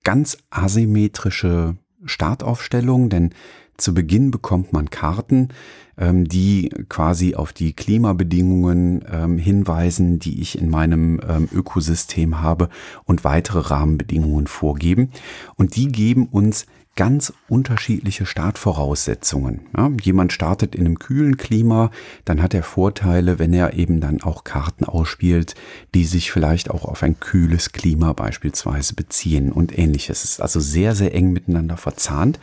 ganz 0.04 0.38
asymmetrische 0.50 1.76
Startaufstellung, 2.06 3.10
denn 3.10 3.34
zu 3.78 3.94
Beginn 3.94 4.32
bekommt 4.32 4.74
man 4.74 4.90
Karten, 4.90 5.50
ähm, 5.98 6.28
die 6.28 6.70
quasi 6.88 7.36
auf 7.36 7.52
die 7.52 7.74
Klimabedingungen 7.74 9.04
ähm, 9.12 9.38
hinweisen, 9.38 10.20
die 10.20 10.42
ich 10.42 10.58
in 10.58 10.70
meinem 10.70 11.20
ähm, 11.28 11.50
Ökosystem 11.52 12.42
habe 12.42 12.70
und 13.06 13.24
weitere 13.24 13.60
Rahmenbedingungen 13.60 14.48
vorgeben. 14.48 15.12
Und 15.56 15.76
die 15.76 15.88
geben 15.88 16.28
uns 16.28 16.66
ganz 16.96 17.34
unterschiedliche 17.48 18.26
Startvoraussetzungen. 18.26 19.62
Ja, 19.76 19.90
jemand 20.02 20.34
startet 20.34 20.76
in 20.76 20.86
einem 20.86 21.00
kühlen 21.00 21.38
Klima, 21.38 21.90
dann 22.26 22.42
hat 22.42 22.54
er 22.54 22.64
Vorteile, 22.64 23.40
wenn 23.40 23.54
er 23.54 23.74
eben 23.74 24.02
dann 24.02 24.22
auch 24.22 24.44
Karten 24.44 24.84
ausspielt, 24.84 25.56
die 25.96 26.04
sich 26.04 26.32
vielleicht 26.32 26.70
auch 26.70 26.86
auf 26.86 27.02
ein 27.02 27.20
kühles 27.20 27.72
Klima 27.72 28.14
beispielsweise 28.14 28.94
beziehen 28.94 29.52
und 29.52 29.78
ähnliches. 29.78 30.24
Es 30.24 30.32
ist 30.32 30.42
also 30.42 30.60
sehr, 30.60 30.94
sehr 30.94 31.16
eng 31.16 31.32
miteinander 31.32 31.78
verzahnt. 31.78 32.40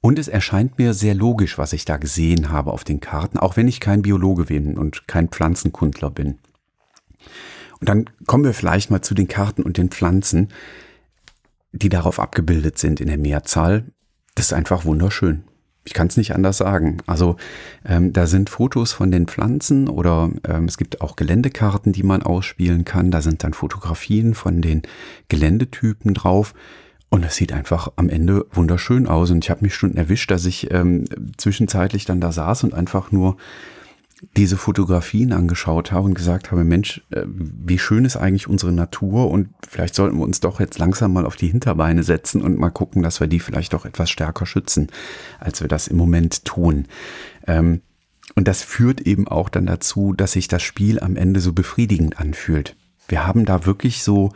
Und 0.00 0.18
es 0.18 0.28
erscheint 0.28 0.78
mir 0.78 0.94
sehr 0.94 1.14
logisch, 1.14 1.58
was 1.58 1.72
ich 1.72 1.84
da 1.84 1.96
gesehen 1.96 2.50
habe 2.50 2.72
auf 2.72 2.84
den 2.84 3.00
Karten, 3.00 3.38
auch 3.38 3.56
wenn 3.56 3.66
ich 3.66 3.80
kein 3.80 4.02
Biologe 4.02 4.44
bin 4.44 4.78
und 4.78 5.08
kein 5.08 5.28
Pflanzenkundler 5.28 6.10
bin. 6.10 6.38
Und 7.80 7.88
dann 7.88 8.10
kommen 8.26 8.44
wir 8.44 8.54
vielleicht 8.54 8.90
mal 8.90 9.02
zu 9.02 9.14
den 9.14 9.28
Karten 9.28 9.62
und 9.62 9.76
den 9.76 9.90
Pflanzen 9.90 10.48
die 11.72 11.88
darauf 11.88 12.20
abgebildet 12.20 12.78
sind 12.78 13.00
in 13.00 13.08
der 13.08 13.18
Mehrzahl, 13.18 13.84
das 14.34 14.46
ist 14.46 14.52
einfach 14.52 14.84
wunderschön. 14.84 15.44
Ich 15.84 15.94
kann 15.94 16.08
es 16.08 16.16
nicht 16.18 16.34
anders 16.34 16.58
sagen. 16.58 16.98
Also 17.06 17.36
ähm, 17.84 18.12
da 18.12 18.26
sind 18.26 18.50
Fotos 18.50 18.92
von 18.92 19.10
den 19.10 19.26
Pflanzen 19.26 19.88
oder 19.88 20.30
ähm, 20.46 20.66
es 20.66 20.76
gibt 20.76 21.00
auch 21.00 21.16
Geländekarten, 21.16 21.92
die 21.92 22.02
man 22.02 22.22
ausspielen 22.22 22.84
kann. 22.84 23.10
Da 23.10 23.22
sind 23.22 23.42
dann 23.42 23.54
Fotografien 23.54 24.34
von 24.34 24.60
den 24.60 24.82
Geländetypen 25.28 26.12
drauf. 26.12 26.54
Und 27.08 27.24
es 27.24 27.36
sieht 27.36 27.54
einfach 27.54 27.90
am 27.96 28.10
Ende 28.10 28.44
wunderschön 28.52 29.06
aus. 29.06 29.30
Und 29.30 29.42
ich 29.42 29.50
habe 29.50 29.64
mich 29.64 29.74
schon 29.74 29.96
erwischt, 29.96 30.30
dass 30.30 30.44
ich 30.44 30.70
ähm, 30.70 31.06
zwischenzeitlich 31.38 32.04
dann 32.04 32.20
da 32.20 32.32
saß 32.32 32.64
und 32.64 32.74
einfach 32.74 33.10
nur 33.10 33.38
diese 34.36 34.56
Fotografien 34.56 35.32
angeschaut 35.32 35.92
habe 35.92 36.06
und 36.06 36.14
gesagt 36.14 36.50
habe, 36.50 36.64
Mensch, 36.64 37.02
äh, 37.10 37.24
wie 37.26 37.78
schön 37.78 38.04
ist 38.04 38.16
eigentlich 38.16 38.48
unsere 38.48 38.72
Natur 38.72 39.30
und 39.30 39.50
vielleicht 39.68 39.94
sollten 39.94 40.18
wir 40.18 40.24
uns 40.24 40.40
doch 40.40 40.60
jetzt 40.60 40.78
langsam 40.78 41.12
mal 41.12 41.26
auf 41.26 41.36
die 41.36 41.48
Hinterbeine 41.48 42.02
setzen 42.02 42.42
und 42.42 42.58
mal 42.58 42.70
gucken, 42.70 43.02
dass 43.02 43.20
wir 43.20 43.26
die 43.26 43.40
vielleicht 43.40 43.72
doch 43.72 43.84
etwas 43.84 44.10
stärker 44.10 44.46
schützen, 44.46 44.88
als 45.38 45.60
wir 45.60 45.68
das 45.68 45.88
im 45.88 45.96
Moment 45.96 46.44
tun. 46.44 46.86
Ähm, 47.46 47.80
und 48.34 48.48
das 48.48 48.62
führt 48.62 49.00
eben 49.00 49.26
auch 49.26 49.48
dann 49.48 49.66
dazu, 49.66 50.12
dass 50.12 50.32
sich 50.32 50.48
das 50.48 50.62
Spiel 50.62 51.00
am 51.00 51.16
Ende 51.16 51.40
so 51.40 51.52
befriedigend 51.52 52.20
anfühlt. 52.20 52.76
Wir 53.08 53.26
haben 53.26 53.44
da 53.44 53.66
wirklich 53.66 54.02
so 54.02 54.32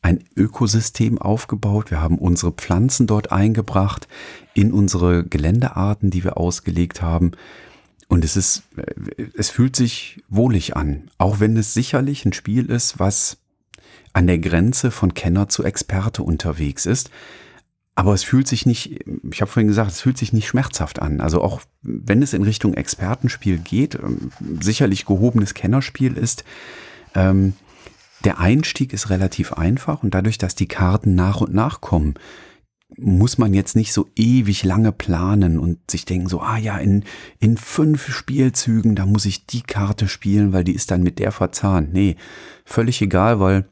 ein 0.00 0.22
Ökosystem 0.36 1.18
aufgebaut. 1.18 1.90
Wir 1.90 2.00
haben 2.00 2.18
unsere 2.18 2.52
Pflanzen 2.52 3.06
dort 3.06 3.32
eingebracht 3.32 4.06
in 4.52 4.72
unsere 4.72 5.24
Geländearten, 5.24 6.10
die 6.10 6.24
wir 6.24 6.36
ausgelegt 6.36 7.00
haben. 7.00 7.32
Und 8.08 8.24
es 8.24 8.36
ist, 8.36 8.62
es 9.36 9.50
fühlt 9.50 9.76
sich 9.76 10.22
wohlig 10.28 10.76
an, 10.76 11.10
auch 11.18 11.40
wenn 11.40 11.56
es 11.56 11.74
sicherlich 11.74 12.24
ein 12.24 12.32
Spiel 12.32 12.70
ist, 12.70 12.98
was 12.98 13.38
an 14.12 14.26
der 14.26 14.38
Grenze 14.38 14.90
von 14.90 15.14
Kenner 15.14 15.48
zu 15.48 15.64
Experte 15.64 16.22
unterwegs 16.22 16.86
ist. 16.86 17.10
aber 17.96 18.12
es 18.12 18.24
fühlt 18.24 18.48
sich 18.48 18.66
nicht, 18.66 19.04
ich 19.30 19.40
habe 19.40 19.50
vorhin 19.50 19.68
gesagt, 19.68 19.92
es 19.92 20.00
fühlt 20.00 20.18
sich 20.18 20.32
nicht 20.32 20.48
schmerzhaft 20.48 21.00
an. 21.00 21.20
Also 21.20 21.42
auch 21.42 21.60
wenn 21.82 22.22
es 22.22 22.32
in 22.32 22.42
Richtung 22.42 22.74
Expertenspiel 22.74 23.58
geht, 23.58 23.94
ähm, 23.94 24.30
sicherlich 24.60 25.06
gehobenes 25.06 25.54
Kennerspiel 25.54 26.16
ist, 26.16 26.44
ähm, 27.14 27.54
der 28.24 28.40
Einstieg 28.40 28.92
ist 28.92 29.10
relativ 29.10 29.52
einfach 29.52 30.02
und 30.02 30.14
dadurch, 30.14 30.38
dass 30.38 30.54
die 30.54 30.66
Karten 30.66 31.14
nach 31.14 31.40
und 31.40 31.54
nach 31.54 31.80
kommen, 31.80 32.14
muss 32.96 33.38
man 33.38 33.54
jetzt 33.54 33.76
nicht 33.76 33.92
so 33.92 34.08
ewig 34.16 34.64
lange 34.64 34.92
planen 34.92 35.58
und 35.58 35.90
sich 35.90 36.04
denken 36.04 36.28
so, 36.28 36.40
ah 36.40 36.58
ja, 36.58 36.78
in, 36.78 37.04
in 37.40 37.56
fünf 37.56 38.12
Spielzügen, 38.12 38.94
da 38.94 39.06
muss 39.06 39.24
ich 39.24 39.46
die 39.46 39.62
Karte 39.62 40.08
spielen, 40.08 40.52
weil 40.52 40.64
die 40.64 40.74
ist 40.74 40.90
dann 40.90 41.02
mit 41.02 41.18
der 41.18 41.32
verzahnt. 41.32 41.92
Nee, 41.92 42.16
völlig 42.64 43.02
egal, 43.02 43.40
weil 43.40 43.66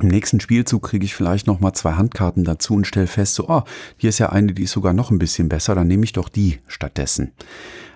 im 0.00 0.08
nächsten 0.08 0.40
Spielzug 0.40 0.82
kriege 0.82 1.04
ich 1.04 1.14
vielleicht 1.14 1.46
noch 1.46 1.60
mal 1.60 1.74
zwei 1.74 1.92
Handkarten 1.92 2.44
dazu 2.44 2.74
und 2.74 2.86
stelle 2.86 3.06
fest, 3.06 3.34
so, 3.34 3.48
oh, 3.48 3.62
hier 3.96 4.08
ist 4.08 4.18
ja 4.18 4.30
eine, 4.30 4.52
die 4.54 4.62
ist 4.62 4.72
sogar 4.72 4.92
noch 4.92 5.10
ein 5.10 5.18
bisschen 5.18 5.48
besser, 5.48 5.74
dann 5.74 5.88
nehme 5.88 6.04
ich 6.04 6.12
doch 6.12 6.28
die 6.28 6.58
stattdessen. 6.66 7.32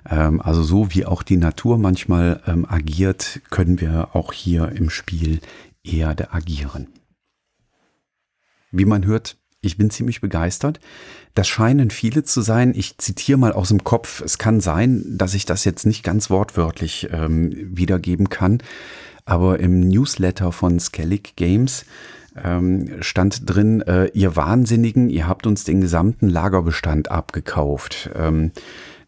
Ähm, 0.08 0.40
also 0.40 0.62
so 0.62 0.92
wie 0.92 1.06
auch 1.06 1.22
die 1.22 1.38
Natur 1.38 1.78
manchmal 1.78 2.42
ähm, 2.46 2.66
agiert, 2.68 3.40
können 3.50 3.80
wir 3.80 4.14
auch 4.14 4.32
hier 4.32 4.70
im 4.72 4.90
Spiel 4.90 5.40
Erde 5.82 6.32
agieren. 6.32 6.88
Wie 8.70 8.84
man 8.84 9.06
hört, 9.06 9.38
ich 9.64 9.76
bin 9.76 9.90
ziemlich 9.90 10.20
begeistert. 10.20 10.80
Das 11.34 11.48
scheinen 11.48 11.90
viele 11.90 12.22
zu 12.24 12.42
sein. 12.42 12.72
Ich 12.76 12.98
zitiere 12.98 13.38
mal 13.38 13.52
aus 13.52 13.68
dem 13.68 13.82
Kopf. 13.84 14.20
Es 14.20 14.38
kann 14.38 14.60
sein, 14.60 15.04
dass 15.08 15.34
ich 15.34 15.46
das 15.46 15.64
jetzt 15.64 15.86
nicht 15.86 16.04
ganz 16.04 16.30
wortwörtlich 16.30 17.08
ähm, 17.12 17.52
wiedergeben 17.76 18.28
kann. 18.28 18.58
Aber 19.24 19.58
im 19.58 19.80
Newsletter 19.80 20.52
von 20.52 20.78
Skellig 20.78 21.34
Games 21.36 21.86
ähm, 22.42 23.02
stand 23.02 23.48
drin, 23.48 23.80
äh, 23.82 24.06
ihr 24.08 24.36
Wahnsinnigen, 24.36 25.08
ihr 25.08 25.26
habt 25.26 25.46
uns 25.46 25.64
den 25.64 25.80
gesamten 25.80 26.28
Lagerbestand 26.28 27.10
abgekauft. 27.10 28.10
Ähm, 28.14 28.52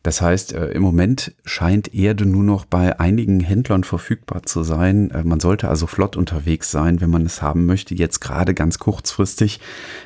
das 0.06 0.20
heißt, 0.20 0.52
äh, 0.52 0.66
im 0.68 0.82
Moment 0.82 1.34
scheint 1.44 1.92
Erde 1.92 2.26
nur 2.26 2.44
noch 2.44 2.64
bei 2.64 3.00
einigen 3.00 3.40
Händlern 3.40 3.82
verfügbar 3.82 4.44
zu 4.44 4.62
sein. 4.62 5.10
Äh, 5.10 5.24
man 5.24 5.40
sollte 5.40 5.68
also 5.68 5.88
flott 5.88 6.14
unterwegs 6.14 6.70
sein, 6.70 7.00
wenn 7.00 7.10
man 7.10 7.26
es 7.26 7.42
haben 7.42 7.66
möchte. 7.66 7.92
Jetzt 7.92 8.20
gerade 8.20 8.54
ganz 8.54 8.78
kurzfristig 8.78 9.58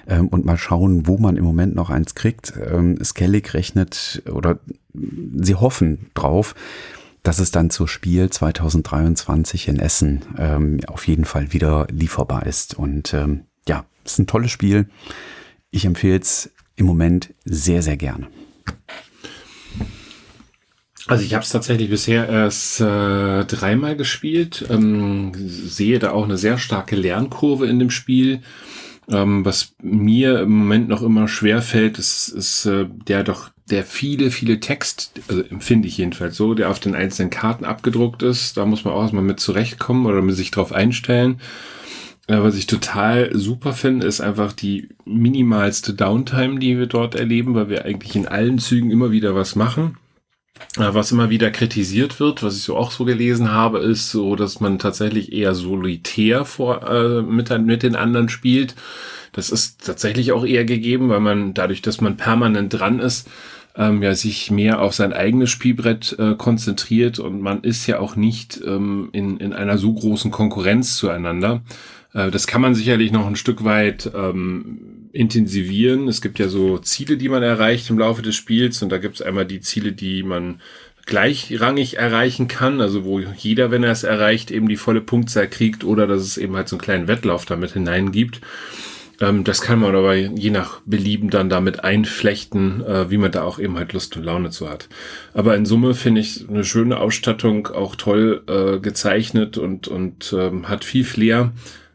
ähm, 0.08 0.28
und 0.28 0.46
mal 0.46 0.56
schauen, 0.56 1.06
wo 1.06 1.18
man 1.18 1.36
im 1.36 1.44
Moment 1.44 1.74
noch 1.74 1.90
eins 1.90 2.14
kriegt. 2.14 2.54
Ähm, 2.56 2.98
Skellig 3.04 3.52
rechnet 3.52 4.22
oder 4.32 4.60
sie 4.94 5.54
hoffen 5.54 6.06
drauf, 6.14 6.54
dass 7.22 7.38
es 7.38 7.50
dann 7.50 7.68
zur 7.68 7.86
Spiel 7.86 8.30
2023 8.30 9.68
in 9.68 9.78
Essen 9.78 10.22
ähm, 10.38 10.80
auf 10.86 11.06
jeden 11.08 11.26
Fall 11.26 11.52
wieder 11.52 11.86
lieferbar 11.90 12.46
ist. 12.46 12.72
Und 12.72 13.12
ähm, 13.12 13.42
ja, 13.68 13.84
es 14.06 14.12
ist 14.12 14.20
ein 14.20 14.26
tolles 14.26 14.50
Spiel. 14.50 14.88
Ich 15.70 15.84
empfehle 15.84 16.20
es 16.20 16.48
im 16.76 16.86
Moment 16.86 17.34
sehr, 17.44 17.82
sehr 17.82 17.98
gerne. 17.98 18.28
Also 21.10 21.24
ich 21.24 21.34
habe 21.34 21.42
es 21.42 21.50
tatsächlich 21.50 21.90
bisher 21.90 22.28
erst 22.28 22.80
äh, 22.80 23.44
dreimal 23.44 23.96
gespielt, 23.96 24.64
ähm, 24.70 25.32
sehe 25.34 25.98
da 25.98 26.12
auch 26.12 26.22
eine 26.22 26.36
sehr 26.36 26.56
starke 26.56 26.94
Lernkurve 26.94 27.66
in 27.66 27.80
dem 27.80 27.90
Spiel. 27.90 28.42
Ähm, 29.10 29.44
was 29.44 29.72
mir 29.82 30.38
im 30.42 30.52
Moment 30.52 30.88
noch 30.88 31.02
immer 31.02 31.26
schwer 31.26 31.62
fällt, 31.62 31.98
ist, 31.98 32.28
ist 32.28 32.64
äh, 32.66 32.86
der 33.08 33.24
doch 33.24 33.50
der 33.70 33.82
viele, 33.82 34.30
viele 34.30 34.60
Text, 34.60 35.20
also 35.26 35.42
empfinde 35.42 35.88
ich 35.88 35.98
jedenfalls 35.98 36.36
so, 36.36 36.54
der 36.54 36.70
auf 36.70 36.78
den 36.78 36.94
einzelnen 36.94 37.30
Karten 37.30 37.64
abgedruckt 37.64 38.22
ist. 38.22 38.56
Da 38.56 38.64
muss 38.64 38.84
man 38.84 38.94
auch 38.94 39.02
erstmal 39.02 39.24
mit 39.24 39.40
zurechtkommen 39.40 40.06
oder 40.06 40.22
mit 40.22 40.36
sich 40.36 40.52
drauf 40.52 40.72
einstellen. 40.72 41.40
Äh, 42.28 42.40
was 42.40 42.54
ich 42.54 42.68
total 42.68 43.36
super 43.36 43.72
finde, 43.72 44.06
ist 44.06 44.20
einfach 44.20 44.52
die 44.52 44.90
minimalste 45.04 45.92
Downtime, 45.92 46.60
die 46.60 46.78
wir 46.78 46.86
dort 46.86 47.16
erleben, 47.16 47.56
weil 47.56 47.68
wir 47.68 47.84
eigentlich 47.84 48.14
in 48.14 48.28
allen 48.28 48.60
Zügen 48.60 48.92
immer 48.92 49.10
wieder 49.10 49.34
was 49.34 49.56
machen. 49.56 49.96
Äh, 50.76 50.94
was 50.94 51.12
immer 51.12 51.30
wieder 51.30 51.50
kritisiert 51.50 52.20
wird, 52.20 52.42
was 52.42 52.56
ich 52.56 52.62
so 52.62 52.76
auch 52.76 52.90
so 52.90 53.04
gelesen 53.04 53.52
habe, 53.52 53.78
ist 53.78 54.10
so, 54.10 54.36
dass 54.36 54.60
man 54.60 54.78
tatsächlich 54.78 55.32
eher 55.32 55.54
solitär 55.54 56.44
vor, 56.44 56.88
äh, 56.88 57.22
mit, 57.22 57.50
mit 57.66 57.82
den 57.82 57.96
anderen 57.96 58.28
spielt. 58.28 58.74
Das 59.32 59.50
ist 59.50 59.84
tatsächlich 59.84 60.32
auch 60.32 60.44
eher 60.44 60.64
gegeben, 60.64 61.08
weil 61.08 61.20
man 61.20 61.54
dadurch, 61.54 61.82
dass 61.82 62.00
man 62.00 62.16
permanent 62.16 62.72
dran 62.72 62.98
ist, 62.98 63.28
ähm, 63.76 64.02
ja 64.02 64.14
sich 64.14 64.50
mehr 64.50 64.80
auf 64.80 64.94
sein 64.94 65.12
eigenes 65.12 65.50
Spielbrett 65.50 66.16
äh, 66.18 66.34
konzentriert 66.34 67.18
und 67.18 67.40
man 67.40 67.62
ist 67.62 67.86
ja 67.86 68.00
auch 68.00 68.16
nicht 68.16 68.60
ähm, 68.64 69.08
in, 69.12 69.38
in 69.38 69.52
einer 69.52 69.78
so 69.78 69.92
großen 69.92 70.30
Konkurrenz 70.30 70.96
zueinander. 70.96 71.62
Äh, 72.12 72.30
das 72.30 72.46
kann 72.46 72.60
man 72.60 72.74
sicherlich 72.74 73.12
noch 73.12 73.26
ein 73.26 73.36
Stück 73.36 73.64
weit 73.64 74.10
ähm, 74.14 74.89
intensivieren. 75.12 76.08
Es 76.08 76.20
gibt 76.20 76.38
ja 76.38 76.48
so 76.48 76.78
Ziele, 76.78 77.16
die 77.16 77.28
man 77.28 77.42
erreicht 77.42 77.90
im 77.90 77.98
Laufe 77.98 78.22
des 78.22 78.36
Spiels 78.36 78.82
und 78.82 78.90
da 78.90 78.98
gibt 78.98 79.16
es 79.16 79.22
einmal 79.22 79.46
die 79.46 79.60
Ziele, 79.60 79.92
die 79.92 80.22
man 80.22 80.60
gleichrangig 81.06 81.96
erreichen 81.96 82.46
kann, 82.46 82.80
also 82.80 83.04
wo 83.04 83.18
jeder, 83.18 83.70
wenn 83.70 83.82
er 83.82 83.90
es 83.92 84.04
erreicht, 84.04 84.50
eben 84.50 84.68
die 84.68 84.76
volle 84.76 85.00
Punktzahl 85.00 85.48
kriegt 85.48 85.82
oder 85.82 86.06
dass 86.06 86.22
es 86.22 86.36
eben 86.36 86.54
halt 86.54 86.68
so 86.68 86.76
einen 86.76 86.82
kleinen 86.82 87.08
Wettlauf 87.08 87.46
damit 87.46 87.72
hineingibt. 87.72 88.40
Ähm, 89.20 89.44
das 89.44 89.60
kann 89.60 89.80
man 89.80 89.94
aber 89.94 90.14
je 90.14 90.50
nach 90.50 90.80
Belieben 90.86 91.30
dann 91.30 91.48
damit 91.48 91.84
einflechten, 91.84 92.84
äh, 92.84 93.10
wie 93.10 93.18
man 93.18 93.32
da 93.32 93.42
auch 93.42 93.58
eben 93.58 93.76
halt 93.76 93.92
Lust 93.92 94.16
und 94.16 94.24
Laune 94.24 94.50
zu 94.50 94.68
hat. 94.68 94.88
Aber 95.34 95.56
in 95.56 95.66
Summe 95.66 95.94
finde 95.94 96.20
ich 96.20 96.48
eine 96.48 96.64
schöne 96.64 96.98
Ausstattung, 96.98 97.68
auch 97.68 97.96
toll 97.96 98.42
äh, 98.46 98.78
gezeichnet 98.78 99.58
und, 99.58 99.88
und 99.88 100.34
ähm, 100.38 100.68
hat 100.68 100.84
viel 100.84 101.04
Flair. 101.04 101.52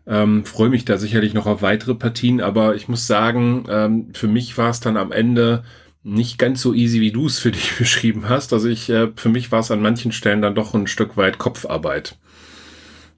Ähm, 0.07 0.45
Freue 0.45 0.69
mich 0.69 0.85
da 0.85 0.97
sicherlich 0.97 1.33
noch 1.33 1.47
auf 1.47 1.61
weitere 1.61 1.95
Partien, 1.95 2.41
aber 2.41 2.75
ich 2.75 2.87
muss 2.87 3.07
sagen, 3.07 3.65
ähm, 3.69 4.07
für 4.13 4.27
mich 4.27 4.57
war 4.57 4.69
es 4.69 4.79
dann 4.79 4.97
am 4.97 5.11
Ende 5.11 5.63
nicht 6.03 6.37
ganz 6.37 6.61
so 6.61 6.73
easy, 6.73 7.01
wie 7.01 7.11
du 7.11 7.25
es 7.25 7.39
für 7.39 7.51
dich 7.53 7.77
beschrieben 7.77 8.29
hast. 8.29 8.53
Also 8.53 8.69
ich, 8.69 8.89
äh, 8.89 9.11
für 9.15 9.29
mich 9.29 9.51
war 9.51 9.59
es 9.59 9.71
an 9.71 9.81
manchen 9.81 10.11
Stellen 10.11 10.41
dann 10.41 10.55
doch 10.55 10.73
ein 10.73 10.87
Stück 10.87 11.17
weit 11.17 11.39
Kopfarbeit. 11.39 12.17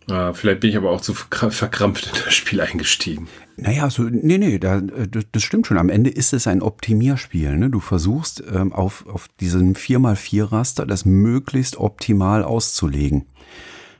Äh, 0.09 0.33
vielleicht 0.33 0.61
bin 0.61 0.69
ich 0.69 0.77
aber 0.77 0.91
auch 0.91 1.01
zu 1.01 1.13
verkrampft 1.13 2.07
in 2.07 2.23
das 2.23 2.33
Spiel 2.33 2.61
eingestiegen. 2.61 3.27
Naja, 3.57 3.89
so, 3.89 4.03
nee, 4.03 4.37
nee, 4.37 4.57
da, 4.57 4.77
äh, 4.77 5.07
das 5.31 5.43
stimmt 5.43 5.67
schon. 5.67 5.77
Am 5.77 5.89
Ende 5.89 6.09
ist 6.09 6.31
es 6.31 6.47
ein 6.47 6.61
Optimierspiel. 6.61 7.57
Ne? 7.57 7.69
Du 7.69 7.81
versuchst 7.81 8.41
ähm, 8.53 8.71
auf, 8.71 9.05
auf 9.07 9.27
diesem 9.41 9.73
4x4-Raster 9.73 10.85
das 10.85 11.03
möglichst 11.03 11.75
optimal 11.77 12.43
auszulegen. 12.43 13.25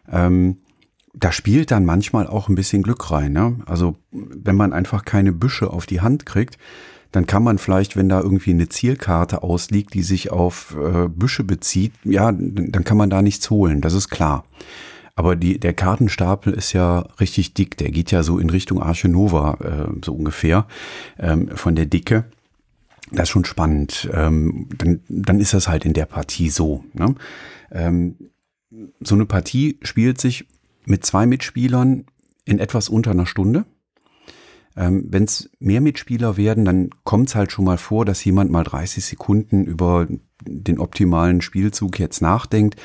Ähm, 0.09 0.57
da 1.19 1.31
spielt 1.31 1.71
dann 1.71 1.85
manchmal 1.85 2.27
auch 2.27 2.47
ein 2.47 2.55
bisschen 2.55 2.83
Glück 2.83 3.11
rein. 3.11 3.33
Ne? 3.33 3.57
Also 3.65 3.95
wenn 4.11 4.55
man 4.55 4.73
einfach 4.73 5.05
keine 5.05 5.31
Büsche 5.31 5.71
auf 5.71 5.85
die 5.85 6.01
Hand 6.01 6.25
kriegt, 6.25 6.57
dann 7.11 7.25
kann 7.25 7.43
man 7.43 7.57
vielleicht, 7.57 7.95
wenn 7.95 8.09
da 8.09 8.21
irgendwie 8.21 8.51
eine 8.51 8.69
Zielkarte 8.69 9.41
ausliegt, 9.41 9.93
die 9.93 10.03
sich 10.03 10.31
auf 10.31 10.75
äh, 10.77 11.07
Büsche 11.07 11.43
bezieht, 11.43 11.93
ja, 12.03 12.31
dann 12.31 12.83
kann 12.83 12.97
man 12.97 13.09
da 13.09 13.21
nichts 13.21 13.49
holen, 13.49 13.81
das 13.81 13.93
ist 13.93 14.09
klar. 14.09 14.45
Aber 15.15 15.35
die, 15.35 15.59
der 15.59 15.73
Kartenstapel 15.73 16.53
ist 16.53 16.73
ja 16.73 16.99
richtig 17.19 17.55
dick. 17.55 17.75
Der 17.77 17.89
geht 17.89 18.11
ja 18.11 18.21
so 18.21 18.37
in 18.37 18.51
Richtung 18.51 18.83
Arche 18.83 19.09
Nova, 19.09 19.57
äh, 19.61 20.05
so 20.05 20.13
ungefähr, 20.13 20.67
ähm, 21.17 21.49
von 21.55 21.73
der 21.73 21.87
Dicke. 21.87 22.25
Das 23.11 23.23
ist 23.23 23.29
schon 23.29 23.45
spannend. 23.45 24.07
Ähm, 24.13 24.67
dann, 24.77 24.99
dann 25.09 25.39
ist 25.39 25.55
das 25.55 25.67
halt 25.67 25.85
in 25.85 25.93
der 25.93 26.05
Partie 26.05 26.51
so. 26.51 26.83
Ne? 26.93 27.15
Ähm, 27.71 28.15
so 28.99 29.15
eine 29.15 29.25
Partie 29.25 29.79
spielt 29.81 30.21
sich 30.21 30.45
mit 30.87 31.05
zwei 31.05 31.25
Mitspielern 31.25 32.05
in 32.45 32.59
etwas 32.59 32.89
unter 32.89 33.11
einer 33.11 33.25
Stunde. 33.25 33.65
Ähm, 34.75 35.05
Wenn 35.09 35.23
es 35.25 35.49
mehr 35.59 35.81
Mitspieler 35.81 36.37
werden, 36.37 36.63
dann 36.65 36.89
kommt 37.03 37.29
es 37.29 37.35
halt 37.35 37.51
schon 37.51 37.65
mal 37.65 37.77
vor, 37.77 38.05
dass 38.05 38.23
jemand 38.23 38.51
mal 38.51 38.63
30 38.63 39.03
Sekunden 39.03 39.65
über 39.65 40.07
den 40.45 40.79
optimalen 40.79 41.41
Spielzug 41.41 41.99
jetzt 41.99 42.21
nachdenkt. 42.21 42.79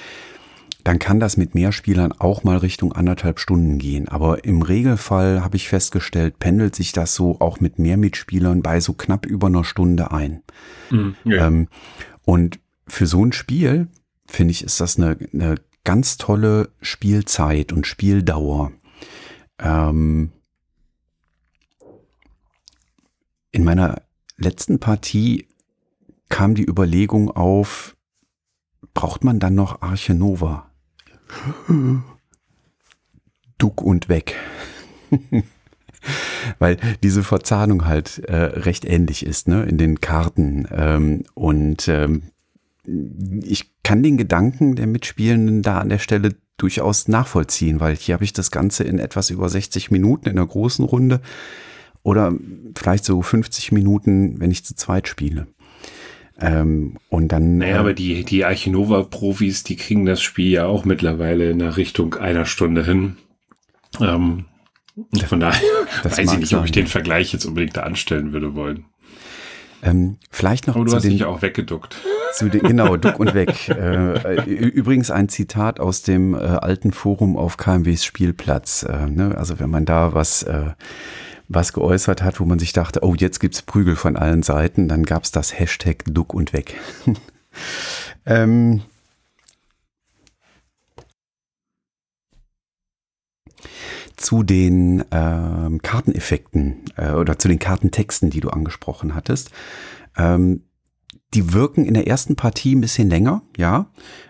Dann 0.84 0.98
kann 0.98 1.20
das 1.20 1.36
mit 1.36 1.54
mehr 1.54 1.70
Spielern 1.70 2.10
auch 2.10 2.42
mal 2.42 2.56
Richtung 2.56 2.92
anderthalb 2.92 3.38
Stunden 3.38 3.78
gehen. 3.78 4.08
Aber 4.08 4.44
im 4.44 4.62
Regelfall 4.62 5.44
habe 5.44 5.56
ich 5.56 5.68
festgestellt, 5.68 6.40
pendelt 6.40 6.74
sich 6.74 6.90
das 6.90 7.14
so 7.14 7.40
auch 7.40 7.60
mit 7.60 7.78
mehr 7.78 7.96
Mitspielern 7.96 8.62
bei 8.62 8.80
so 8.80 8.94
knapp 8.94 9.26
über 9.26 9.46
einer 9.46 9.62
Stunde 9.62 10.10
ein. 10.10 10.42
Mhm, 10.90 11.14
ja. 11.24 11.46
ähm, 11.46 11.68
und 12.24 12.58
für 12.88 13.06
so 13.06 13.24
ein 13.24 13.32
Spiel, 13.32 13.86
finde 14.26 14.50
ich, 14.50 14.64
ist 14.64 14.80
das 14.80 14.98
eine, 14.98 15.16
eine 15.32 15.54
ganz 15.84 16.16
tolle 16.16 16.70
Spielzeit 16.80 17.72
und 17.72 17.86
Spieldauer. 17.86 18.72
Ähm, 19.58 20.32
in 23.50 23.64
meiner 23.64 24.02
letzten 24.36 24.80
Partie 24.80 25.46
kam 26.28 26.54
die 26.54 26.64
Überlegung 26.64 27.30
auf, 27.30 27.96
braucht 28.94 29.24
man 29.24 29.38
dann 29.38 29.54
noch 29.54 29.82
Arche 29.82 30.14
Nova? 30.14 30.70
Duck 33.58 33.82
und 33.82 34.08
weg. 34.08 34.36
Weil 36.58 36.78
diese 37.02 37.22
Verzahnung 37.22 37.84
halt 37.84 38.18
äh, 38.20 38.34
recht 38.34 38.84
ähnlich 38.84 39.24
ist, 39.24 39.46
ne, 39.46 39.62
in 39.64 39.78
den 39.78 40.00
Karten. 40.00 40.66
Ähm, 40.70 41.24
und 41.34 41.86
ähm, 41.86 42.31
ich 42.84 43.70
kann 43.82 44.02
den 44.02 44.16
Gedanken 44.16 44.74
der 44.76 44.86
Mitspielenden 44.86 45.62
da 45.62 45.78
an 45.78 45.88
der 45.88 45.98
Stelle 45.98 46.34
durchaus 46.56 47.08
nachvollziehen, 47.08 47.80
weil 47.80 47.96
hier 47.96 48.14
habe 48.14 48.24
ich 48.24 48.32
das 48.32 48.50
Ganze 48.50 48.84
in 48.84 48.98
etwas 48.98 49.30
über 49.30 49.48
60 49.48 49.90
Minuten 49.90 50.28
in 50.28 50.38
einer 50.38 50.46
großen 50.46 50.84
Runde 50.84 51.20
oder 52.02 52.32
vielleicht 52.76 53.04
so 53.04 53.22
50 53.22 53.72
Minuten, 53.72 54.40
wenn 54.40 54.50
ich 54.50 54.64
zu 54.64 54.74
zweit 54.74 55.08
spiele. 55.08 55.46
Ähm, 56.40 56.96
und 57.08 57.28
dann. 57.28 57.58
Naja, 57.58 57.76
äh, 57.76 57.78
aber 57.78 57.94
die, 57.94 58.24
die 58.24 58.44
Archinova-Profis, 58.44 59.62
die 59.64 59.76
kriegen 59.76 60.06
das 60.06 60.22
Spiel 60.22 60.50
ja 60.50 60.66
auch 60.66 60.84
mittlerweile 60.84 61.50
in 61.50 61.58
der 61.58 61.76
Richtung 61.76 62.14
einer 62.14 62.46
Stunde 62.46 62.84
hin. 62.84 63.16
Ähm, 64.00 64.46
von 65.26 65.40
daher 65.40 65.60
weiß 66.02 66.18
ich 66.18 66.38
nicht, 66.38 66.48
sein, 66.48 66.58
ob 66.58 66.64
ich 66.64 66.72
den 66.72 66.86
Vergleich 66.86 67.32
jetzt 67.32 67.44
unbedingt 67.44 67.76
da 67.76 67.82
anstellen 67.82 68.32
würde 68.32 68.54
wollen. 68.54 68.86
Ähm, 69.82 70.16
vielleicht 70.30 70.66
noch 70.66 70.76
Aber 70.76 70.84
du 70.84 70.94
hast 70.94 71.02
den, 71.02 71.12
dich 71.12 71.20
ja 71.20 71.26
auch 71.26 71.42
weggeduckt. 71.42 71.96
Zu 72.32 72.48
den, 72.48 72.62
genau, 72.62 72.96
duck 72.96 73.20
und 73.20 73.34
weg. 73.34 73.68
Äh, 73.68 74.42
übrigens 74.44 75.10
ein 75.10 75.28
Zitat 75.28 75.80
aus 75.80 76.02
dem 76.02 76.34
äh, 76.34 76.38
alten 76.38 76.92
Forum 76.92 77.36
auf 77.36 77.56
KMWs 77.56 78.04
Spielplatz. 78.04 78.84
Äh, 78.84 79.06
ne? 79.06 79.36
Also 79.36 79.58
wenn 79.58 79.70
man 79.70 79.84
da 79.84 80.14
was, 80.14 80.42
äh, 80.42 80.70
was 81.48 81.72
geäußert 81.72 82.22
hat, 82.22 82.40
wo 82.40 82.44
man 82.44 82.58
sich 82.58 82.72
dachte, 82.72 83.00
oh, 83.02 83.14
jetzt 83.14 83.38
gibt's 83.40 83.62
Prügel 83.62 83.96
von 83.96 84.16
allen 84.16 84.42
Seiten, 84.42 84.88
dann 84.88 85.04
gab's 85.04 85.30
das 85.30 85.58
Hashtag 85.58 86.04
duck 86.06 86.34
und 86.34 86.52
weg. 86.52 86.74
ähm, 88.26 88.82
zu 94.16 94.42
den 94.42 95.04
ähm, 95.10 95.82
Karteneffekten 95.82 96.84
äh, 96.96 97.12
oder 97.12 97.38
zu 97.38 97.48
den 97.48 97.58
Kartentexten, 97.58 98.30
die 98.30 98.40
du 98.40 98.50
angesprochen 98.50 99.14
hattest. 99.14 99.50
Ähm, 100.16 100.62
die 101.34 101.52
wirken 101.52 101.84
in 101.84 101.94
der 101.94 102.06
ersten 102.06 102.36
Partie 102.36 102.74
ein 102.74 102.80
bisschen 102.80 103.08
länger, 103.08 103.42
ja. 103.56 103.86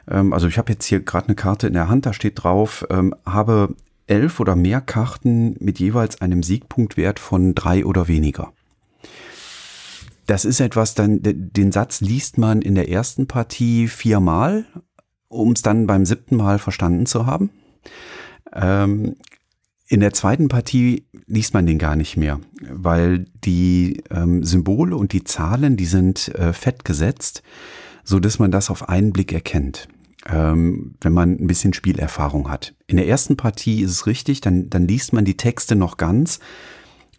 Ähm, 0.09 0.33
also 0.33 0.47
ich 0.49 0.59
habe 0.59 0.73
jetzt 0.73 0.85
hier 0.85 1.01
gerade 1.01 1.29
eine 1.29 1.35
Karte 1.35 1.67
in 1.67 1.75
der 1.75 1.89
Hand, 1.89 2.07
da 2.07 2.13
steht 2.13 2.43
drauf, 2.43 2.87
ähm, 2.91 3.15
habe 3.25 3.75
elf 4.07 4.41
oder 4.41 4.57
mehr 4.57 4.81
Karten 4.81 5.57
mit 5.61 5.79
jeweils 5.79 6.21
einem 6.21 6.43
Siegpunktwert 6.43 7.19
von 7.19 7.55
drei 7.55 7.85
oder 7.85 8.09
weniger. 8.09 8.53
Das 10.27 10.45
ist 10.45 10.61
etwas, 10.61 10.95
dann 10.95 11.19
den 11.23 11.73
Satz 11.73 12.01
liest 12.01 12.39
man 12.39 12.63
in 12.63 12.75
der 12.75 12.89
ersten 12.89 13.27
Partie 13.27 13.89
viermal, 13.89 14.65
um 15.29 15.53
es 15.53 15.63
dann 15.63 15.87
beim 15.87 16.05
siebten 16.05 16.37
Mal 16.37 16.59
verstanden 16.59 17.07
zu 17.07 17.27
haben. 17.27 17.51
Ähm, 18.55 19.17
in 19.93 20.01
der 20.01 20.14
zweiten 20.14 20.49
Partie 20.49 21.05
liest 21.26 21.53
man 21.53 21.66
den 21.66 21.76
gar 21.76 21.97
nicht 21.97 22.16
mehr, 22.16 22.40
weil 22.62 23.26
die 23.45 24.03
ähm, 24.11 24.43
Symbole 24.43 24.97
und 24.97 25.12
die 25.12 25.22
Zahlen, 25.22 25.76
die 25.76 25.84
sind 25.84 26.28
äh, 26.34 26.55
fett 26.55 26.86
gesetzt, 26.86 27.43
so 28.03 28.18
dass 28.18 28.38
man 28.38 28.51
das 28.51 28.70
auf 28.70 28.88
einen 28.88 29.12
Blick 29.12 29.34
erkennt, 29.34 29.88
ähm, 30.26 30.95
wenn 31.03 31.12
man 31.12 31.32
ein 31.32 31.47
bisschen 31.47 31.74
Spielerfahrung 31.74 32.51
hat. 32.51 32.74
In 32.86 32.97
der 32.97 33.07
ersten 33.07 33.36
Partie 33.36 33.82
ist 33.82 33.90
es 33.90 34.07
richtig, 34.07 34.40
dann, 34.40 34.70
dann 34.70 34.88
liest 34.88 35.12
man 35.12 35.26
die 35.26 35.36
Texte 35.36 35.76
noch 35.76 35.99
ganz, 35.99 36.40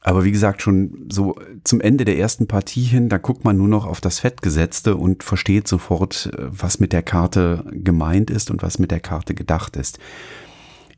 aber 0.01 0.23
wie 0.23 0.31
gesagt, 0.31 0.63
schon 0.63 1.05
so 1.09 1.35
zum 1.63 1.79
Ende 1.79 2.05
der 2.05 2.17
ersten 2.17 2.47
Partie 2.47 2.85
hin, 2.85 3.07
da 3.07 3.19
guckt 3.19 3.45
man 3.45 3.55
nur 3.55 3.67
noch 3.67 3.85
auf 3.85 4.01
das 4.01 4.17
Fettgesetzte 4.17 4.95
und 4.95 5.21
versteht 5.21 5.67
sofort, 5.67 6.31
äh, 6.33 6.47
was 6.49 6.79
mit 6.79 6.91
der 6.91 7.03
Karte 7.03 7.65
gemeint 7.71 8.31
ist 8.31 8.49
und 8.49 8.63
was 8.63 8.79
mit 8.79 8.89
der 8.89 8.99
Karte 8.99 9.35
gedacht 9.35 9.77
ist. 9.77 9.99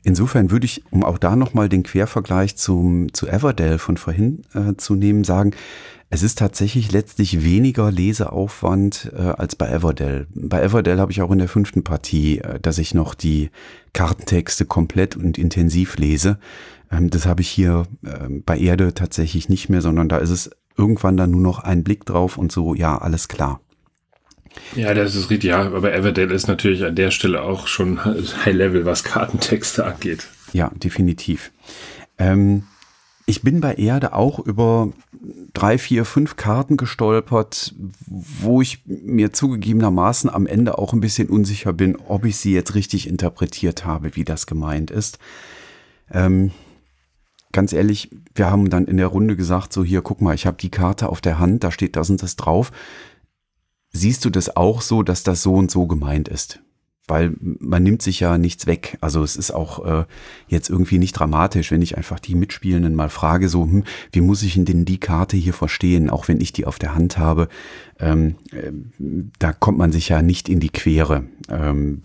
Insofern 0.06 0.52
würde 0.52 0.66
ich, 0.66 0.84
um 0.92 1.02
auch 1.02 1.18
da 1.18 1.34
nochmal 1.34 1.68
den 1.68 1.82
Quervergleich 1.82 2.54
zum, 2.54 3.12
zu 3.12 3.26
Everdell 3.26 3.76
von 3.78 3.96
vorhin 3.96 4.42
äh, 4.54 4.76
zu 4.76 4.94
nehmen, 4.94 5.24
sagen, 5.24 5.50
es 6.10 6.22
ist 6.22 6.38
tatsächlich 6.38 6.92
letztlich 6.92 7.42
weniger 7.42 7.90
Leseaufwand 7.90 9.10
äh, 9.16 9.20
als 9.20 9.56
bei 9.56 9.68
Everdell. 9.68 10.28
Bei 10.32 10.62
Everdell 10.62 11.00
habe 11.00 11.10
ich 11.10 11.22
auch 11.22 11.32
in 11.32 11.40
der 11.40 11.48
fünften 11.48 11.82
Partie, 11.82 12.38
äh, 12.38 12.60
dass 12.60 12.78
ich 12.78 12.94
noch 12.94 13.14
die 13.14 13.50
Kartentexte 13.94 14.64
komplett 14.64 15.16
und 15.16 15.38
intensiv 15.38 15.96
lese. 15.96 16.38
Ähm, 16.92 17.10
das 17.10 17.26
habe 17.26 17.40
ich 17.40 17.48
hier 17.48 17.88
äh, 18.04 18.28
bei 18.28 18.56
Erde 18.56 18.94
tatsächlich 18.94 19.48
nicht 19.48 19.68
mehr, 19.70 19.82
sondern 19.82 20.08
da 20.08 20.18
ist 20.18 20.30
es 20.30 20.50
irgendwann 20.78 21.16
dann 21.16 21.32
nur 21.32 21.40
noch 21.40 21.58
ein 21.58 21.82
Blick 21.82 22.06
drauf 22.06 22.38
und 22.38 22.52
so, 22.52 22.76
ja, 22.76 22.96
alles 22.96 23.26
klar. 23.26 23.60
Ja, 24.74 24.94
das 24.94 25.14
ist 25.14 25.30
richtig. 25.30 25.50
Ja, 25.50 25.62
aber 25.62 25.94
Everdale 25.94 26.34
ist 26.34 26.48
natürlich 26.48 26.84
an 26.84 26.94
der 26.94 27.10
Stelle 27.10 27.42
auch 27.42 27.66
schon 27.66 28.04
High 28.04 28.54
Level, 28.54 28.84
was 28.84 29.04
Kartentexte 29.04 29.84
angeht. 29.84 30.26
Ja, 30.52 30.70
definitiv. 30.74 31.52
Ähm, 32.18 32.64
ich 33.26 33.42
bin 33.42 33.60
bei 33.60 33.74
Erde 33.74 34.12
auch 34.12 34.38
über 34.38 34.92
drei, 35.52 35.78
vier, 35.78 36.04
fünf 36.04 36.36
Karten 36.36 36.76
gestolpert, 36.76 37.74
wo 38.06 38.62
ich 38.62 38.82
mir 38.86 39.32
zugegebenermaßen 39.32 40.30
am 40.30 40.46
Ende 40.46 40.78
auch 40.78 40.92
ein 40.92 41.00
bisschen 41.00 41.28
unsicher 41.28 41.72
bin, 41.72 41.96
ob 41.96 42.24
ich 42.24 42.36
sie 42.36 42.52
jetzt 42.52 42.74
richtig 42.76 43.08
interpretiert 43.08 43.84
habe, 43.84 44.14
wie 44.14 44.24
das 44.24 44.46
gemeint 44.46 44.92
ist. 44.92 45.18
Ähm, 46.12 46.52
ganz 47.52 47.72
ehrlich, 47.72 48.10
wir 48.34 48.48
haben 48.50 48.70
dann 48.70 48.84
in 48.84 48.96
der 48.96 49.08
Runde 49.08 49.34
gesagt, 49.34 49.72
so 49.72 49.82
hier, 49.82 50.02
guck 50.02 50.20
mal, 50.20 50.34
ich 50.34 50.46
habe 50.46 50.58
die 50.58 50.70
Karte 50.70 51.08
auf 51.08 51.20
der 51.20 51.40
Hand, 51.40 51.64
da 51.64 51.72
steht 51.72 51.96
das 51.96 52.10
und 52.10 52.22
das 52.22 52.36
drauf. 52.36 52.70
Siehst 53.96 54.24
du 54.24 54.30
das 54.30 54.56
auch 54.56 54.82
so, 54.82 55.02
dass 55.02 55.22
das 55.22 55.42
so 55.42 55.54
und 55.54 55.70
so 55.70 55.86
gemeint 55.86 56.28
ist? 56.28 56.60
Weil 57.08 57.34
man 57.40 57.84
nimmt 57.84 58.02
sich 58.02 58.18
ja 58.18 58.36
nichts 58.36 58.66
weg. 58.66 58.98
Also 59.00 59.22
es 59.22 59.36
ist 59.36 59.52
auch 59.52 59.84
äh, 59.84 60.04
jetzt 60.48 60.68
irgendwie 60.68 60.98
nicht 60.98 61.12
dramatisch, 61.12 61.70
wenn 61.70 61.80
ich 61.80 61.96
einfach 61.96 62.18
die 62.18 62.34
Mitspielenden 62.34 62.96
mal 62.96 63.10
frage, 63.10 63.48
so, 63.48 63.62
hm, 63.62 63.84
wie 64.10 64.20
muss 64.20 64.42
ich 64.42 64.54
denn 64.54 64.84
die 64.84 64.98
Karte 64.98 65.36
hier 65.36 65.54
verstehen, 65.54 66.10
auch 66.10 66.26
wenn 66.26 66.40
ich 66.40 66.52
die 66.52 66.66
auf 66.66 66.80
der 66.80 66.96
Hand 66.96 67.16
habe. 67.16 67.48
Ähm, 68.00 68.34
äh, 68.50 68.72
da 69.38 69.52
kommt 69.52 69.78
man 69.78 69.92
sich 69.92 70.08
ja 70.08 70.20
nicht 70.20 70.48
in 70.48 70.58
die 70.58 70.70
Quere. 70.70 71.24
Ähm, 71.48 72.02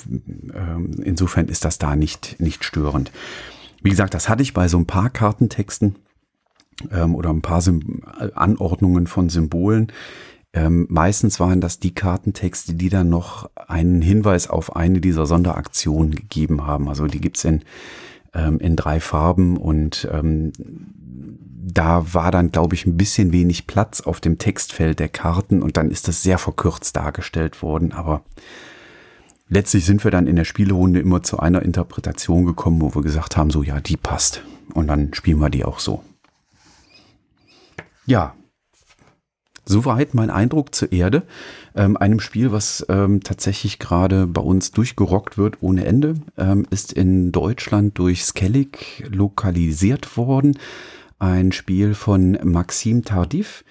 äh, 0.54 1.02
insofern 1.02 1.48
ist 1.48 1.66
das 1.66 1.80
da 1.80 1.96
nicht, 1.96 2.40
nicht 2.40 2.64
störend. 2.64 3.12
Wie 3.82 3.90
gesagt, 3.90 4.14
das 4.14 4.30
hatte 4.30 4.44
ich 4.44 4.54
bei 4.54 4.68
so 4.68 4.78
ein 4.78 4.86
paar 4.86 5.10
Kartentexten 5.10 5.96
ähm, 6.92 7.16
oder 7.16 7.32
ein 7.32 7.42
paar 7.42 7.62
Sym 7.62 8.04
Anordnungen 8.36 9.08
von 9.08 9.30
Symbolen. 9.30 9.92
Ähm, 10.54 10.86
meistens 10.90 11.40
waren 11.40 11.62
das 11.62 11.80
die 11.80 11.96
Kartentexte, 11.96 12.74
die 12.74 12.90
dann 12.90 13.10
noch 13.10 13.50
einen 13.56 14.02
Hinweis 14.02 14.50
auf 14.50 14.76
eine 14.76 15.00
dieser 15.00 15.26
Sonderaktionen 15.26 16.14
gegeben 16.14 16.66
haben. 16.66 16.90
Also 16.90 17.08
die 17.08 17.22
gibt's 17.22 17.46
in, 17.46 17.64
ähm, 18.34 18.60
in 18.60 18.76
drei 18.76 19.00
Farben 19.00 19.56
und 19.56 20.08
ähm, 20.12 20.52
da 21.74 22.14
war 22.14 22.32
dann, 22.32 22.52
glaube 22.52 22.76
ich, 22.76 22.86
ein 22.86 22.98
bisschen 22.98 23.32
wenig 23.32 23.66
Platz 23.66 24.02
auf 24.02 24.20
dem 24.20 24.40
Textfeld 24.40 25.00
der 25.00 25.10
Karten 25.10 25.62
und 25.62 25.78
dann 25.78 25.90
ist 25.90 26.08
das 26.08 26.22
sehr 26.22 26.38
verkürzt 26.38 26.98
dargestellt 26.98 27.62
worden. 27.62 27.94
Aber 27.94 28.24
letztlich 29.48 29.86
sind 29.86 30.04
wir 30.04 30.12
dann 30.12 30.28
in 30.28 30.36
der 30.36 30.44
Spielerunde 30.44 31.00
immer 31.00 31.24
zu 31.24 31.40
einer 31.40 31.62
Interpretation 31.62 32.46
gekommen, 32.46 32.82
wo 32.82 32.94
wir 32.94 33.04
gesagt 33.04 33.38
haben, 33.38 33.52
so 33.52 33.64
ja, 33.64 33.80
die 33.80 33.96
passt. 33.96 34.44
Und 34.74 34.88
dann 34.88 35.14
spielen 35.14 35.40
wir 35.40 35.50
die 35.50 35.64
auch 35.64 35.80
so. 35.80 36.04
Ja, 38.06 38.34
Soweit 39.66 40.14
mein 40.14 40.30
Eindruck 40.30 40.74
zur 40.74 40.92
Erde, 40.92 41.24
ähm, 41.76 41.96
einem 41.96 42.20
Spiel, 42.20 42.52
was 42.52 42.86
ähm, 42.90 43.22
tatsächlich 43.22 43.78
gerade 43.78 44.26
bei 44.26 44.42
uns 44.42 44.72
durchgerockt 44.72 45.38
wird 45.38 45.58
ohne 45.62 45.86
Ende, 45.86 46.16
ähm, 46.38 46.66
ist 46.72 46.94
in 46.94 47.32
Deutschland 47.32 47.98
durch 47.98 48.24
Skellig 48.24 49.04
lokalisiert 49.10 50.18
worden. 50.18 50.58
Ein 51.20 51.52
Spiel 51.52 51.94
von 51.94 52.40
Maxim 52.44 53.06
Tardif. 53.06 53.64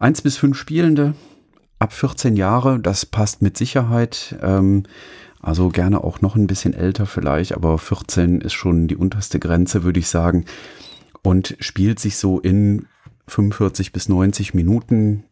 Eins 0.00 0.22
bis 0.22 0.36
fünf 0.36 0.56
Spielende, 0.56 1.14
ab 1.78 1.92
14 1.92 2.36
Jahre, 2.36 2.80
das 2.80 3.06
passt 3.06 3.40
mit 3.40 3.56
Sicherheit. 3.56 4.36
Ähm, 4.42 4.82
also 5.40 5.68
gerne 5.68 6.02
auch 6.02 6.20
noch 6.20 6.34
ein 6.34 6.48
bisschen 6.48 6.74
älter 6.74 7.06
vielleicht, 7.06 7.54
aber 7.54 7.78
14 7.78 8.40
ist 8.40 8.54
schon 8.54 8.88
die 8.88 8.96
unterste 8.96 9.38
Grenze, 9.38 9.84
würde 9.84 10.00
ich 10.00 10.08
sagen. 10.08 10.44
Und 11.22 11.56
spielt 11.60 12.00
sich 12.00 12.16
so 12.16 12.40
in 12.40 12.86
45 13.28 13.92
bis 13.92 14.08
90 14.08 14.54
Minuten. 14.54 15.24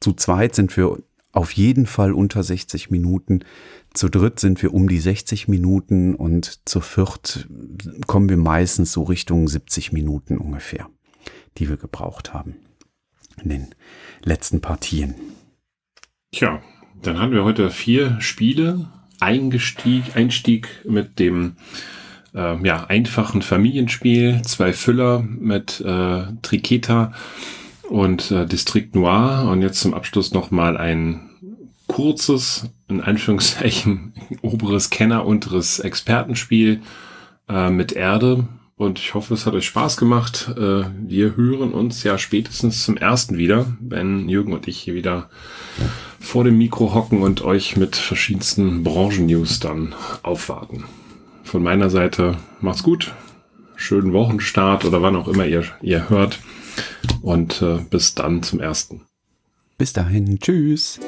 Zu 0.00 0.12
zweit 0.14 0.54
sind 0.54 0.76
wir 0.76 0.98
auf 1.32 1.52
jeden 1.52 1.86
Fall 1.86 2.12
unter 2.12 2.42
60 2.42 2.90
Minuten. 2.90 3.40
Zu 3.92 4.08
dritt 4.08 4.40
sind 4.40 4.62
wir 4.62 4.72
um 4.72 4.88
die 4.88 5.00
60 5.00 5.48
Minuten 5.48 6.14
und 6.14 6.68
zu 6.68 6.80
viert 6.80 7.48
kommen 8.06 8.28
wir 8.28 8.36
meistens 8.36 8.92
so 8.92 9.02
Richtung 9.02 9.48
70 9.48 9.92
Minuten 9.92 10.38
ungefähr, 10.38 10.88
die 11.58 11.68
wir 11.68 11.76
gebraucht 11.76 12.32
haben 12.32 12.56
in 13.42 13.48
den 13.50 13.74
letzten 14.22 14.60
Partien. 14.60 15.14
Tja, 16.32 16.62
dann 17.02 17.18
hatten 17.18 17.32
wir 17.32 17.44
heute 17.44 17.70
vier 17.70 18.20
Spiele. 18.20 18.88
Eingestieg, 19.20 20.16
Einstieg 20.16 20.68
mit 20.84 21.18
dem 21.18 21.56
äh, 22.34 22.66
ja, 22.66 22.84
einfachen 22.84 23.42
Familienspiel, 23.42 24.42
zwei 24.42 24.72
Füller 24.72 25.22
mit 25.22 25.80
äh, 25.80 26.22
Triketa 26.42 27.12
und 27.88 28.30
äh, 28.30 28.46
District 28.46 28.88
Noir 28.92 29.48
und 29.50 29.62
jetzt 29.62 29.80
zum 29.80 29.94
Abschluss 29.94 30.32
nochmal 30.32 30.76
ein 30.76 31.30
kurzes, 31.86 32.70
in 32.88 33.00
Anführungszeichen, 33.00 34.14
oberes 34.42 34.90
Kenner, 34.90 35.26
unteres 35.26 35.78
Expertenspiel 35.78 36.80
äh, 37.48 37.70
mit 37.70 37.92
Erde. 37.92 38.48
Und 38.76 38.98
ich 38.98 39.14
hoffe, 39.14 39.34
es 39.34 39.46
hat 39.46 39.54
euch 39.54 39.66
Spaß 39.66 39.96
gemacht. 39.96 40.52
Äh, 40.56 40.84
wir 40.98 41.36
hören 41.36 41.72
uns 41.72 42.02
ja 42.02 42.18
spätestens 42.18 42.84
zum 42.84 42.96
ersten 42.96 43.38
wieder, 43.38 43.66
wenn 43.78 44.28
Jürgen 44.28 44.52
und 44.52 44.66
ich 44.66 44.78
hier 44.78 44.94
wieder 44.94 45.30
vor 46.18 46.42
dem 46.42 46.58
Mikro 46.58 46.92
hocken 46.94 47.22
und 47.22 47.42
euch 47.42 47.76
mit 47.76 47.94
verschiedensten 47.94 48.82
Branchen-News 48.82 49.60
dann 49.60 49.94
aufwarten 50.22 50.84
von 51.54 51.62
meiner 51.62 51.88
Seite 51.88 52.36
macht's 52.60 52.82
gut. 52.82 53.14
Schönen 53.76 54.12
Wochenstart 54.12 54.84
oder 54.84 55.02
wann 55.02 55.14
auch 55.14 55.28
immer 55.28 55.46
ihr, 55.46 55.62
ihr 55.82 56.10
hört. 56.10 56.40
Und 57.22 57.62
äh, 57.62 57.78
bis 57.90 58.16
dann 58.16 58.42
zum 58.42 58.58
ersten. 58.58 59.02
Bis 59.78 59.92
dahin, 59.92 60.40
tschüss. 60.40 60.98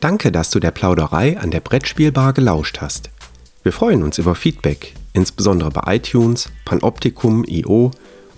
Danke, 0.00 0.32
dass 0.32 0.48
du 0.48 0.60
der 0.60 0.70
Plauderei 0.70 1.38
an 1.38 1.50
der 1.50 1.60
Brettspielbar 1.60 2.32
gelauscht 2.32 2.80
hast. 2.80 3.10
Wir 3.62 3.72
freuen 3.72 4.02
uns 4.02 4.16
über 4.16 4.34
Feedback, 4.34 4.94
insbesondere 5.12 5.70
bei 5.70 5.96
iTunes, 5.96 6.50
Panoptikum, 6.64 7.44
IO 7.44 7.90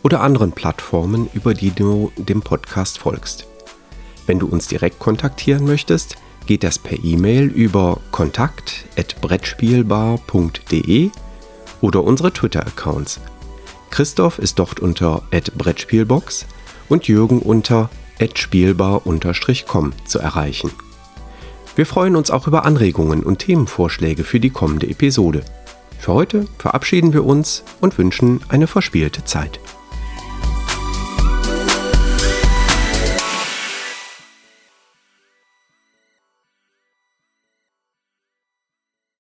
oder 0.03 0.23
anderen 0.23 0.51
Plattformen, 0.51 1.29
über 1.35 1.55
die 1.55 1.71
du 1.71 2.11
dem 2.17 2.43
Podcast 2.43 2.99
folgst. 2.99 3.47
Wenn 4.27 4.39
du 4.39 4.47
uns 4.47 4.69
direkt 4.69 4.99
kontaktieren 4.99 5.67
möchtest, 5.67 6.17
geht 6.47 6.65
das 6.65 6.79
per 6.79 7.03
E-Mail 7.03 7.47
über 7.47 7.99
kontakt@brettspielbar.de 8.11 11.11
oder 11.81 12.05
unsere 12.05 12.33
Twitter-Accounts. 12.33 13.21
Christoph 13.91 14.39
ist 14.39 14.59
dort 14.59 14.81
unter 14.81 15.23
@brettspielbox 15.31 16.47
und 16.89 17.09
Jürgen 17.09 17.41
unter 17.41 17.91
@spielbar_com 18.35 19.93
zu 20.05 20.19
erreichen. 20.19 20.71
Wir 21.77 21.87
freuen 21.87 22.17
uns 22.17 22.31
auch 22.31 22.47
über 22.47 22.65
Anregungen 22.65 23.23
und 23.23 23.39
Themenvorschläge 23.39 24.25
für 24.25 24.41
die 24.41 24.51
kommende 24.51 24.89
Episode. 24.89 25.43
Für 25.99 26.15
heute 26.15 26.47
verabschieden 26.59 27.13
wir 27.13 27.25
uns 27.25 27.63
und 27.81 27.97
wünschen 27.99 28.41
eine 28.49 28.67
verspielte 28.67 29.25
Zeit. 29.25 29.61